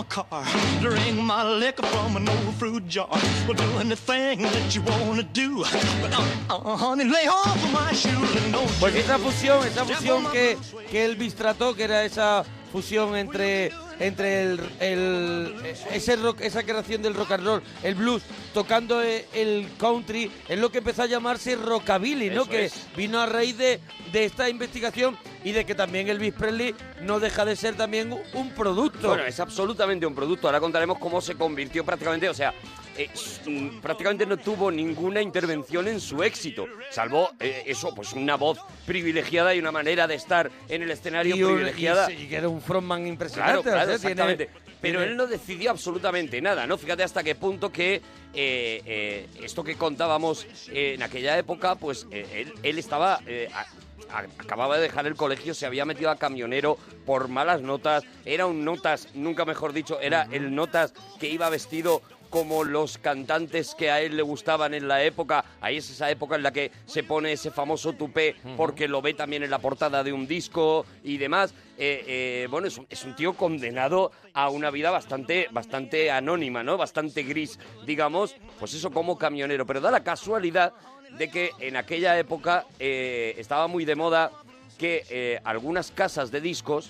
[0.01, 0.43] My car,
[0.79, 3.07] drink my liquor from an old fruit jar.
[3.47, 5.63] Well, do anything that you wanna do.
[6.01, 9.85] But, uh, uh, honey, lay off of my shoes and don't Pues esa fusión, esa
[9.85, 10.57] fusión que,
[10.89, 15.55] que Elvis trató, que era esa fusión entre, entre el, el-
[15.91, 20.57] ese rock, esa creación del rock and roll, el blues, tocando e- el country, es
[20.59, 22.43] lo que empezó a llamarse rockabilly, ¿no?
[22.43, 22.87] Eso Que es.
[22.95, 23.79] vino a raíz de,
[24.11, 28.21] de esta investigación y de que también Elvis Presley no deja de ser también un-
[28.33, 29.09] un producto.
[29.09, 30.47] Bueno, es absolutamente un producto.
[30.47, 32.53] Ahora contaremos cómo se convirtió prácticamente, o sea,
[32.97, 33.09] eh,
[33.45, 38.59] mm, prácticamente no tuvo ninguna intervención en su éxito, salvo eh, eso, pues una voz
[38.85, 42.05] privilegiada y una manera de estar en el escenario y, un- y privilegiada.
[42.07, 43.63] se- y que era un frontman Claro, impresionante.
[43.63, 44.49] claro, o sea, tiene- exactamente.
[44.81, 46.77] Pero tiene- él no decidió absolutamente nada, ¿no?
[46.77, 47.95] Fíjate hasta qué punto que
[48.33, 53.19] eh, eh, esto que contábamos eh, en aquella época, pues eh, él, él estaba...
[53.27, 53.65] eh, a-
[54.13, 58.45] a- acababa de dejar el colegio, se había metido a camionero por malas notas, era
[58.45, 62.01] un notas, nunca mejor dicho, era el notas que iba vestido
[62.31, 65.43] como los cantantes que a él le gustaban en la época.
[65.59, 69.13] Ahí es esa época en la que se pone ese famoso tupé porque lo ve
[69.13, 71.53] también en la portada de un disco y demás.
[71.77, 76.63] Eh, eh, bueno, es un, es un tío condenado a una vida bastante, bastante anónima,
[76.63, 76.77] ¿no?
[76.77, 78.35] Bastante gris, digamos.
[78.59, 79.65] Pues eso como camionero.
[79.65, 80.73] Pero da la casualidad
[81.17, 84.31] de que en aquella época eh, estaba muy de moda
[84.77, 86.89] que algunas casas de discos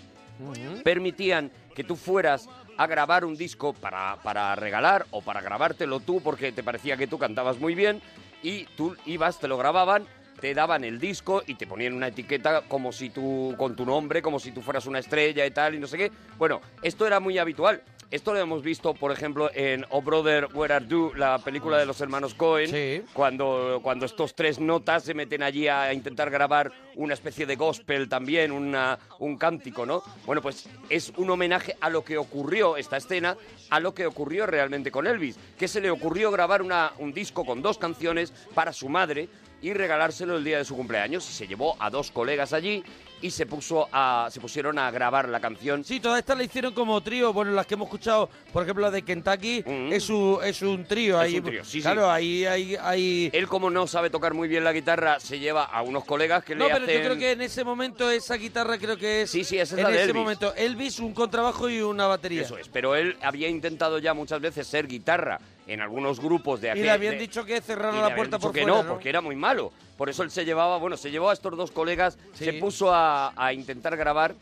[0.84, 2.48] permitían que tú fueras
[2.78, 7.08] a grabar un disco para, para regalar o para grabártelo tú porque te parecía que
[7.08, 8.02] tú cantabas muy bien
[8.44, 10.06] y tú ibas, te lo grababan,
[10.40, 14.22] te daban el disco y te ponían una etiqueta como si tú, con tu nombre,
[14.22, 16.12] como si tú fueras una estrella y tal y no sé qué.
[16.38, 17.82] Bueno, esto era muy habitual.
[18.12, 21.86] Esto lo hemos visto, por ejemplo, en Oh Brother, Where Are You, la película de
[21.86, 27.14] los hermanos Cohen, cuando, cuando estos tres notas se meten allí a intentar grabar una
[27.14, 30.04] especie de gospel también, una, un cántico, ¿no?
[30.26, 33.38] Bueno, pues es un homenaje a lo que ocurrió, esta escena,
[33.70, 37.46] a lo que ocurrió realmente con Elvis, que se le ocurrió grabar una, un disco
[37.46, 39.30] con dos canciones para su madre
[39.62, 42.84] y regalárselo el día de su cumpleaños y se llevó a dos colegas allí
[43.22, 45.84] y se puso a se pusieron a grabar la canción.
[45.84, 47.34] Sí, todas estas la hicieron como trío.
[47.34, 51.22] Bueno, las que hemos escuchado, por ejemplo, la de Kentucky, es, un, es un trío.
[51.22, 51.82] Es ahí, un trío, sí, sí.
[51.82, 53.30] Claro, ahí hay, hay...
[53.34, 56.56] Él como no sabe tocar muy bien la guitarra, se lleva a unos colegas que
[56.56, 59.32] No, le pero hacen yo creo que en ese momento esa guitarra creo que es...
[59.32, 60.16] Sí, sí, esa es en la de ese Elvis.
[60.22, 60.54] momento.
[60.56, 62.42] Elvis, un contrabajo y una batería.
[62.42, 65.40] Eso es, pero él había intentado ya muchas veces ser guitarra
[65.74, 66.84] en algunos grupos de Y aquel...
[66.84, 69.10] le habían de- dicho que y cerrara le la puerta por que fuera, no, porque
[69.10, 69.72] era muy malo.
[69.98, 72.46] Por eso él se llevaba, bueno, se llevó a estos dos colegas, Sí.
[72.46, 74.36] se puso a, a intentar grabar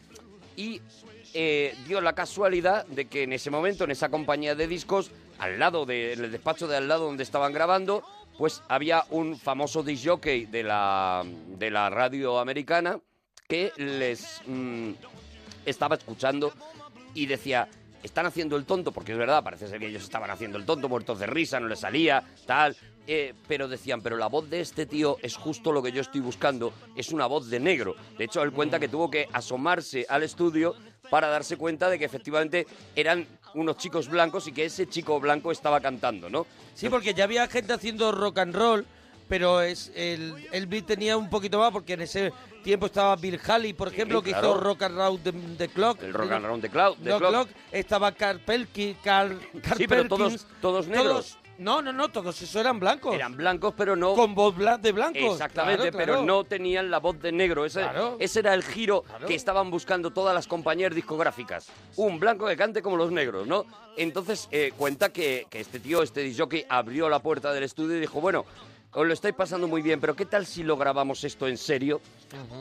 [0.56, 0.82] y
[1.34, 5.60] eh, dio la casualidad de que en ese momento, en esa compañía de discos, al
[5.60, 8.04] lado del despacho de al lado donde estaban grabando,
[8.38, 13.00] pues había un famoso disc jockey de la, de la radio americana
[13.48, 14.92] que les mm,
[15.66, 16.52] estaba escuchando
[17.14, 17.68] y decía,
[18.04, 20.90] están haciendo el tonto, porque es verdad, parece ser que ellos estaban haciendo el tonto,
[20.90, 22.76] muertos de risa, no les salía, tal.
[23.08, 26.22] eh, pero decían, pero la voz de este tío es justo lo que yo estoy
[26.22, 27.96] buscando, es una voz de negro.
[28.18, 30.76] De hecho, él cuenta que tuvo que asomarse al estudio
[31.10, 35.52] para darse cuenta de que efectivamente eran unos chicos blancos y que ese chico blanco
[35.52, 36.46] estaba cantando, ¿no?
[36.76, 38.86] Sí, porque ya había gente haciendo rock and roll,
[39.30, 42.34] pero es el, el beat tenía un poquito más, porque en ese
[42.64, 44.50] tiempo estaba Bill Haley, por ejemplo, que claro.
[44.50, 46.04] hizo Rock and Roll the, the Clock.
[46.04, 46.98] El Rock and Roll the Clock.
[46.98, 47.30] the The Clock.
[47.32, 47.50] Clock.
[47.72, 51.38] Estaba Carl Pelkey, Carl, Carl Sí, pero todos- todos negros.
[51.58, 53.14] no, no, no, todos esos eran blancos.
[53.16, 54.14] Eran blancos, pero no...
[54.14, 55.22] Con voz de blancos.
[55.34, 57.66] Exactamente, Claro, pero no tenían la voz de negro.
[57.66, 58.18] Ese, Claro.
[58.20, 61.68] ese era el giro que estaban buscando todas las compañías discográficas.
[61.98, 63.66] Un blanco que cante como los negros, ¿no?
[63.98, 68.00] Entonces eh, cuenta que, que este tío, este disjockey, abrió la puerta del estudio y
[68.02, 68.46] dijo, bueno,
[68.92, 72.02] os lo estáis pasando muy bien, pero ¿qué tal si lo grabamos esto en serio?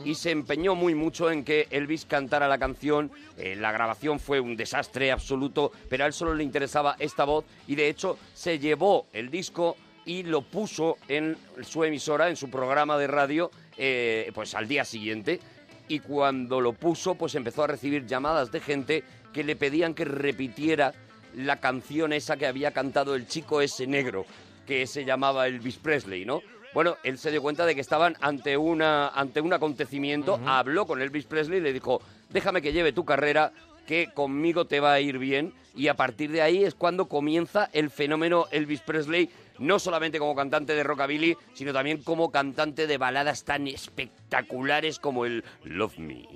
[0.05, 3.11] Y se empeñó muy mucho en que Elvis cantara la canción.
[3.37, 7.45] Eh, la grabación fue un desastre absoluto, pero a él solo le interesaba esta voz
[7.67, 9.75] y de hecho se llevó el disco
[10.05, 14.85] y lo puso en su emisora, en su programa de radio, eh, pues al día
[14.85, 15.39] siguiente.
[15.87, 19.03] Y cuando lo puso, pues empezó a recibir llamadas de gente
[19.33, 20.93] que le pedían que repitiera
[21.35, 24.25] la canción esa que había cantado el chico ese negro,
[24.69, 26.43] que se llamaba Elvis Presley, ¿no?
[26.75, 31.01] Bueno, él se dio cuenta de que estaban ante, una, ante un acontecimiento, habló con
[31.01, 33.51] Elvis Presley y le dijo, déjame que lleve tu carrera,
[33.87, 35.53] que conmigo te va a ir bien.
[35.75, 40.35] Y a partir de ahí es cuando comienza el fenómeno Elvis Presley, no solamente como
[40.35, 46.27] cantante de rockabilly, sino también como cantante de baladas tan espectaculares como el Love Me.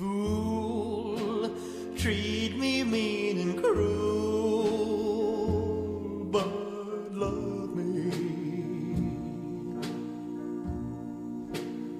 [0.00, 1.50] fool,
[1.94, 3.99] treat me mean and cruel,
[6.30, 6.46] but
[7.12, 8.10] love me.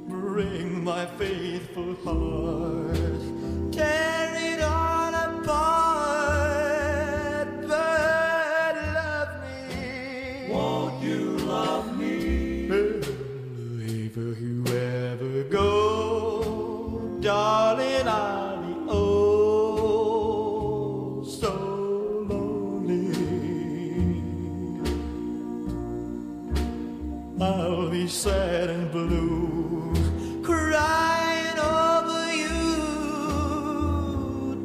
[0.09, 4.50] Bring my faithful heart, tear
[28.11, 29.93] Sad and blue,
[30.43, 32.67] crying over you,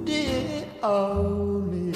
[0.04, 1.94] dear only.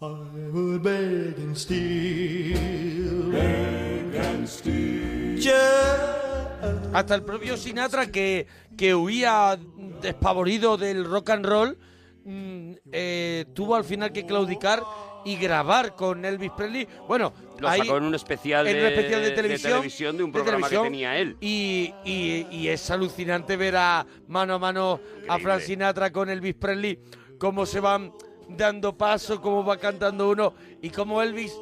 [0.00, 0.06] I
[0.52, 8.46] would beg and steal, beg and steal, just Hasta el propio Sinatra, que,
[8.76, 9.58] que huía
[10.00, 11.76] despavorido del rock and roll,
[12.24, 14.84] mm, eh, tuvo al final que claudicar
[15.26, 16.86] y grabar con Elvis Presley.
[17.06, 20.16] Bueno, Lo ahí- sacó en un especial, en de, un especial de de televisión, televisión
[20.16, 21.36] de un de programa televisión, que tenía él.
[21.40, 26.54] Y, y- y es alucinante ver a mano a mano a Frank Sinatra con Elvis
[26.54, 26.98] Presley,
[27.38, 28.12] cómo se van
[28.48, 31.52] dando paso, cómo va cantando uno y cómo Elvis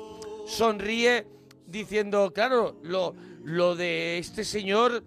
[0.47, 1.27] sonríe
[1.67, 3.15] diciendo, claro, lo,
[3.45, 5.03] lo de este señor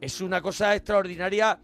[0.00, 1.58] es una cosa extraordinaria,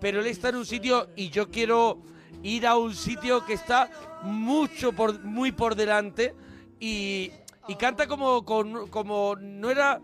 [0.00, 2.02] pero él está en un sitio y yo quiero
[2.42, 3.90] ir a un sitio que está
[4.22, 6.34] mucho por, muy por delante
[6.80, 7.30] y,
[7.68, 10.00] y canta como, con, como no era...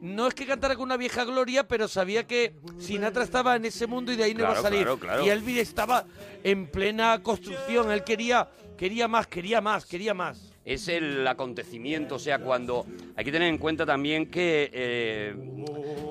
[0.00, 3.88] No es que cantara con una vieja gloria, pero sabía que Sinatra estaba en ese
[3.88, 4.82] mundo y de ahí no iba a salir.
[4.82, 5.26] claro, claro.
[5.26, 6.06] Y Elvis estaba
[6.44, 10.47] en plena construcción, él quería, quería más, quería más, quería más.
[10.68, 12.84] Es el acontecimiento, o sea, cuando
[13.16, 15.34] hay que tener en cuenta también que eh,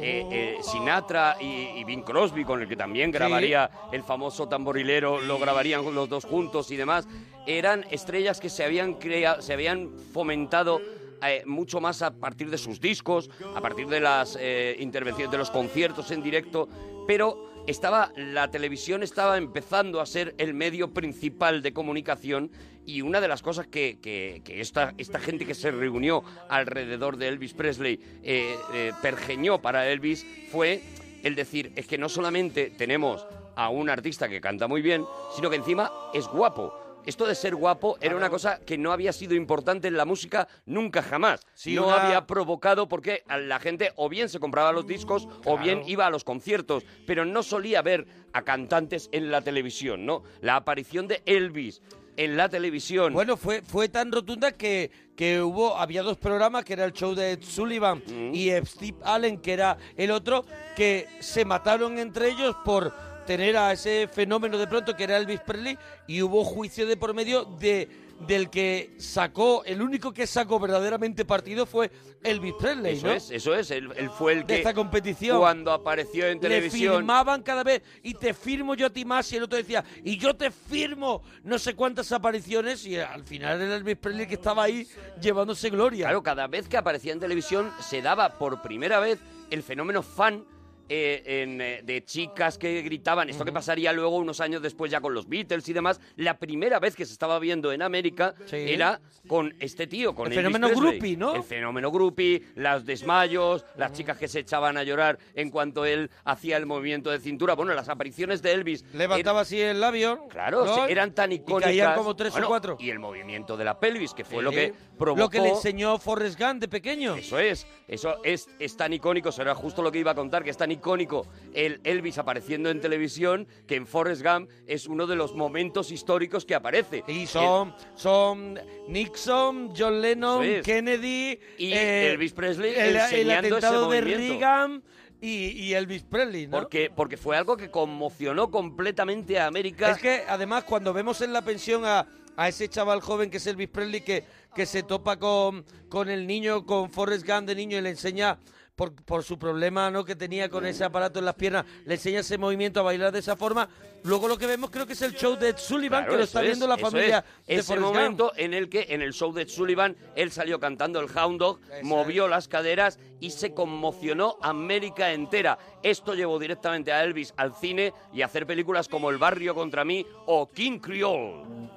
[0.02, 5.22] eh, eh, Sinatra y, y Bing Crosby, con el que también grabaría el famoso tamborilero,
[5.22, 7.08] lo grabarían los dos juntos y demás,
[7.46, 10.82] eran estrellas que se habían, crea- se habían fomentado
[11.24, 15.38] eh, mucho más a partir de sus discos, a partir de las eh, intervenciones, de
[15.38, 16.68] los conciertos en directo,
[17.08, 22.52] pero estaba la televisión estaba empezando a ser el medio principal de comunicación
[22.86, 27.28] y una de las cosas que, que- esta, esta gente que se reunió alrededor de
[27.28, 30.82] Elvis Presley eh, eh, pergeñó para Elvis fue
[31.24, 33.26] el decir, es que no solamente tenemos
[33.56, 35.04] a un artista que canta muy bien,
[35.36, 36.87] sino que encima es guapo.
[37.08, 40.48] Esto de ser guapo era una cosa que no había sido importante en la música
[40.66, 41.40] nunca jamás.
[41.56, 45.58] Sí, no una- había provocado porque la gente o bien se compraba los discos o
[45.58, 50.24] bien iba a los conciertos, pero no solía ver a cantantes en la televisión, ¿no?
[50.42, 51.82] La aparición de Elvis
[52.18, 53.14] en la televisión.
[53.14, 57.14] Bueno, fue, fue tan rotunda que, que hubo, había dos programas, que era el show
[57.16, 58.34] de Ed Sullivan Mm.
[58.34, 60.44] y Steve Allen, que era el otro,
[60.76, 62.92] que se mataron entre ellos por
[63.28, 65.78] tener a ese fenómeno de pronto que era Elvis Presley
[66.08, 71.24] y hubo juicio de por medio de del que sacó, el único que sacó verdaderamente
[71.24, 71.92] partido fue
[72.24, 73.14] Elvis Presley, Eso ¿no?
[73.14, 73.70] es, eso es.
[73.70, 75.38] Él, él fue el De que esta competición.
[75.38, 79.32] cuando apareció en Le televisión firmaban cada vez y te firmo yo a ti más
[79.32, 83.62] y el otro decía y yo te firmo no sé cuántas apariciones y al final
[83.62, 84.88] era Elvis Presley que estaba ahí
[85.22, 86.06] llevándose gloria.
[86.06, 89.20] Claro, cada vez que aparecía en televisión se daba por primera vez
[89.52, 90.44] el fenómeno fan
[90.90, 93.30] eh, en, eh, de chicas que gritaban.
[93.30, 96.00] Esto que pasaría luego unos años después ya con los Beatles y demás.
[96.16, 100.34] La primera vez que se estaba viendo en América era con este tío, con El
[100.34, 100.92] Elvis fenómeno Presley.
[100.92, 101.36] groupie, ¿no?
[101.36, 106.10] El fenómeno groupie, los desmayos, las chicas que se echaban a llorar en cuanto él
[106.24, 107.54] hacía el movimiento de cintura.
[107.56, 108.86] Bueno, las apariciones de Elvis.
[108.94, 110.28] Levantaba así el labio.
[110.30, 110.86] Claro, ¿no?
[110.86, 111.64] se- eran tan Y icónicas.
[111.70, 112.78] caían como tres Bueno, o cuatro.
[112.80, 114.56] Y el movimiento de la pelvis, que fue lo Sí.
[114.56, 115.20] que provocó...
[115.22, 117.16] Lo que le enseñó Forrest Gump de pequeño.
[117.16, 120.50] Eso es, eso es, es tan icónico, será justo lo que iba a contar, que
[120.50, 125.16] es tan icónico el Elvis apareciendo en televisión, que en Forrest Gump es uno de
[125.16, 127.04] los momentos históricos que aparece.
[127.08, 130.64] Y son, son Nixon, John Lennon, es.
[130.64, 134.02] Kennedy Y eh, Elvis Presley el, el enseñando ese atentado de.
[134.02, 134.84] Reagan
[135.20, 136.60] y, y Elvis Presley, ¿no?
[136.60, 139.92] Porque, porque fue algo que conmocionó completamente a América.
[139.92, 143.48] Es que además cuando vemos en la pensión a, a ese chaval joven que es
[143.48, 144.24] Elvis Presley que,
[144.56, 148.38] que se topa con, con el niño, con Forrest Gump de niño y le enseña
[148.78, 150.06] por, por su problema ¿no?
[150.06, 153.20] que tenía con ese aparato en las piernas, le enseña ese movimiento a bailar de
[153.20, 153.68] esa forma.
[154.04, 156.24] Luego lo que vemos creo que es el show de Ed Sullivan, Claro, que lo
[156.24, 157.48] está es, viendo la familia es.
[157.48, 157.96] de Ese Forrest Gump.
[157.96, 161.60] momento en el que en el show de Sullivan él salió cantando el Hound Dog,
[161.82, 165.58] movió las caderas y se conmocionó América entera.
[165.82, 169.84] Esto llevó directamente a Elvis al cine y a hacer películas como El barrio contra
[169.84, 171.77] mí o King Creole.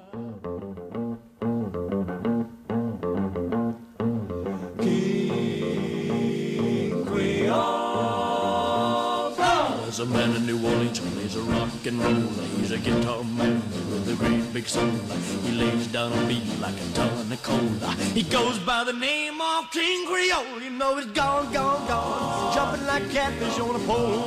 [10.01, 12.27] A man in New Orleans plays a rock and roll.
[12.59, 13.61] He's a guitar man
[13.91, 14.89] with a great big soul.
[15.45, 17.59] He lays down a beat like a ton of coal.
[18.13, 20.59] He goes by the name of King Creole.
[20.61, 24.23] You know he's gone, gone, gone, jumping like catfish on a pole.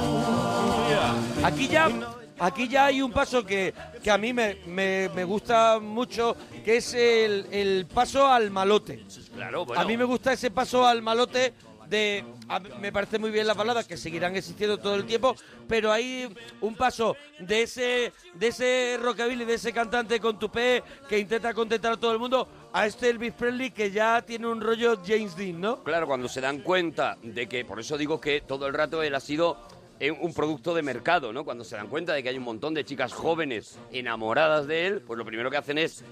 [0.91, 1.49] Yeah.
[1.49, 1.91] Aquí ya,
[2.39, 6.77] aquí ya hay un paso que, que a mí me, me- me gusta mucho, que
[6.77, 9.05] es el, el paso al malote.
[9.35, 9.83] Claro, bueno.
[9.83, 11.53] A mí me gusta ese paso al malote
[11.95, 12.25] de...
[12.49, 15.35] a- me parece muy bien las baladas, que seguirán existiendo todo el tiempo,
[15.69, 16.29] pero hay
[16.61, 21.93] un paso de ese, de ese rockabilly, de ese cantante con tupé que intenta contentar
[21.93, 25.61] a todo el mundo, a este Elvis Presley que ya tiene un rollo James Dean,
[25.61, 25.83] ¿no?
[25.85, 29.15] Claro, cuando se dan cuenta de que, por eso digo que todo el rato él
[29.15, 29.57] ha sido
[30.01, 31.45] eh, un producto de mercado, ¿no?
[31.45, 35.01] Cuando se dan cuenta de que hay un montón de chicas jóvenes enamoradas de él,
[35.07, 36.05] pues lo primero que hacen es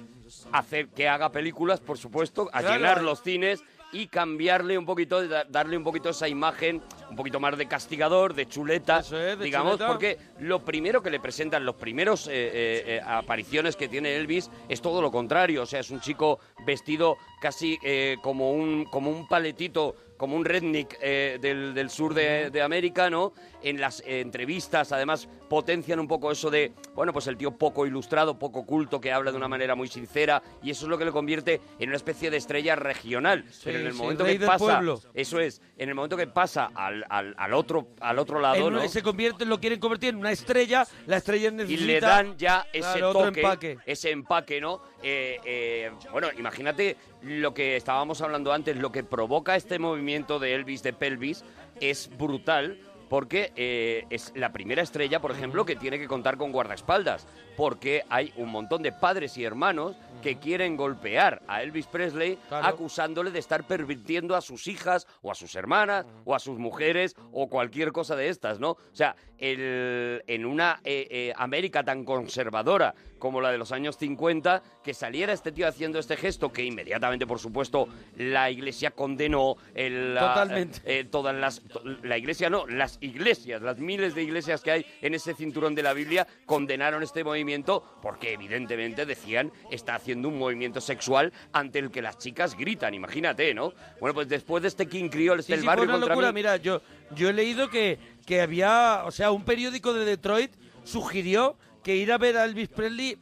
[0.52, 2.76] hacer que haga películas, por supuesto, a Claro.
[2.76, 3.62] llenar los cines
[3.92, 8.34] y cambiarle un poquito, da- darle un poquito esa imagen, un poquito más de castigador,
[8.34, 9.86] de chuleta, de digamos, chuleta.
[9.88, 14.50] porque lo primero que le presentan, los primeros eh, eh, eh, apariciones que tiene Elvis
[14.68, 19.10] es todo lo contrario, o sea, es un chico vestido casi eh, como un como
[19.10, 23.32] un paletito, como un redneck eh, del, del sur de, de América, ¿no?
[23.62, 28.38] En las entrevistas, además, potencian un poco eso de, bueno, pues el tío poco ilustrado,
[28.38, 31.12] poco culto, que habla de una manera muy sincera, y eso es lo que le
[31.12, 33.44] convierte en una especie de estrella regional.
[33.64, 34.82] Pero en el sí, momento que pasa,
[35.14, 38.74] eso es, en el momento que pasa al, al, al otro al otro lado, En
[38.74, 38.88] ¿no?
[38.88, 41.86] Se convierte, lo quieren convertir en una estrella, la estrella y necesita...
[41.86, 43.78] le dan ya ese claro, toque, empaque.
[43.86, 44.82] ese empaque, ¿no?
[45.02, 50.54] Eh, eh, bueno, imagínate lo que estábamos hablando antes, lo que provoca este movimiento de
[50.54, 51.44] Elvis de pelvis
[51.80, 52.78] es brutal.
[53.12, 57.26] Porque eh, es la primera estrella, por ejemplo, que tiene que contar con guardaespaldas.
[57.58, 62.38] Porque hay un montón de padres y hermanos que quieren golpear a Elvis Presley
[62.68, 67.14] acusándole de estar pervirtiendo a sus hijas o a sus hermanas o a sus mujeres
[67.32, 68.70] o cualquier cosa de estas, ¿no?
[68.70, 73.96] O sea, el- en una eh, eh, América tan conservadora como la de los años
[73.98, 79.56] 50, que saliera este tío haciendo este gesto que inmediatamente, por supuesto, la iglesia condenó,
[79.74, 80.80] el, Totalmente.
[80.84, 84.86] eh, todas las to- la iglesia no las iglesias las miles de iglesias que hay
[85.02, 90.38] en ese cinturón de la Biblia condenaron este movimiento porque evidentemente decían está haciendo un
[90.38, 94.86] movimiento sexual ante el que las chicas gritan imagínate no bueno pues después de este
[94.86, 96.32] King Creole este Sí, el sí, fue barrio una contra locura.
[96.32, 96.82] mí Mira, yo,
[97.14, 100.52] yo he leído que, que había, o sea, un periódico de Detroit
[100.84, 103.18] sugirió que ir a ver a Elvis Presley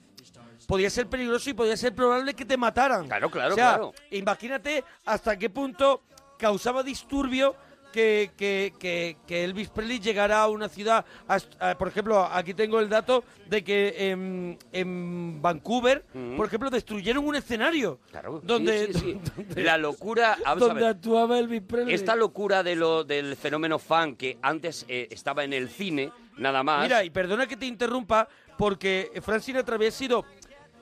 [0.67, 3.07] podía ser peligroso y podía ser probable que te mataran.
[3.07, 3.95] Claro, claro, o sea, claro.
[4.11, 6.03] Imagínate hasta qué punto
[6.39, 7.55] causaba disturbio
[7.93, 12.25] que, que, que, que Elvis Presley llegara a una ciudad, a est- a- por ejemplo,
[12.25, 16.05] aquí tengo el dato de que en, en Vancouver,
[16.37, 18.01] por ejemplo, destruyeron un escenario.
[18.11, 19.33] Claro, donde, sí, sí, sí.
[19.37, 20.91] donde- la locura vamos a donde ver.
[20.91, 21.95] actuaba Elvis Presley.
[21.95, 26.63] esta locura de lo del fenómeno fan que antes eh, estaba en el cine nada
[26.63, 28.27] más Mira, y perdona que te interrumpa,
[28.57, 30.25] porque Frank Sinatra había sido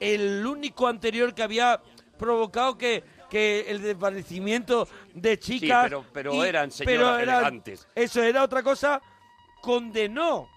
[0.01, 1.81] el único anterior que había
[2.17, 5.85] provocado que, que el desvanecimiento de chicas...
[5.85, 7.87] pero- pero eran señoras pero eran- elegantes.
[7.95, 9.01] Eso era otra cosa,
[9.61, 10.49] condenó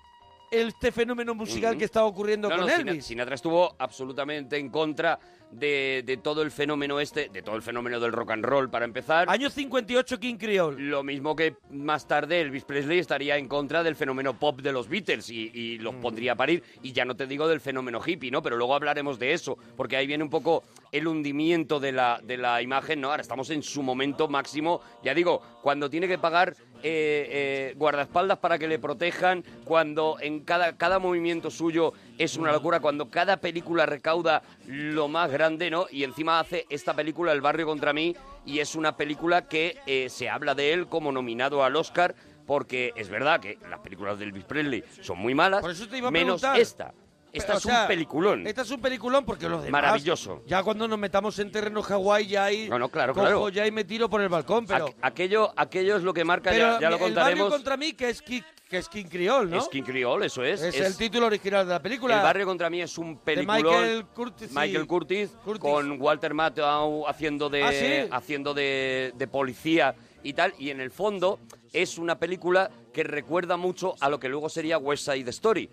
[0.52, 3.06] este fenómeno musical que estaba ocurriendo No, con no, Elvis.
[3.06, 5.18] Sinatra estuvo absolutamente en contra
[5.50, 8.86] de, de todo el fenómeno este, de todo el fenómeno del rock and roll para
[8.86, 9.30] empezar.
[9.30, 10.82] Año 58 King Creole.
[10.82, 14.88] Lo mismo que más tarde Elvis Presley estaría en contra del fenómeno pop de los
[14.88, 16.02] Beatles y, y los Mm.
[16.02, 16.64] pondría a parir.
[16.82, 18.42] Y ya no te digo del fenómeno hippie, ¿no?
[18.42, 22.38] Pero luego hablaremos de eso, porque ahí viene un poco el hundimiento de la, de
[22.38, 23.10] la imagen, ¿no?
[23.12, 24.82] Ahora estamos en su momento máximo.
[25.04, 30.42] Ya digo, cuando tiene que pagar eh, eh, guardaespaldas para que le protejan, cuando en
[30.42, 35.86] cada, cada movimiento suyo es una locura, cuando cada película recauda lo más grande, ¿no?
[35.92, 40.10] Y encima hace esta película, El barrio contra mí, y es una película que eh,
[40.10, 44.26] se habla de él como nominado al Oscar, porque es verdad que las películas de
[44.26, 46.60] Elvis Presley son muy malas, Por eso te iba a menos preguntar.
[46.62, 46.94] esta.
[47.34, 48.46] Esta O es sea, un peliculón.
[48.48, 49.82] Esta es un peliculón porque los demás...
[49.82, 50.42] Maravilloso.
[50.48, 52.68] Ya cuando nos metamos en terreno Hawái ya ahí...
[52.70, 53.50] No, no, claro, cojo claro.
[53.50, 54.88] ya y me tiro por el balcón, pero...
[54.90, 57.50] Aqu- aquello, aquello es lo que marca, pero ya, ya lo el barrio contaremos.
[57.54, 59.58] contra mí que es, que es King Creole, ¿no?
[59.60, 60.62] Es King Creole, eso es.
[60.62, 62.18] Es, el título original de la película.
[62.18, 63.64] El barrio contra mí es un peliculón.
[63.64, 64.52] Michael Curtis.
[64.54, 65.30] Michael Curtis,
[65.60, 68.10] con Walter Matthau haciendo de Ah, ¿sí?
[68.12, 70.54] haciendo de, de policía y tal.
[70.58, 71.40] Y en el fondo
[71.74, 75.70] es una película que recuerda mucho a lo que luego sería West Side Story.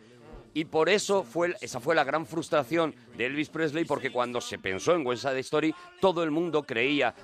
[0.55, 4.59] Y por eso fue esa fue la gran frustración de Elvis Presley, porque cuando se
[4.59, 7.15] pensó en West Side Story, todo el mundo creía,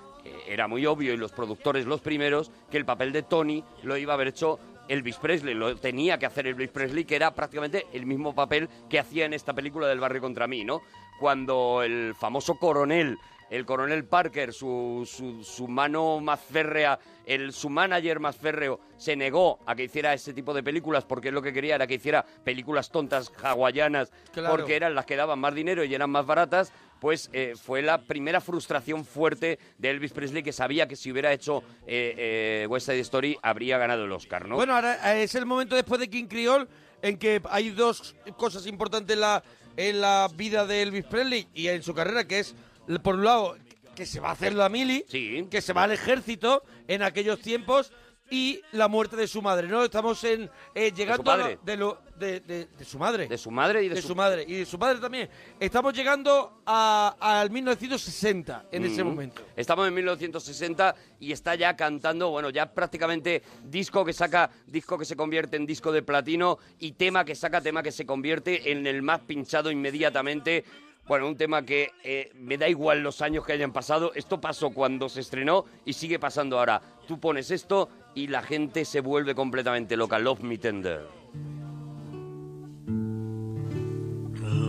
[0.47, 4.13] era muy obvio, y los productores los primeros, que el papel de Tony lo iba
[4.13, 8.07] a haber hecho Elvis Presley, lo tenía que hacer Elvis Presley, que era prácticamente el
[8.07, 10.83] mismo papel que hacía en esta película del barrio contra mí, ¿no?
[11.19, 13.19] Cuando el famoso coronel,
[13.51, 19.17] el coronel Parker, su, su, su mano más férrea, el, su manager más férreo, se
[19.17, 22.25] negó a que hiciera ese tipo de películas porque lo que quería era que hiciera
[22.45, 24.57] películas tontas hawaianas Claro.
[24.57, 27.99] porque eran las que daban más dinero y eran más baratas, pues eh, fue la
[28.03, 32.87] primera frustración fuerte de Elvis Presley que sabía que si hubiera hecho eh, eh, West
[32.87, 34.57] Side Story habría ganado el Oscar, ¿no?
[34.57, 36.67] Bueno, ahora es el momento después de King Creole
[37.03, 39.43] en que hay dos cosas importantes en la,
[39.77, 42.55] en la vida de Elvis Presley y en su carrera, que es,
[43.03, 43.57] por un lado,
[43.95, 45.05] que se va a hacer la mili,
[45.49, 47.93] que se va al ejército en aquellos tiempos
[48.31, 49.85] y la muerte de su madre, ¿no?
[49.85, 53.29] Estamos en eh, llegando a de, lo, de, de- de su madre.
[53.29, 55.29] De su madre y de, su madre y de su padre también.
[55.61, 59.43] Estamos llegando a- al 1960 en ese momento.
[59.55, 65.05] Estamos en 1960 y está ya cantando, bueno, ya prácticamente disco que saca, disco que
[65.05, 68.87] se convierte en disco de platino y tema que saca, tema que se convierte en
[68.87, 70.65] el más pinchado inmediatamente.
[71.07, 74.13] Bueno, un tema que eh, me da igual los años que hayan pasado.
[74.15, 76.81] Esto pasó cuando se estrenó y sigue pasando ahora.
[77.07, 80.19] Tú pones esto y la gente se vuelve completamente loca.
[80.19, 81.07] Love Me Tender.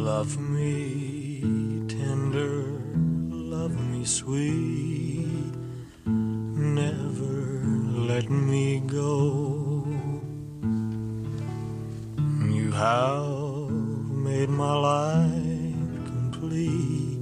[0.06, 1.42] Love me
[1.88, 2.80] tender,
[3.32, 5.52] love me sweet,
[6.06, 7.64] never
[8.12, 9.84] let me go.
[12.54, 15.65] You have made my life
[16.46, 17.18] complete,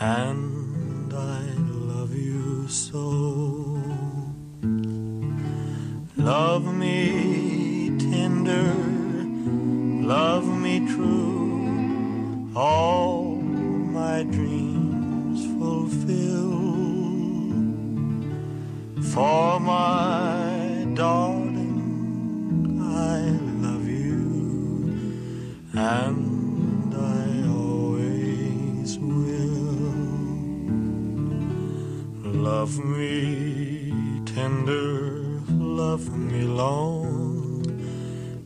[0.00, 1.42] and I
[1.92, 3.82] love you so.
[6.16, 8.72] Love me tender,
[10.06, 16.54] love me true, all my dreams fulfill.
[19.12, 23.18] For my darling, I
[23.66, 24.24] love you,
[25.74, 26.33] and
[32.64, 33.92] Love me
[34.24, 35.20] tender,
[35.50, 37.62] love me long,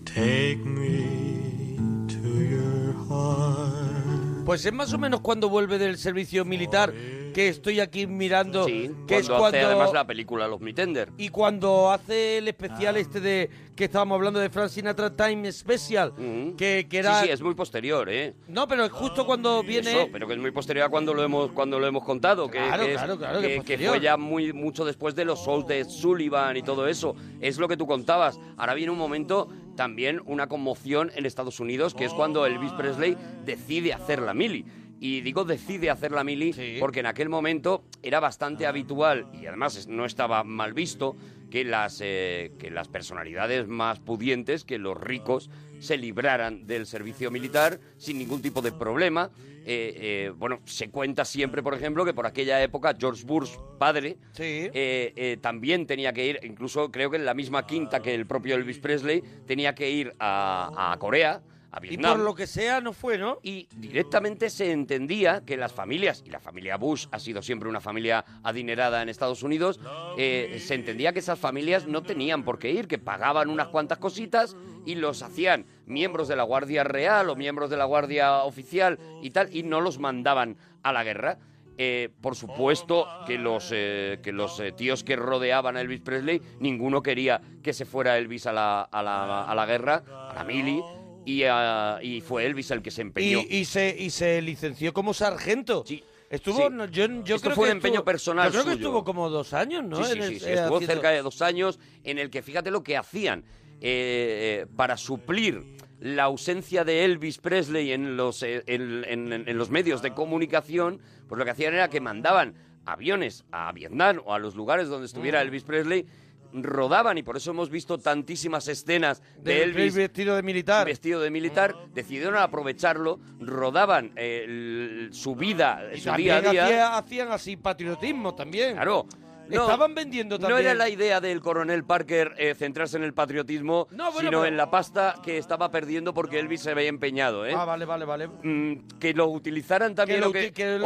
[0.05, 1.77] take me
[2.09, 4.45] to your heart.
[4.45, 6.93] Pues es más o menos cuando vuelve del servicio militar
[7.39, 11.12] que estoy aquí mirando, que Cuando es cuando hace además la película Los Mitender.
[11.19, 16.12] y cuando hace el especial este de que estábamos hablando de Frank Sinatra Time Special,
[16.56, 18.35] que, que era Sí, sí, es muy posterior, ¿eh?
[18.48, 21.23] no, pero es justo cuando viene Eso, pero que es muy posterior a cuando lo
[21.23, 24.16] hemos cuando lo hemos contado, que, Claro, que es- claro, claro, que que, fue ya
[24.16, 27.15] muy mucho después de los shows de Sullivan y todo eso.
[27.40, 28.40] Es lo que tú contabas.
[28.56, 33.16] Ahora viene un momento también una conmoción en Estados Unidos, que es cuando Elvis Presley
[33.44, 34.65] decide hacer la mili.
[35.01, 39.87] Y digo decide hacer la mili porque en aquel momento era bastante habitual y además
[39.87, 41.16] no estaba mal visto
[41.51, 47.31] que las, eh, que las personalidades más pudientes, que los ricos, se libraran del servicio
[47.31, 49.31] militar sin ningún tipo de problema.
[49.70, 54.16] Eh, eh, bueno, se cuenta siempre, por ejemplo, que por aquella época George Bush, padre,
[54.39, 58.55] eh, también tenía que ir, incluso creo que en la misma quinta que el propio
[58.55, 62.93] Elvis Presley, tenía que ir a, a Corea, a y por lo que sea no
[62.93, 63.39] fue, ¿no?
[63.43, 67.81] Y directamente se entendía que las familias, y la familia Bush ha sido siempre una
[67.81, 69.78] familia adinerada en Estados Unidos,
[70.16, 73.99] eh, se entendía que esas familias no tenían por qué ir, que pagaban unas cuantas
[73.99, 78.99] cositas y los hacían miembros de la Guardia Real o miembros de la Guardia Oficial
[79.23, 81.39] y tal, y no los mandaban a la guerra.
[81.81, 86.43] Eh, por supuesto que los, eh, que los eh, tíos que rodeaban a Elvis Presley,
[86.59, 90.43] ninguno quería que se fuera Elvis a la, a la, a la guerra, a la
[90.43, 90.82] mili,
[91.30, 93.40] y, ah, y fue Elvis el que se empeñó.
[93.48, 95.84] y, y se y se licenció como sargento.
[96.30, 96.74] Estuvo, Sí.
[96.74, 99.02] no, yo, yo Esto creo fue que un empeño estuvo- personal Yo creo que estuvo
[99.05, 100.05] como dos años, ¿no?
[100.05, 102.82] Sí, sí, el- eh, estuvo haciendo- cerca de dos años en el que fíjate lo
[102.82, 103.44] que hacían
[103.80, 105.64] eh, eh, para suplir
[106.00, 111.00] la ausencia de Elvis Presley en los, eh, en, en- en los medios de comunicación,
[111.28, 115.06] pues lo que hacían era que mandaban aviones a Vietnam o a los lugares donde
[115.06, 116.06] estuviera Elvis Presley,
[116.53, 120.87] rodaban y por eso hemos visto tantísimas escenas de Elvis vestido de militar.
[120.87, 126.65] vestido de militar, decidieron aprovecharlo, rodaban eh, el- su vida, Y su día a día.
[126.65, 128.75] hacía- hacían así patriotismo también.
[128.75, 129.07] Claro.
[129.49, 130.57] No, Estaban vendiendo también.
[130.57, 134.31] No era la idea del coronel Parker eh, centrarse en el patriotismo, No, bueno, sino
[134.31, 137.55] pero- en la pasta que estaba perdiendo porque Elvis se había empeñado, ¿eh?
[137.57, 138.29] Ah, vale, vale, vale.
[138.29, 140.31] Mm, que lo utilizaran también Que lo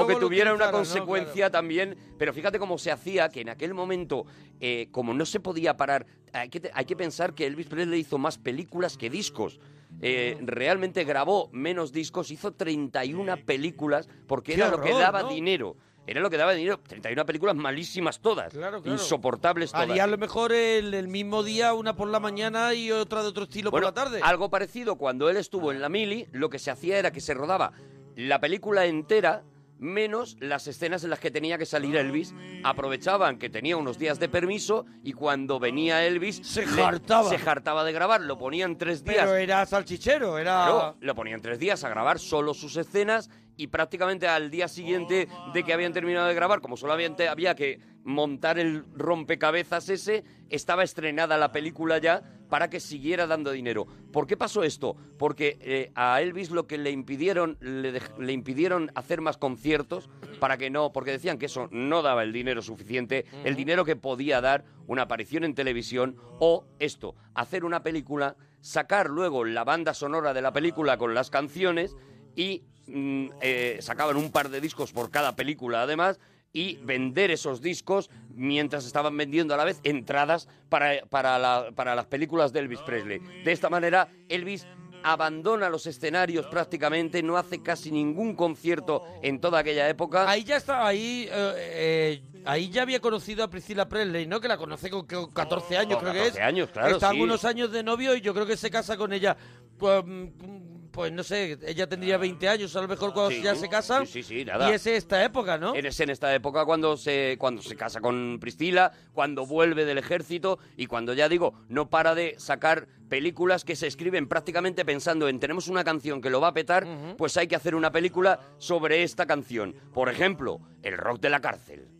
[0.02, 1.96] o que, o tuviera una consecuencia también.
[2.18, 4.26] Pero fíjate cómo se hacía que en aquel momento,
[4.60, 8.18] eh, como no se podía parar, hay que, hay que pensar que Elvis Presley hizo
[8.18, 9.58] más películas que discos.
[10.00, 15.28] Eh, realmente grabó menos discos, hizo 31 películas porque Qué era lo que daba ¿no?
[15.28, 15.76] dinero.
[16.06, 16.80] Era lo que daba dinero.
[16.80, 18.52] 31 películas malísimas todas.
[18.52, 18.92] Claro, claro.
[19.00, 19.88] Insoportables todas.
[19.88, 23.28] Haría a lo mejor el, el mismo día, una por la mañana y otra de
[23.28, 24.20] otro estilo Bueno, por la tarde.
[24.22, 27.34] Algo parecido, cuando él estuvo en la mili, lo que se hacía era que se
[27.34, 27.72] rodaba
[28.16, 29.42] la película entera
[29.78, 32.32] menos las escenas en las que tenía que salir Elvis.
[32.62, 36.40] Aprovechaban que tenía unos días de permiso y cuando venía Elvis...
[36.44, 37.28] Se jartaba.
[37.28, 39.24] Se jartaba de grabar, lo ponían tres días.
[39.24, 40.66] Pero era salchichero, era...
[40.66, 43.28] Claro, lo ponían tres días a grabar solo sus escenas
[43.62, 47.78] y prácticamente al día siguiente de que habían terminado de grabar, como solamente había que
[48.02, 53.86] montar el rompecabezas ese, estaba estrenada la película ya para que siguiera dando dinero.
[54.12, 54.96] ¿Por qué pasó esto?
[55.16, 60.10] Porque eh, a Elvis lo que le impidieron, le, impidieron hacer más conciertos
[60.40, 63.94] para que no, porque decían que eso no daba el dinero suficiente, el dinero que
[63.94, 69.94] podía dar una aparición en televisión o esto, hacer una película, sacar luego la banda
[69.94, 71.94] sonora de la película con las canciones
[72.34, 76.18] y mm, eh, sacaban un par de discos por cada película además
[76.54, 81.94] y vender esos discos mientras estaban vendiendo a la vez entradas para, para, la- para
[81.94, 83.20] las películas de Elvis Presley.
[83.44, 84.66] De esta manera, Elvis
[85.04, 90.30] abandona los escenarios prácticamente, no hace casi ningún concierto en toda aquella época.
[90.30, 94.38] Ahí ya está, ahí, eh, eh, ahí ya había conocido a Priscila Presley, ¿no?
[94.40, 96.24] Que la conoce con, con 14 años, creo que es.
[96.34, 97.20] 14 años, claro, Están sí.
[97.20, 99.36] unos años de novio y yo creo que se casa con ella.
[99.76, 103.54] Pues, mm, pues no sé, ella tendría 20 años a lo mejor cuando Sí, ya
[103.54, 104.06] se casan.
[104.06, 104.70] Sí, sí, sí, nada.
[104.70, 105.74] Y es esta época, ¿no?
[105.74, 110.58] Es en esta época cuando se, cuando se casa con Priscila, cuando vuelve del ejército
[110.76, 115.40] y cuando ya digo, no para de sacar películas que se escriben prácticamente pensando en
[115.40, 116.86] tenemos una canción que lo va a petar,
[117.16, 119.74] pues hay que hacer una película sobre esta canción.
[119.92, 121.91] Por ejemplo, El rock de la cárcel.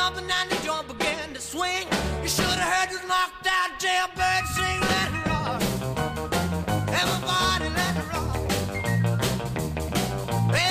[0.00, 1.86] Jumping and the joint began to swing.
[2.22, 5.60] You should have heard this knocked out jailbird sing, let it rock.
[7.02, 8.36] Everybody let it rock.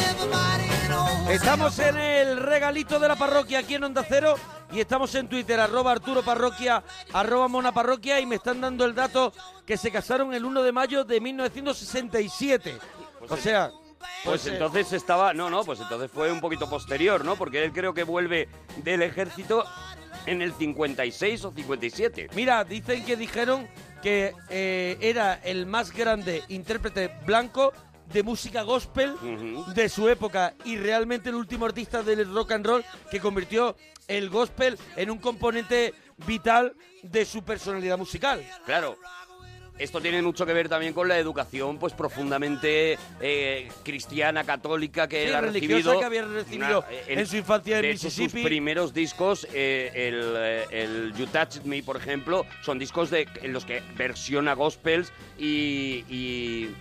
[0.07, 4.35] Everybody in old Estamos en el regalito de la parroquia aquí en Onda Cero
[4.72, 6.84] Y estamos en Twitter, arroba Arturo Parroquia,
[7.14, 9.34] arroba Mona Parroquia, y me están dando el dato
[9.65, 12.80] que se casaron el 1 de mayo de 1967.
[13.30, 13.72] o sea...
[14.24, 17.36] Pues entonces estaba, no, no, pues entonces fue un poquito posterior, ¿no?
[17.36, 18.50] Porque él creo que vuelve
[18.84, 19.64] del ejército
[20.26, 22.30] en el 56 o 57.
[22.36, 23.68] Mira, dicen que dijeron
[24.02, 27.74] que eh, era el más grande intérprete blanco
[28.12, 29.16] de música gospel
[29.74, 33.76] de su época y realmente el último artista del rock and roll que convirtió
[34.08, 35.94] el gospel en un componente
[36.26, 38.44] vital de su personalidad musical.
[38.66, 38.98] Claro.
[39.80, 45.23] Esto tiene mucho que ver también con la educación, pues profundamente eh, cristiana, católica que
[45.23, 45.97] Sí, él ha recibido.
[45.99, 46.88] que había recibido Una-
[47.22, 48.30] en su infancia en de Mississippi.
[48.41, 53.26] Sus primeros discos, eh, el, eh, el You Touched Me, por ejemplo, son discos de,
[53.41, 56.76] en los que versiona gospels y, y,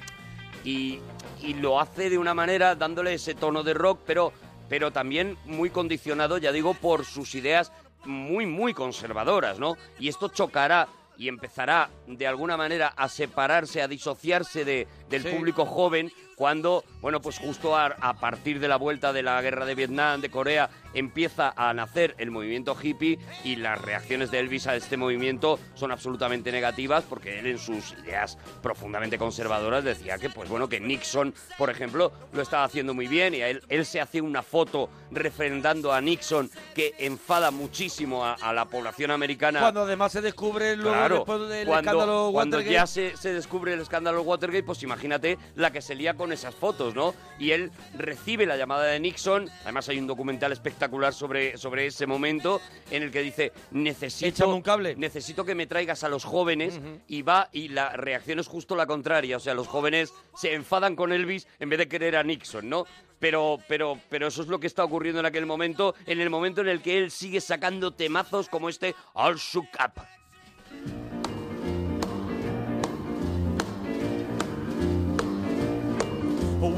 [0.64, 0.98] y-
[1.40, 4.32] y lo hace de una manera dándole ese tono de rock, pero,
[4.68, 7.70] pero también muy condicionado, ya digo, por sus ideas
[8.04, 9.76] muy, muy conservadoras, ¿no?
[10.00, 10.88] Y esto chocará
[11.18, 15.28] y empezará de alguna manera a separarse, a disociarse de, del Sí.
[15.30, 19.66] público joven cuando, bueno, pues justo a, a partir de la vuelta de la guerra
[19.66, 24.68] de Vietnam, de Corea, empieza a nacer el movimiento hippie y las reacciones de Elvis
[24.68, 30.30] a este movimiento son absolutamente negativas porque él en sus ideas profundamente conservadoras decía que,
[30.30, 33.84] pues bueno, que Nixon, por ejemplo, lo estaba haciendo muy bien y a él, él
[33.84, 39.60] se hace una foto refrendando a Nixon que enfada muchísimo a, a la población americana.
[39.60, 42.72] Cuando además se descubre luego Claro, después del cuando, escándalo cuando Watergate.
[42.74, 46.54] ya se, se descubre el escándalo Watergate, pues imagínate la que se lía con esas
[46.54, 47.14] fotos, ¿no?
[47.38, 52.06] Y él recibe la llamada de Nixon, además hay un documental espectacular sobre, sobre ese
[52.06, 52.60] momento
[52.90, 54.96] en el que dice, necesito, un cable.
[54.96, 58.86] necesito que me traigas a los jóvenes y va y la reacción es justo la
[58.86, 62.68] contraria, o sea, los jóvenes se enfadan con Elvis en vez de querer a Nixon,
[62.68, 62.84] ¿no?
[63.18, 66.60] Pero, pero, pero eso es lo que está ocurriendo en aquel momento, en el momento
[66.60, 70.17] en el que él sigue sacando temazos como este All Shook Up.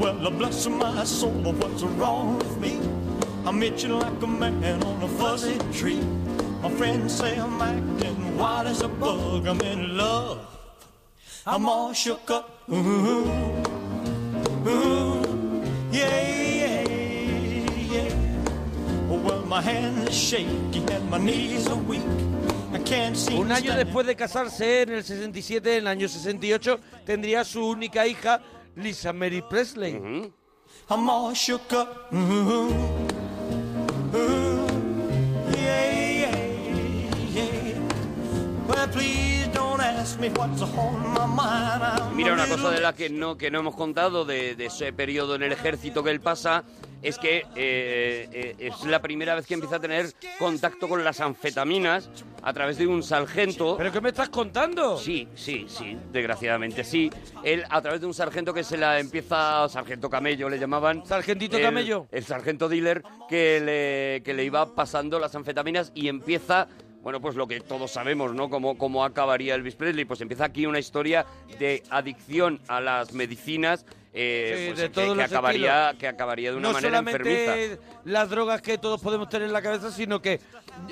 [0.01, 2.79] Well, bless my soul, what's wrong with me?
[3.45, 6.01] I'm itching like a man on a fuzzy tree.
[6.61, 9.47] My friends say I'm acting wild as a bug.
[9.47, 10.39] I'm in love.
[11.45, 12.63] I'm all shook up.
[12.69, 13.53] Ooh,
[14.67, 16.21] ooh, yeah,
[16.61, 16.81] yeah,
[17.93, 19.09] yeah.
[19.09, 22.03] Oh, well, my hands are shaky and my knees are weak.
[23.33, 28.07] Un año después de casarse, en el 67, en el año 68, tendría su única
[28.07, 28.41] hija,
[28.75, 29.93] Lisa Mary Presley.
[29.93, 30.27] Mm-hmm.
[30.89, 32.13] I'm all shook up.
[32.13, 32.17] Ooh,
[34.15, 34.67] ooh,
[35.55, 35.91] yeah,
[36.21, 36.35] yeah,
[37.31, 37.79] yeah.
[38.67, 39.30] Well, please
[42.15, 45.35] Mira, una cosa de la que no, que no hemos contado de, de ese periodo
[45.35, 46.63] en el ejército que él pasa
[47.01, 50.07] es que eh, eh, es la primera vez que empieza a tener
[50.37, 52.09] contacto con las anfetaminas
[52.43, 53.75] a través de un sargento.
[53.77, 54.97] ¿Pero qué me estás contando?
[54.97, 57.09] Sí, sí, sí, desgraciadamente sí.
[57.43, 61.03] Él a través de un sargento que se la empieza, sargento camello le llamaban.
[61.05, 62.07] ¿Sargentito el- camello?
[62.11, 66.67] El sargento dealer que le, que le iba pasando las anfetaminas y empieza
[67.01, 68.49] bueno, pues lo que todos sabemos, ¿no?
[68.49, 70.05] Cómo, cómo acabaría Elvis Presley.
[70.05, 71.25] Pues empieza aquí una historia
[71.59, 75.99] de adicción a las medicinas eh, Sí, pues de que- todos que, los acabaría, estilos.
[75.99, 77.81] que acabaría de una no manera solamente enfermiza.
[78.03, 80.39] las drogas que todos podemos tener en la cabeza, sino que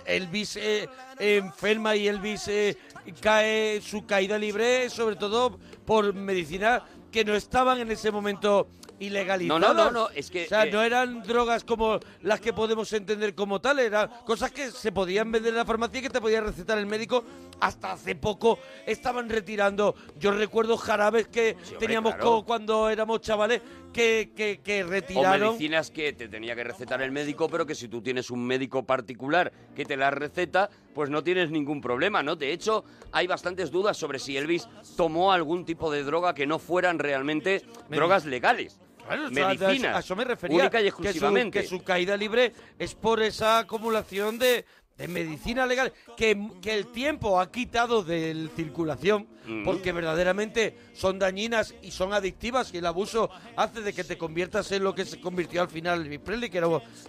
[0.05, 0.87] Elvis eh,
[1.19, 2.77] enferma y Elvis eh,
[3.21, 6.81] cae su caída libre, sobre todo por medicinas
[7.11, 8.69] que no estaban en ese momento
[8.99, 9.61] ilegalizadas.
[9.61, 12.53] No, no, no, no, es que, O sea, eh, no eran drogas como las que
[12.53, 16.09] podemos entender como tal, eran cosas que se podían vender en la farmacia y que
[16.09, 17.23] te podía recetar el médico.
[17.61, 19.93] Hasta hace poco estaban retirando.
[20.17, 22.43] Yo recuerdo jarabes que teníamos claro.
[22.45, 23.61] cuando éramos chavales
[23.91, 25.49] que, que, que O retiraron.
[25.49, 28.83] medicinas que te tenía que recetar el médico, pero que si tú tienes un médico
[28.83, 32.35] particular que te las receta, pues no tienes ningún problema, ¿no?
[32.37, 36.59] De hecho, hay bastantes dudas sobre si Elvis tomó algún tipo de droga que no
[36.59, 38.79] fueran realmente drogas legales.
[39.15, 39.95] Claro, medicinas.
[39.95, 40.57] A eso me refería.
[40.59, 41.61] Única y que su- exclusivamente.
[41.61, 44.65] Que su, caída libre es por esa acumulación de,
[44.97, 49.63] de medicina legal que, que el tiempo ha quitado de circulación Mm.
[49.63, 54.71] porque verdaderamente son dañinas y son adictivas y el abuso hace de que te conviertas
[54.73, 56.67] en lo que se convirtió al final Elvis Presley, que era,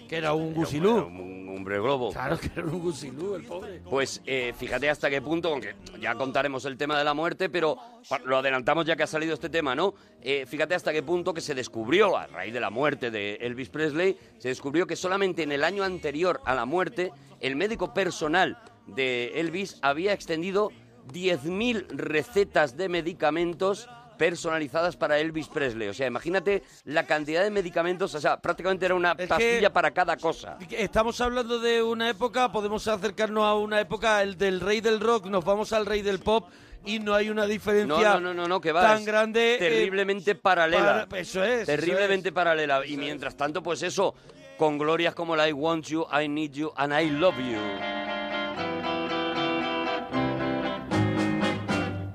[0.08, 0.96] que era un gusilú.
[0.98, 2.12] Era un hombre globo.
[2.12, 3.80] Claro que era un gusilú, el pobre.
[3.80, 7.76] Pues eh, fíjate hasta qué punto, aunque ya contaremos el tema de la muerte, pero
[8.24, 9.92] lo adelantamos ya que ha salido este tema, ¿no?
[10.22, 13.70] Eh, fíjate hasta qué punto que se descubrió, a raíz de la muerte de Elvis
[13.70, 18.58] Presley, se descubrió que solamente en el año anterior a la muerte, el médico personal
[18.86, 20.70] de Elvis había extendido
[21.12, 23.88] 10.000 recetas de medicamentos
[24.18, 25.88] personalizadas para Elvis Presley.
[25.88, 30.18] O sea, imagínate la cantidad de medicamentos, o sea, prácticamente era una pastilla para cada
[30.18, 30.58] cosa.
[30.72, 35.24] Estamos hablando de una época, podemos acercarnos a una época, el del rey del rock,
[35.28, 36.50] nos vamos al rey del pop
[36.84, 38.82] y no hay una No, diferencia no, no, no, no, que va.
[38.82, 39.54] tan es grande.
[39.54, 41.06] eh, Terriblemente paralela.
[41.08, 42.84] para- eso es, eso Terriblemente paralela.
[42.86, 44.14] Y mientras tanto, pues eso,
[44.56, 47.58] con glorias como la I Want You, I Need You and I Love You.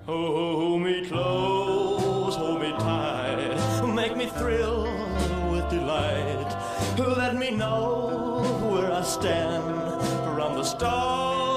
[0.08, 3.58] Hold me close, hold me tight,
[3.94, 4.84] make me thrill
[5.52, 6.46] with delight.
[6.98, 9.64] Let me know where I stand
[10.36, 11.55] from the start.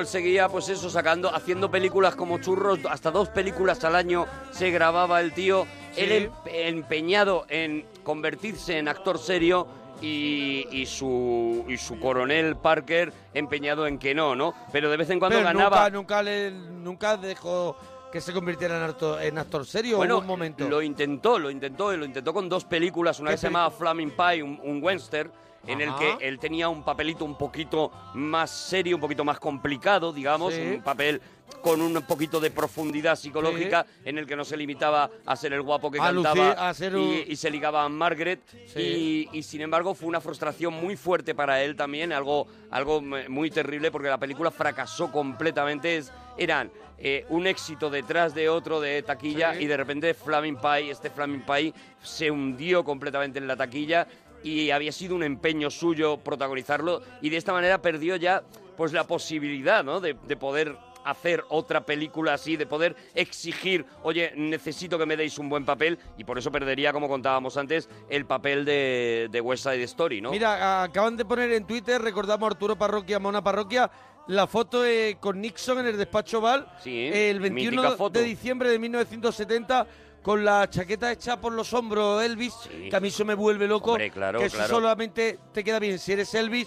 [0.00, 4.70] Él seguía, pues eso, sacando, haciendo películas como churros, hasta dos películas al año se
[4.70, 5.66] grababa el tío.
[5.96, 9.66] Él em- empeñado en convertirse en actor serio
[10.02, 14.54] y, y su, y su coronel Parker empeñado en que no, ¿no?
[14.72, 15.88] Pero de vez en cuando Pero ganaba.
[15.90, 17.76] Nunca, nunca, le- nunca dejó
[18.12, 19.96] que se convirtiera en actor, en actor serio.
[19.96, 20.68] Bueno, hubo un momento.
[20.68, 23.20] lo intentó, lo intentó, y lo intentó con dos películas.
[23.20, 25.30] Una ¿Qué que se llamaba Flaming Pie, un, un western,
[25.66, 30.12] en el que él tenía un papelito un poquito más serio, un poquito más complicado,
[30.12, 30.60] digamos, Sí.
[30.76, 31.20] un papel
[31.62, 35.62] con un poquito de profundidad psicológica, en el que no se limitaba a ser el
[35.62, 38.40] guapo que A cantaba a ser y, un- y se ligaba a Margaret.
[38.66, 39.28] Sí.
[39.32, 43.50] Y, y, sin embargo fue una frustración muy fuerte para él también, algo, algo muy
[43.50, 45.96] terrible, porque la película fracasó completamente.
[45.98, 49.64] Es- eran eh, un éxito detrás de otro de taquilla Sí.
[49.64, 54.06] y de repente Flaming Pie, este Flaming Pie se hundió completamente en la taquilla
[54.46, 58.42] y había sido un empeño suyo protagonizarlo y de esta manera perdió ya
[58.76, 60.00] pues la posibilidad ¿no?
[60.00, 65.38] de, de poder hacer otra película así, de poder exigir, oye, necesito que me deis
[65.38, 69.64] un buen papel y por eso perdería, como contábamos antes, el papel de, de West
[69.64, 70.30] Side Story, ¿no?
[70.32, 73.88] Mira, acaban de poner en Twitter, recordamos a Arturo Parroquia, Mona Parroquia,
[74.26, 78.18] la foto eh, con Nixon en el despacho Oval, Sí, el mítica 21 foto.
[78.18, 79.86] de diciembre de 1970,
[80.26, 82.52] con la chaqueta hecha por los hombros Elvis,
[82.90, 84.74] que a mí eso me vuelve loco, Hombre, claro, que eso claro.
[84.74, 86.66] solamente te queda bien si eres Elvis,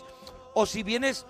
[0.53, 1.26] o si vienes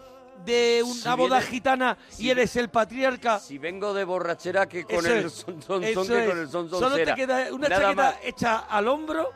[0.46, 3.40] de una Si boda gitana si- y eres el patriarca.
[3.40, 5.94] Si vengo de borrachera que con Eso el son, son, son que
[6.28, 8.16] con el son, son Solo te queda una Nada chaqueta más.
[8.22, 9.32] hecha al hombro,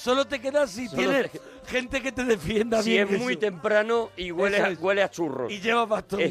[0.00, 3.08] solo te queda si Solo tienes te- gente que te defienda Si bien.
[3.12, 3.40] es muy eso.
[3.40, 4.78] temprano y huele, a, es.
[4.80, 5.52] huele a churros.
[5.52, 6.20] Y lleva bastón.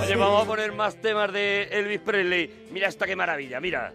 [0.00, 2.66] Oye, vamos a poner más temas de Elvis Presley.
[2.72, 3.92] Mira esta qué maravilla, mira.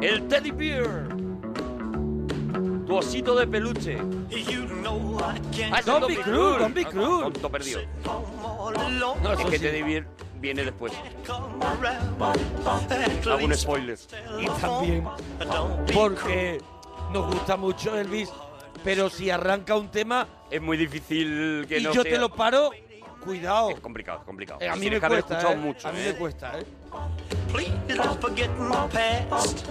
[0.00, 1.08] El Teddy Bear.
[2.86, 3.98] Tu osito de peluche.
[3.98, 7.32] Ah, es el Don't be cruel, don't be cruel.
[7.32, 7.80] Tonto perdido.
[9.22, 9.58] No, es que.
[9.58, 10.06] Teddy Bear
[10.40, 10.92] viene después.
[13.28, 13.98] Hago un spoiler.
[14.40, 15.04] Y también
[15.94, 16.58] porque
[17.12, 18.30] nos gusta mucho Elvis,
[18.84, 22.28] pero si arranca un tema Es muy difícil que y no yo sea- te lo
[22.30, 22.70] paro,
[23.24, 23.70] cuidado.
[23.70, 24.60] Es complicado, es complicado.
[24.60, 25.64] Eh, a mí Tienes me que haber cuesta, escuchado eh.
[25.66, 25.88] mucho.
[25.88, 26.12] A mí ¿eh?
[26.12, 26.64] me cuesta, ¿eh?
[27.52, 29.66] Please don't forget my past.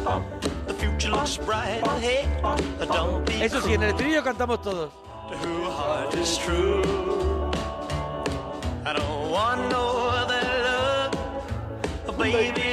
[0.67, 2.25] The future looks bright ahead.
[2.87, 4.91] Don't be Eso sí, en el estribillo cantamos todos.
[5.27, 6.81] Who heart is true.
[12.41, 12.65] You.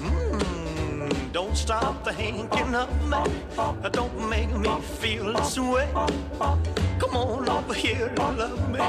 [0.00, 3.16] Mm, don't stop thinking of me.
[3.92, 4.68] Don't make me
[5.00, 5.88] feel this way.
[6.98, 8.80] Come on over here and love me.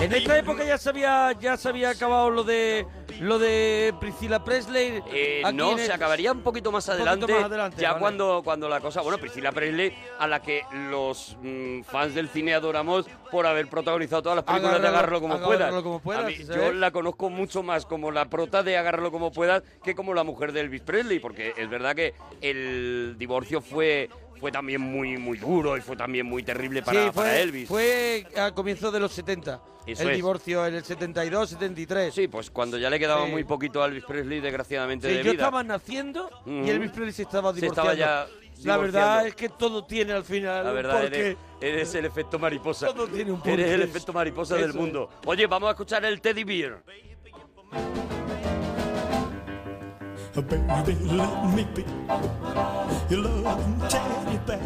[0.00, 2.86] En esta época ya se había, ya se había acabado lo de
[3.20, 5.02] lo de Priscilla Presley.
[5.12, 7.32] Eh, no, se acabaría un poquito más poquito adelante.
[7.32, 8.00] más adelante, ya vale.
[8.00, 9.00] cuando, cuando la cosa.
[9.02, 14.22] Bueno, Priscila Presley, a la que los mm, fans del cine adoramos por haber protagonizado
[14.22, 15.82] todas las películas de Agárralo- como agárralo puedas.
[15.82, 18.76] como puedas, A mí- sí se yo la conozco mucho más como la prota de
[18.76, 23.16] Agárralo como puedas que como la mujer de Elvis Presley, porque es verdad que el
[23.18, 24.08] divorcio fue
[24.40, 27.68] fue también muy muy duro y fue también muy terrible para, sí, fue, para Elvis.
[27.68, 29.60] fue a comienzos de los 70.
[29.86, 30.16] Eso el es.
[30.16, 32.12] divorcio en el 72, 73.
[32.14, 33.30] Sí, pues cuando ya le quedaba Sí.
[33.30, 35.44] muy poquito a Elvis Presley, desgraciadamente, Sí, de yo vida.
[35.44, 36.50] estaba naciendo Ujú.
[36.66, 37.92] y Elvis Presley se estaba Se divorciando.
[37.92, 41.16] estaba ya La verdad es que todo tiene al final La verdad, porqué.
[41.20, 42.86] eres, eres el efecto mariposa.
[42.88, 43.84] Todo tiene un Eres el porqué.
[43.90, 44.76] efecto mariposa Eso del es.
[44.76, 45.10] mundo.
[45.26, 46.82] Oye, vamos a escuchar el Teddy Bear.
[50.36, 51.82] Baby, let me be
[53.08, 54.60] your loving teddy bear.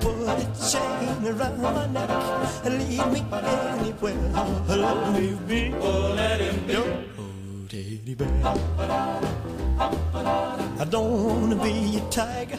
[0.00, 2.10] Put a chain around my neck
[2.62, 4.14] and lead me anywhere.
[4.68, 7.23] Let me be, oh, let him be
[7.68, 8.28] teddy bear.
[10.76, 12.58] I don't wanna be a tiger,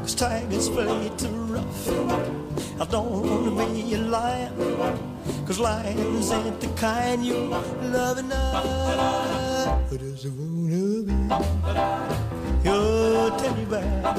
[0.00, 1.88] cause tigers play too rough.
[2.80, 4.52] I don't wanna be a lion,
[5.46, 7.34] cause lions ain't the kind you
[7.82, 8.64] love enough.
[9.92, 11.14] I just wanna be.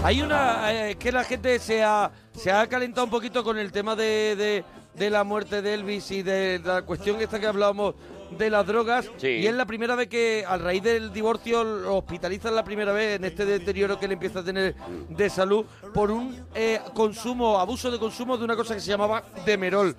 [0.04, 0.72] Hay una.
[0.72, 4.36] eh, que la gente se ha, se ha calentado un poquito con el tema de,
[4.36, 4.64] de,
[5.00, 7.96] de la muerte de Elvis y de la cuestión esta que hablábamos
[8.38, 9.10] de las drogas.
[9.24, 13.16] Y es la primera vez que, a raíz del divorcio, lo hospitalizan la primera vez
[13.16, 14.76] en este deterioro que él empieza a tener
[15.10, 19.24] de salud por un eh, consumo, abuso de consumo de una cosa que se llamaba
[19.46, 19.96] demerol.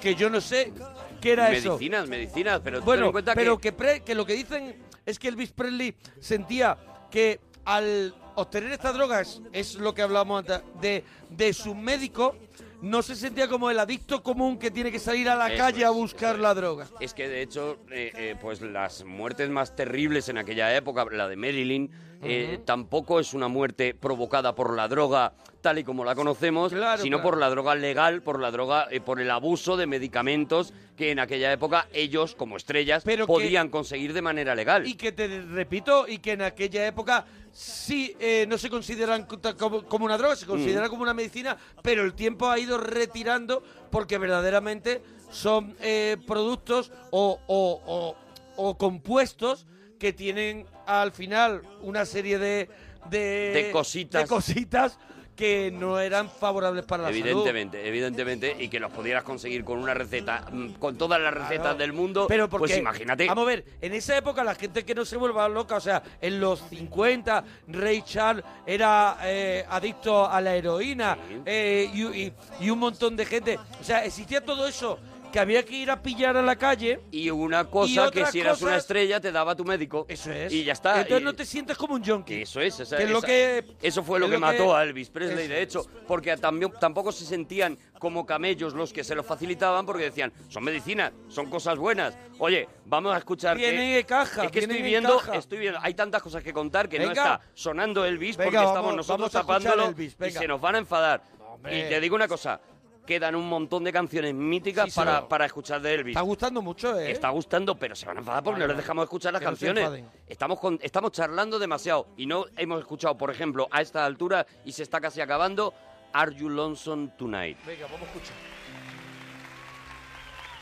[0.00, 0.72] Que yo no sé
[1.20, 1.70] qué era eso.
[1.70, 3.70] medicinas, medicinas, pero ten Bueno, en cuenta pero que...
[3.70, 3.72] que...
[3.72, 6.76] pre- que lo que dicen es que Elvis Presley sentía
[7.10, 12.36] que al obtener estas drogas, es lo que hablábamos antes, de, de su médico,
[12.82, 15.84] no se sentía como el adicto común que tiene que salir a la Eso calle
[15.84, 16.86] a es, buscar la droga.
[17.00, 21.28] Es que de hecho, eh, eh, pues las muertes más terribles en aquella época, la
[21.28, 21.90] de Marilyn,
[22.22, 26.80] eh, tampoco es una muerte provocada por la droga tal y como la conocemos, sino
[26.80, 27.22] claro.
[27.22, 31.18] por la droga legal, por la droga, eh, por el abuso de medicamentos que en
[31.18, 34.86] aquella época ellos, como estrellas, Pero que- podían conseguir de manera legal.
[34.86, 37.26] Y que te repito, y que en aquella época
[37.58, 40.90] sí eh, no se consideran co- como, como una droga, se considera Mm.
[40.90, 47.40] como una medicina, pero el tiempo ha ido retirando porque verdaderamente son eh, productos o,
[47.46, 48.16] o- o-
[48.58, 49.66] o compuestos
[49.98, 52.68] que tienen al final una serie de,
[53.08, 53.18] de,
[53.64, 54.22] De cositas.
[54.22, 54.98] de cositas
[55.36, 57.20] que no eran favorables para la salud.
[57.26, 61.60] Evidentemente, evidentemente, y que los pudieras conseguir con una receta, mm, con todas las recetas
[61.60, 61.78] Claro.
[61.78, 63.26] del mundo, Pero porque, pues imagínate.
[63.26, 66.02] Vamos a ver, en esa época la gente que no se vuelva loca, o sea,
[66.20, 72.70] en los 50, Ray Charles era eh, adicto a la heroína eh, y, y- y
[72.70, 73.58] un montón de gente.
[73.80, 74.98] O sea, existía todo eso
[75.32, 77.00] que había que ir a pillar a la calle.
[77.10, 80.06] Y una cosa que si eras una estrella te daba tu médico.
[80.08, 80.52] Eso es.
[80.52, 80.96] Y ya está.
[81.00, 82.42] Entonces y- no te sientes como un junkie.
[82.42, 84.64] Eso es, esa- Que es lo esa- que- eso fue lo es que lo mató
[84.68, 88.92] que- a Elvis Presley, eso de hecho, porque también, tampoco se sentían como camellos los
[88.92, 92.16] que se lo facilitaban, porque decían, son medicinas, son cosas buenas.
[92.38, 95.34] Oye, vamos a escuchar que- Vienen en caja, es que vienen estoy en viendo, caja.
[95.36, 97.22] estoy viendo, hay tantas cosas que contar que no Venga.
[97.22, 100.40] está sonando Elvis Venga, porque vamos- estamos nosotros vamos a escuchar tapándolo Elvis, y venga.
[100.40, 101.22] se nos van a enfadar.
[101.64, 102.60] Y te digo una cosa,
[103.06, 106.12] quedan un montón de canciones míticas Sí, para, para escuchar de Elvis.
[106.16, 107.12] Está gustando mucho, ¿eh?
[107.12, 109.46] Está gustando, pero se van a enfadar porque Vale, no les dejamos escuchar las no
[109.48, 110.04] canciones.
[110.28, 114.72] estamos, con- estamos charlando demasiado y no hemos escuchado, por ejemplo, a esta altura y
[114.72, 115.72] se está casi acabando,
[116.12, 117.56] Are You Lonesome Tonight?
[117.64, 118.36] Venga, vamos a escuchar.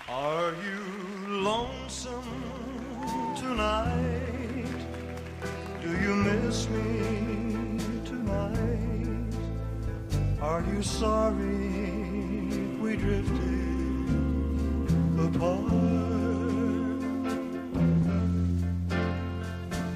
[0.07, 2.21] Are you lonesome
[3.41, 4.67] tonight?
[5.83, 9.33] Do you miss me tonight?
[10.43, 11.94] Are you sorry
[12.85, 14.09] we drifted
[15.19, 15.73] apart?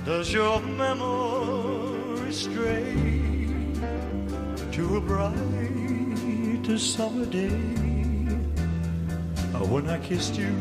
[0.07, 3.47] Does your memory stray
[4.73, 7.49] to a bright summer day?
[9.69, 10.55] When I kissed you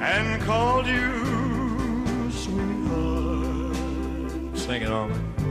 [0.00, 3.76] and called you sweetheart.
[4.56, 4.88] Sing it.
[4.88, 5.41] Do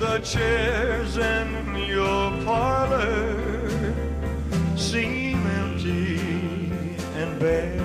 [0.00, 3.94] the chairs in your parlor
[4.74, 6.16] seem empty
[7.16, 7.76] and bare?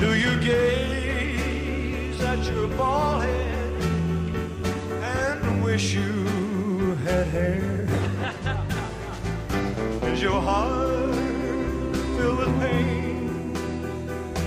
[0.00, 3.82] Do you gaze at your bald head
[5.02, 7.86] and wish you had hair?
[10.14, 11.14] Is your heart
[12.16, 13.54] filled with pain?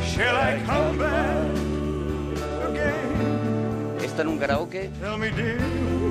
[0.04, 1.55] Shall I come back
[4.22, 4.90] en un karaoke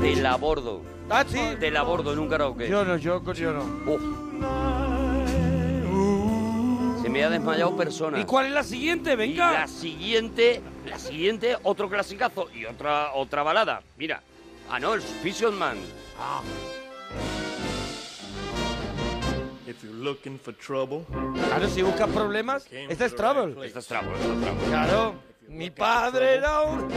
[0.00, 0.82] te la abordo.
[1.08, 1.40] Ah, sí.
[1.58, 2.68] Te la abordo en un karaoke.
[2.68, 3.62] Yo no, yo, yo no.
[3.90, 4.02] Uf.
[7.02, 8.20] Se me ha desmayado persona.
[8.20, 9.12] ¿Y cuál es la siguiente?
[9.12, 9.52] Y Venga.
[9.52, 13.82] la siguiente, la siguiente, otro clasicazo y otra otra balada.
[13.96, 14.22] Mira.
[14.70, 15.76] Ah, no, el Suspicious Man.
[16.18, 16.40] Ah.
[19.66, 21.04] If you're looking for trouble,
[21.48, 23.66] Claro, si buscas problemas, esta es Trouble.
[23.66, 24.68] Esta es Trouble, esta es Trouble.
[24.68, 25.14] Claro.
[25.48, 26.88] Mi padre era un...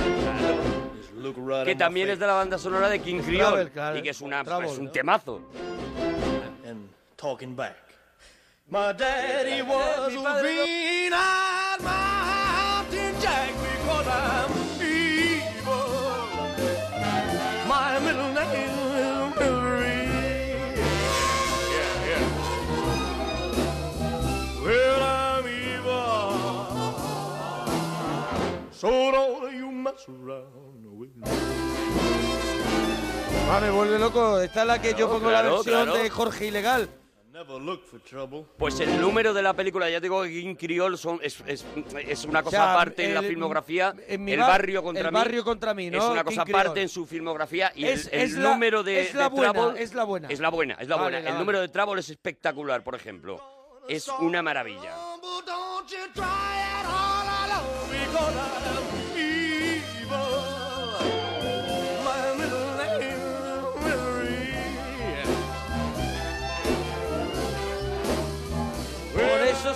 [1.66, 4.70] Que también es de la banda sonora de King Creole y que es, una, Travel,
[4.70, 5.42] es un temazo.
[6.66, 7.76] and talking back.
[8.70, 14.57] My daddy was a green-eyed mountain jack because I'm
[28.78, 31.24] So don't you mess around with me.
[33.50, 34.40] Ah, me vuelve loco.
[34.40, 35.98] Esta es la que yo Claro, pongo la claro, versión claro.
[36.04, 36.90] de Jorge Ilegal.
[37.32, 38.46] Never look for trouble.
[38.58, 41.66] Pues el número de la película, ya te digo que King Creole son, es, es-
[42.08, 43.94] es una cosa O sea, aparte en la el- filmografía.
[44.08, 45.20] en mi el bar- barrio contra el mí.
[45.20, 45.98] barrio contra mí, ¿no?
[46.00, 46.62] Es una King cosa Creole.
[46.62, 49.30] aparte en su filmografía y Es- el, el es la- número de, es la de
[49.30, 50.28] buena, Trouble es la buena.
[50.30, 51.18] Es la buena, es la Vale, buena.
[51.20, 51.40] la el vale.
[51.40, 53.40] número de Trouble es espectacular, por ejemplo.
[53.88, 54.94] Es una maravilla.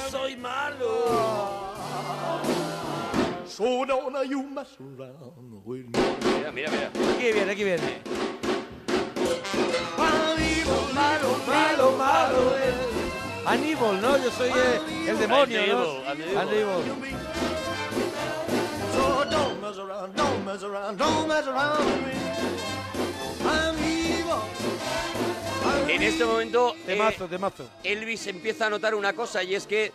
[0.09, 0.93] Soy malo.
[3.45, 5.99] So don't you mess around with me.
[6.37, 6.87] Mira, mira, mira.
[7.15, 8.01] Aquí viene, aquí viene.
[10.93, 12.55] Malo, malo, malo.
[13.45, 14.17] Aníbal, ¿no?
[14.17, 16.09] Yo soy eh, el demonio, ¿no?
[16.09, 17.50] Aníbal, Aníbal.
[20.01, 23.45] So don't mess around, don't mess around, don't mess around with me.
[23.45, 24.41] I'm evil.
[25.87, 26.97] En este momento eh,
[27.29, 27.69] Temazo.
[27.83, 29.91] Elvis empieza a notar una cosa y es que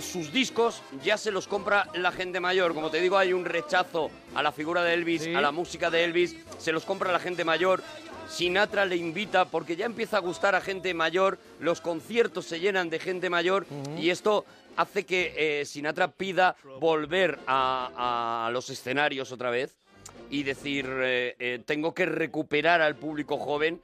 [0.00, 2.74] sus discos ya se los compra la gente mayor.
[2.74, 5.32] Como te digo, hay un rechazo a la figura de Elvis, Sí.
[5.32, 7.84] a la música de Elvis, se los compra la gente mayor.
[8.28, 12.90] Sinatra le invita porque ya empieza a gustar a gente mayor, los conciertos se llenan
[12.90, 13.64] de gente mayor
[13.96, 14.44] y esto
[14.76, 19.76] hace que eh, Sinatra pida volver a, a los escenarios otra vez
[20.30, 23.80] y decir, eh, eh, tengo que recuperar al público joven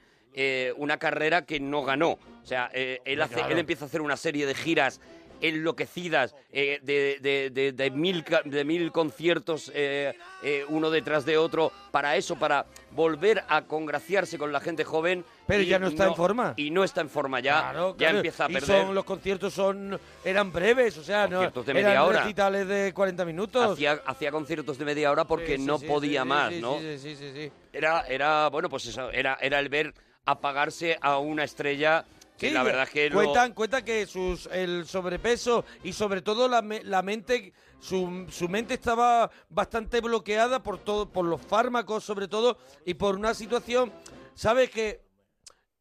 [0.77, 2.19] una carrera que no ganó.
[2.43, 3.53] O sea, él, hace, claro.
[3.53, 5.01] él empieza a hacer una serie de giras
[5.41, 11.37] enloquecidas eh, de, de- de- de mil, de mil conciertos eh, eh, uno detrás de
[11.39, 15.25] otro para eso, para volver a congraciarse con la gente joven.
[15.47, 16.55] Pero y ya no está en forma.
[16.57, 17.61] Y no está en forma ya.
[17.61, 18.17] Claro, ya claro.
[18.19, 18.83] empieza a Y perder.
[18.85, 22.21] son, los conciertos son eran breves, o sea, no Conciertos de media eran hora.
[22.23, 23.73] recitales de 40 minutos.
[23.73, 26.79] Hacía, hacía conciertos de media hora porque Sí, sí, no sí, podía más, sí, ¿no?
[26.79, 27.53] Sí, sí, sí, sí.
[27.73, 29.93] Era, era, bueno, pues eso, era, era el ver
[30.25, 32.05] apagarse a una estrella
[32.39, 36.49] Sí, la verdad es que lo- cuentan, cuentan que sus, el sobrepeso y sobre todo
[36.49, 42.29] la, la mente, su, su mente estaba bastante bloqueada por todo, por los fármacos sobre
[42.29, 43.93] todo y por una situación,
[44.35, 45.01] sabes que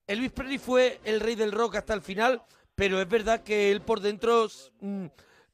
[0.07, 2.41] Elvis Presley fue el rey del rock hasta el final,
[2.76, 4.48] pero es verdad que él por dentro
[4.82, 5.06] mm,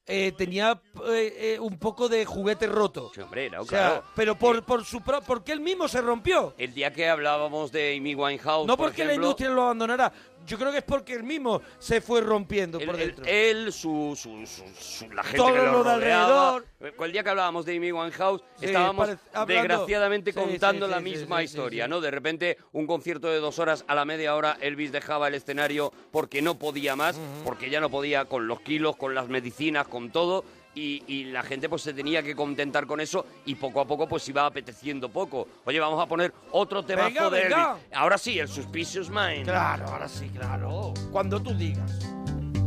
[0.07, 3.11] eh, tenía eh, eh, un poco de juguete roto.
[3.23, 4.03] hombre, no, O sea, claro.
[4.15, 6.53] pero por, por su pro- porque él mismo se rompió.
[6.57, 10.11] El día que hablábamos de Amy Winehouse, No por porque la industria lo abandonara.
[10.45, 13.25] Yo creo que es porque él mismo se fue rompiendo él, por él- dentro.
[13.25, 16.55] él, su, su- su- su- la gente Todo que lo, lo de rodeaba.
[16.55, 16.65] alrededor.
[17.05, 20.99] El día que hablábamos de Amy Winehouse, Sí, estábamos hablando- desgraciadamente sí, contando sí, la
[20.99, 21.87] misma historia.
[21.87, 22.01] ¿no?
[22.01, 25.93] De repente, un concierto de dos horas, a la media hora, Elvis dejaba el escenario
[26.11, 30.11] porque no podía más, porque ya no podía con los kilos, con las medicinas, con
[30.11, 30.43] todo.
[30.73, 34.07] Y, y la gente pues se tenía que contentar con eso y poco a poco
[34.07, 35.47] pues iba apeteciendo poco.
[35.65, 37.71] Oye, vamos a poner otro temazo Venga, de venga.
[37.71, 37.97] Elvis.
[37.97, 39.43] Ahora sí, el Suspicious Mind.
[39.43, 40.93] Claro, ahora sí, claro.
[41.11, 41.99] Cuando tú digas.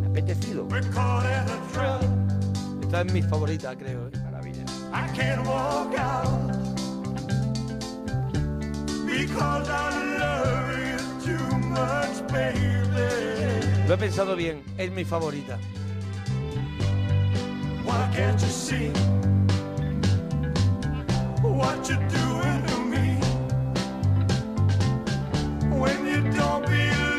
[0.00, 0.68] Me ha apetecido.
[2.82, 4.08] Esta es mi favorita, creo.
[4.08, 4.10] ¿eh?
[4.22, 4.64] Maravilla.
[4.92, 6.52] I can't walk out
[9.06, 12.60] because I love you too much, baby.
[13.88, 15.58] Lo he pensado bien, es mi favorita.
[17.84, 18.88] Why can't you see
[21.42, 23.06] what you're doing to me?
[25.78, 27.13] When you don't believe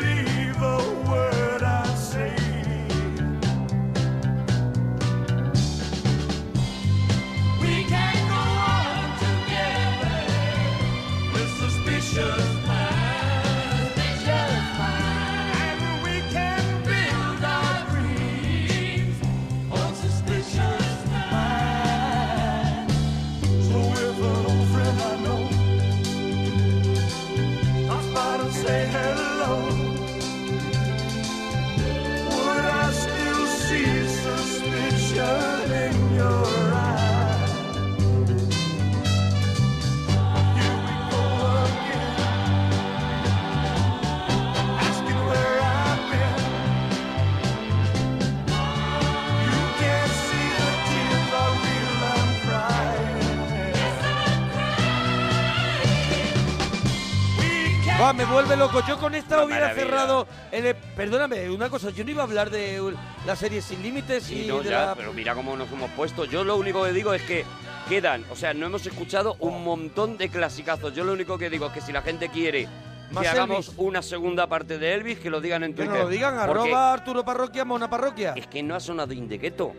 [58.16, 58.80] me vuelve loco.
[58.86, 59.86] Yo con esta Una hubiera maravilla.
[59.86, 60.26] cerrado.
[60.52, 61.90] el- perdóname, una cosa.
[61.90, 62.92] Yo no iba a hablar de uh,
[63.26, 64.94] la serie Sin Límites Sí, y no, de ya, la...
[64.94, 66.24] pero mira cómo nos hemos puesto.
[66.24, 67.44] Yo lo único que digo es que
[67.88, 70.94] quedan, o sea, no hemos escuchado un montón de clasicazos.
[70.94, 72.68] Yo lo único que digo es que si la gente quiere
[73.12, 73.78] Más que hagamos Elvis.
[73.78, 75.92] una segunda parte de Elvis, que lo digan en Que Twitter.
[75.94, 78.32] nos lo digan, Porque arroba Arturo Parroquia, Mona Parroquia.
[78.36, 79.72] Es que no ha sonado Indequeto.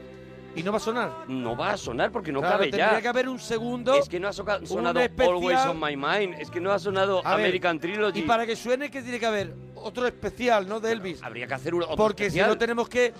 [0.57, 1.11] ¿Y no va a sonar?
[1.27, 3.01] No va a sonar porque no Claro, cabe tendría ya.
[3.01, 3.93] que haber un segundo.
[3.95, 5.35] Es que no ha soca- sonado especial.
[5.35, 6.35] Always on My Mind.
[6.39, 8.19] Es que no ha sonado A ver, American Trilogy.
[8.19, 10.79] Y para que suene, que tiene que haber otro especial, ¿no?
[10.79, 11.21] De Elvis.
[11.21, 12.47] Habría que hacer un otro Porque especial.
[12.47, 13.13] si no tenemos que,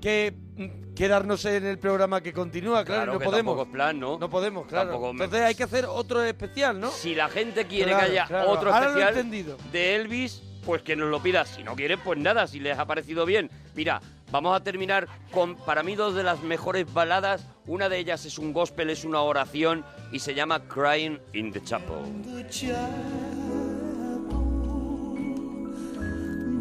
[0.00, 3.52] que mm, quedarnos en el programa que continúa, claro, Claro no que podemos.
[3.52, 4.18] tampoco es plan, ¿no?
[4.18, 5.00] No podemos, claro.
[5.00, 6.90] Me- Entonces hay que hacer otro especial, ¿no?
[6.90, 8.50] Si la gente quiere Claro, que haya claro.
[8.50, 9.56] otro Ahora especial entendido.
[9.70, 11.44] de Elvis, pues que nos lo pida.
[11.44, 13.50] Si no quieren, pues nada, si les ha parecido bien.
[13.76, 14.00] Mira,
[14.32, 17.46] vamos a terminar con, para mí, dos de las mejores baladas.
[17.66, 21.62] Una de ellas es un gospel, es una oración y se llama Crying in the
[21.62, 21.98] Chapel.
[22.24, 22.42] The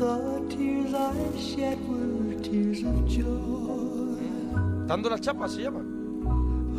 [0.02, 0.18] The
[0.50, 4.18] tears I shed were tears of joy.
[4.88, 5.82] Dando las chapas se llama.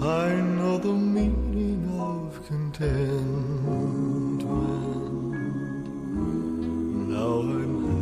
[0.00, 4.42] I know the meaning of contentment.
[7.08, 8.01] Now I'm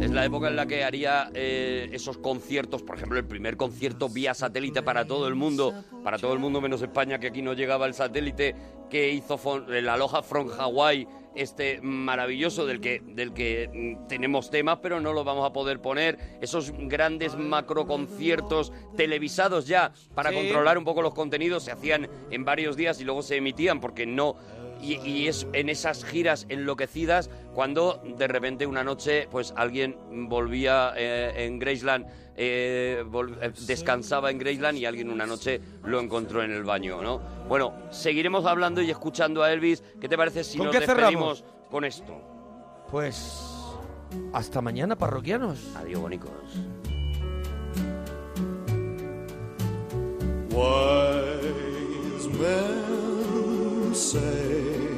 [0.00, 4.08] Es la época en la que haría eh, esos conciertos, por ejemplo, el primer concierto
[4.08, 7.52] vía satélite para todo el mundo, para todo el mundo menos España, que aquí no
[7.52, 8.54] llegaba el satélite,
[8.88, 9.38] que hizo
[9.68, 15.12] el Aloha from Hawaii, este maravilloso del que, del que mm, tenemos temas, pero no
[15.12, 16.16] lo vamos a poder poner.
[16.40, 20.36] Esos grandes macro conciertos televisados ya para Sí.
[20.36, 24.06] controlar un poco los contenidos se hacían en varios días y luego se emitían porque
[24.06, 24.36] no
[24.80, 29.96] y, y es en esas giras enloquecidas cuando de repente una noche pues alguien
[30.28, 32.06] volvía eh, en Graceland,
[32.36, 37.02] eh, vol- eh, descansaba en Graceland y alguien una noche lo encontró en el baño,
[37.02, 37.18] ¿no?
[37.48, 39.82] Bueno, seguiremos hablando y escuchando a Elvis.
[40.00, 41.44] ¿Qué te parece si ¿Con nos despedimos cerramos?
[41.68, 42.84] con esto?
[42.92, 43.50] Pues
[44.32, 45.58] hasta mañana, parroquianos.
[45.74, 46.30] Adiós, bonicos.
[50.98, 54.97] Wise men say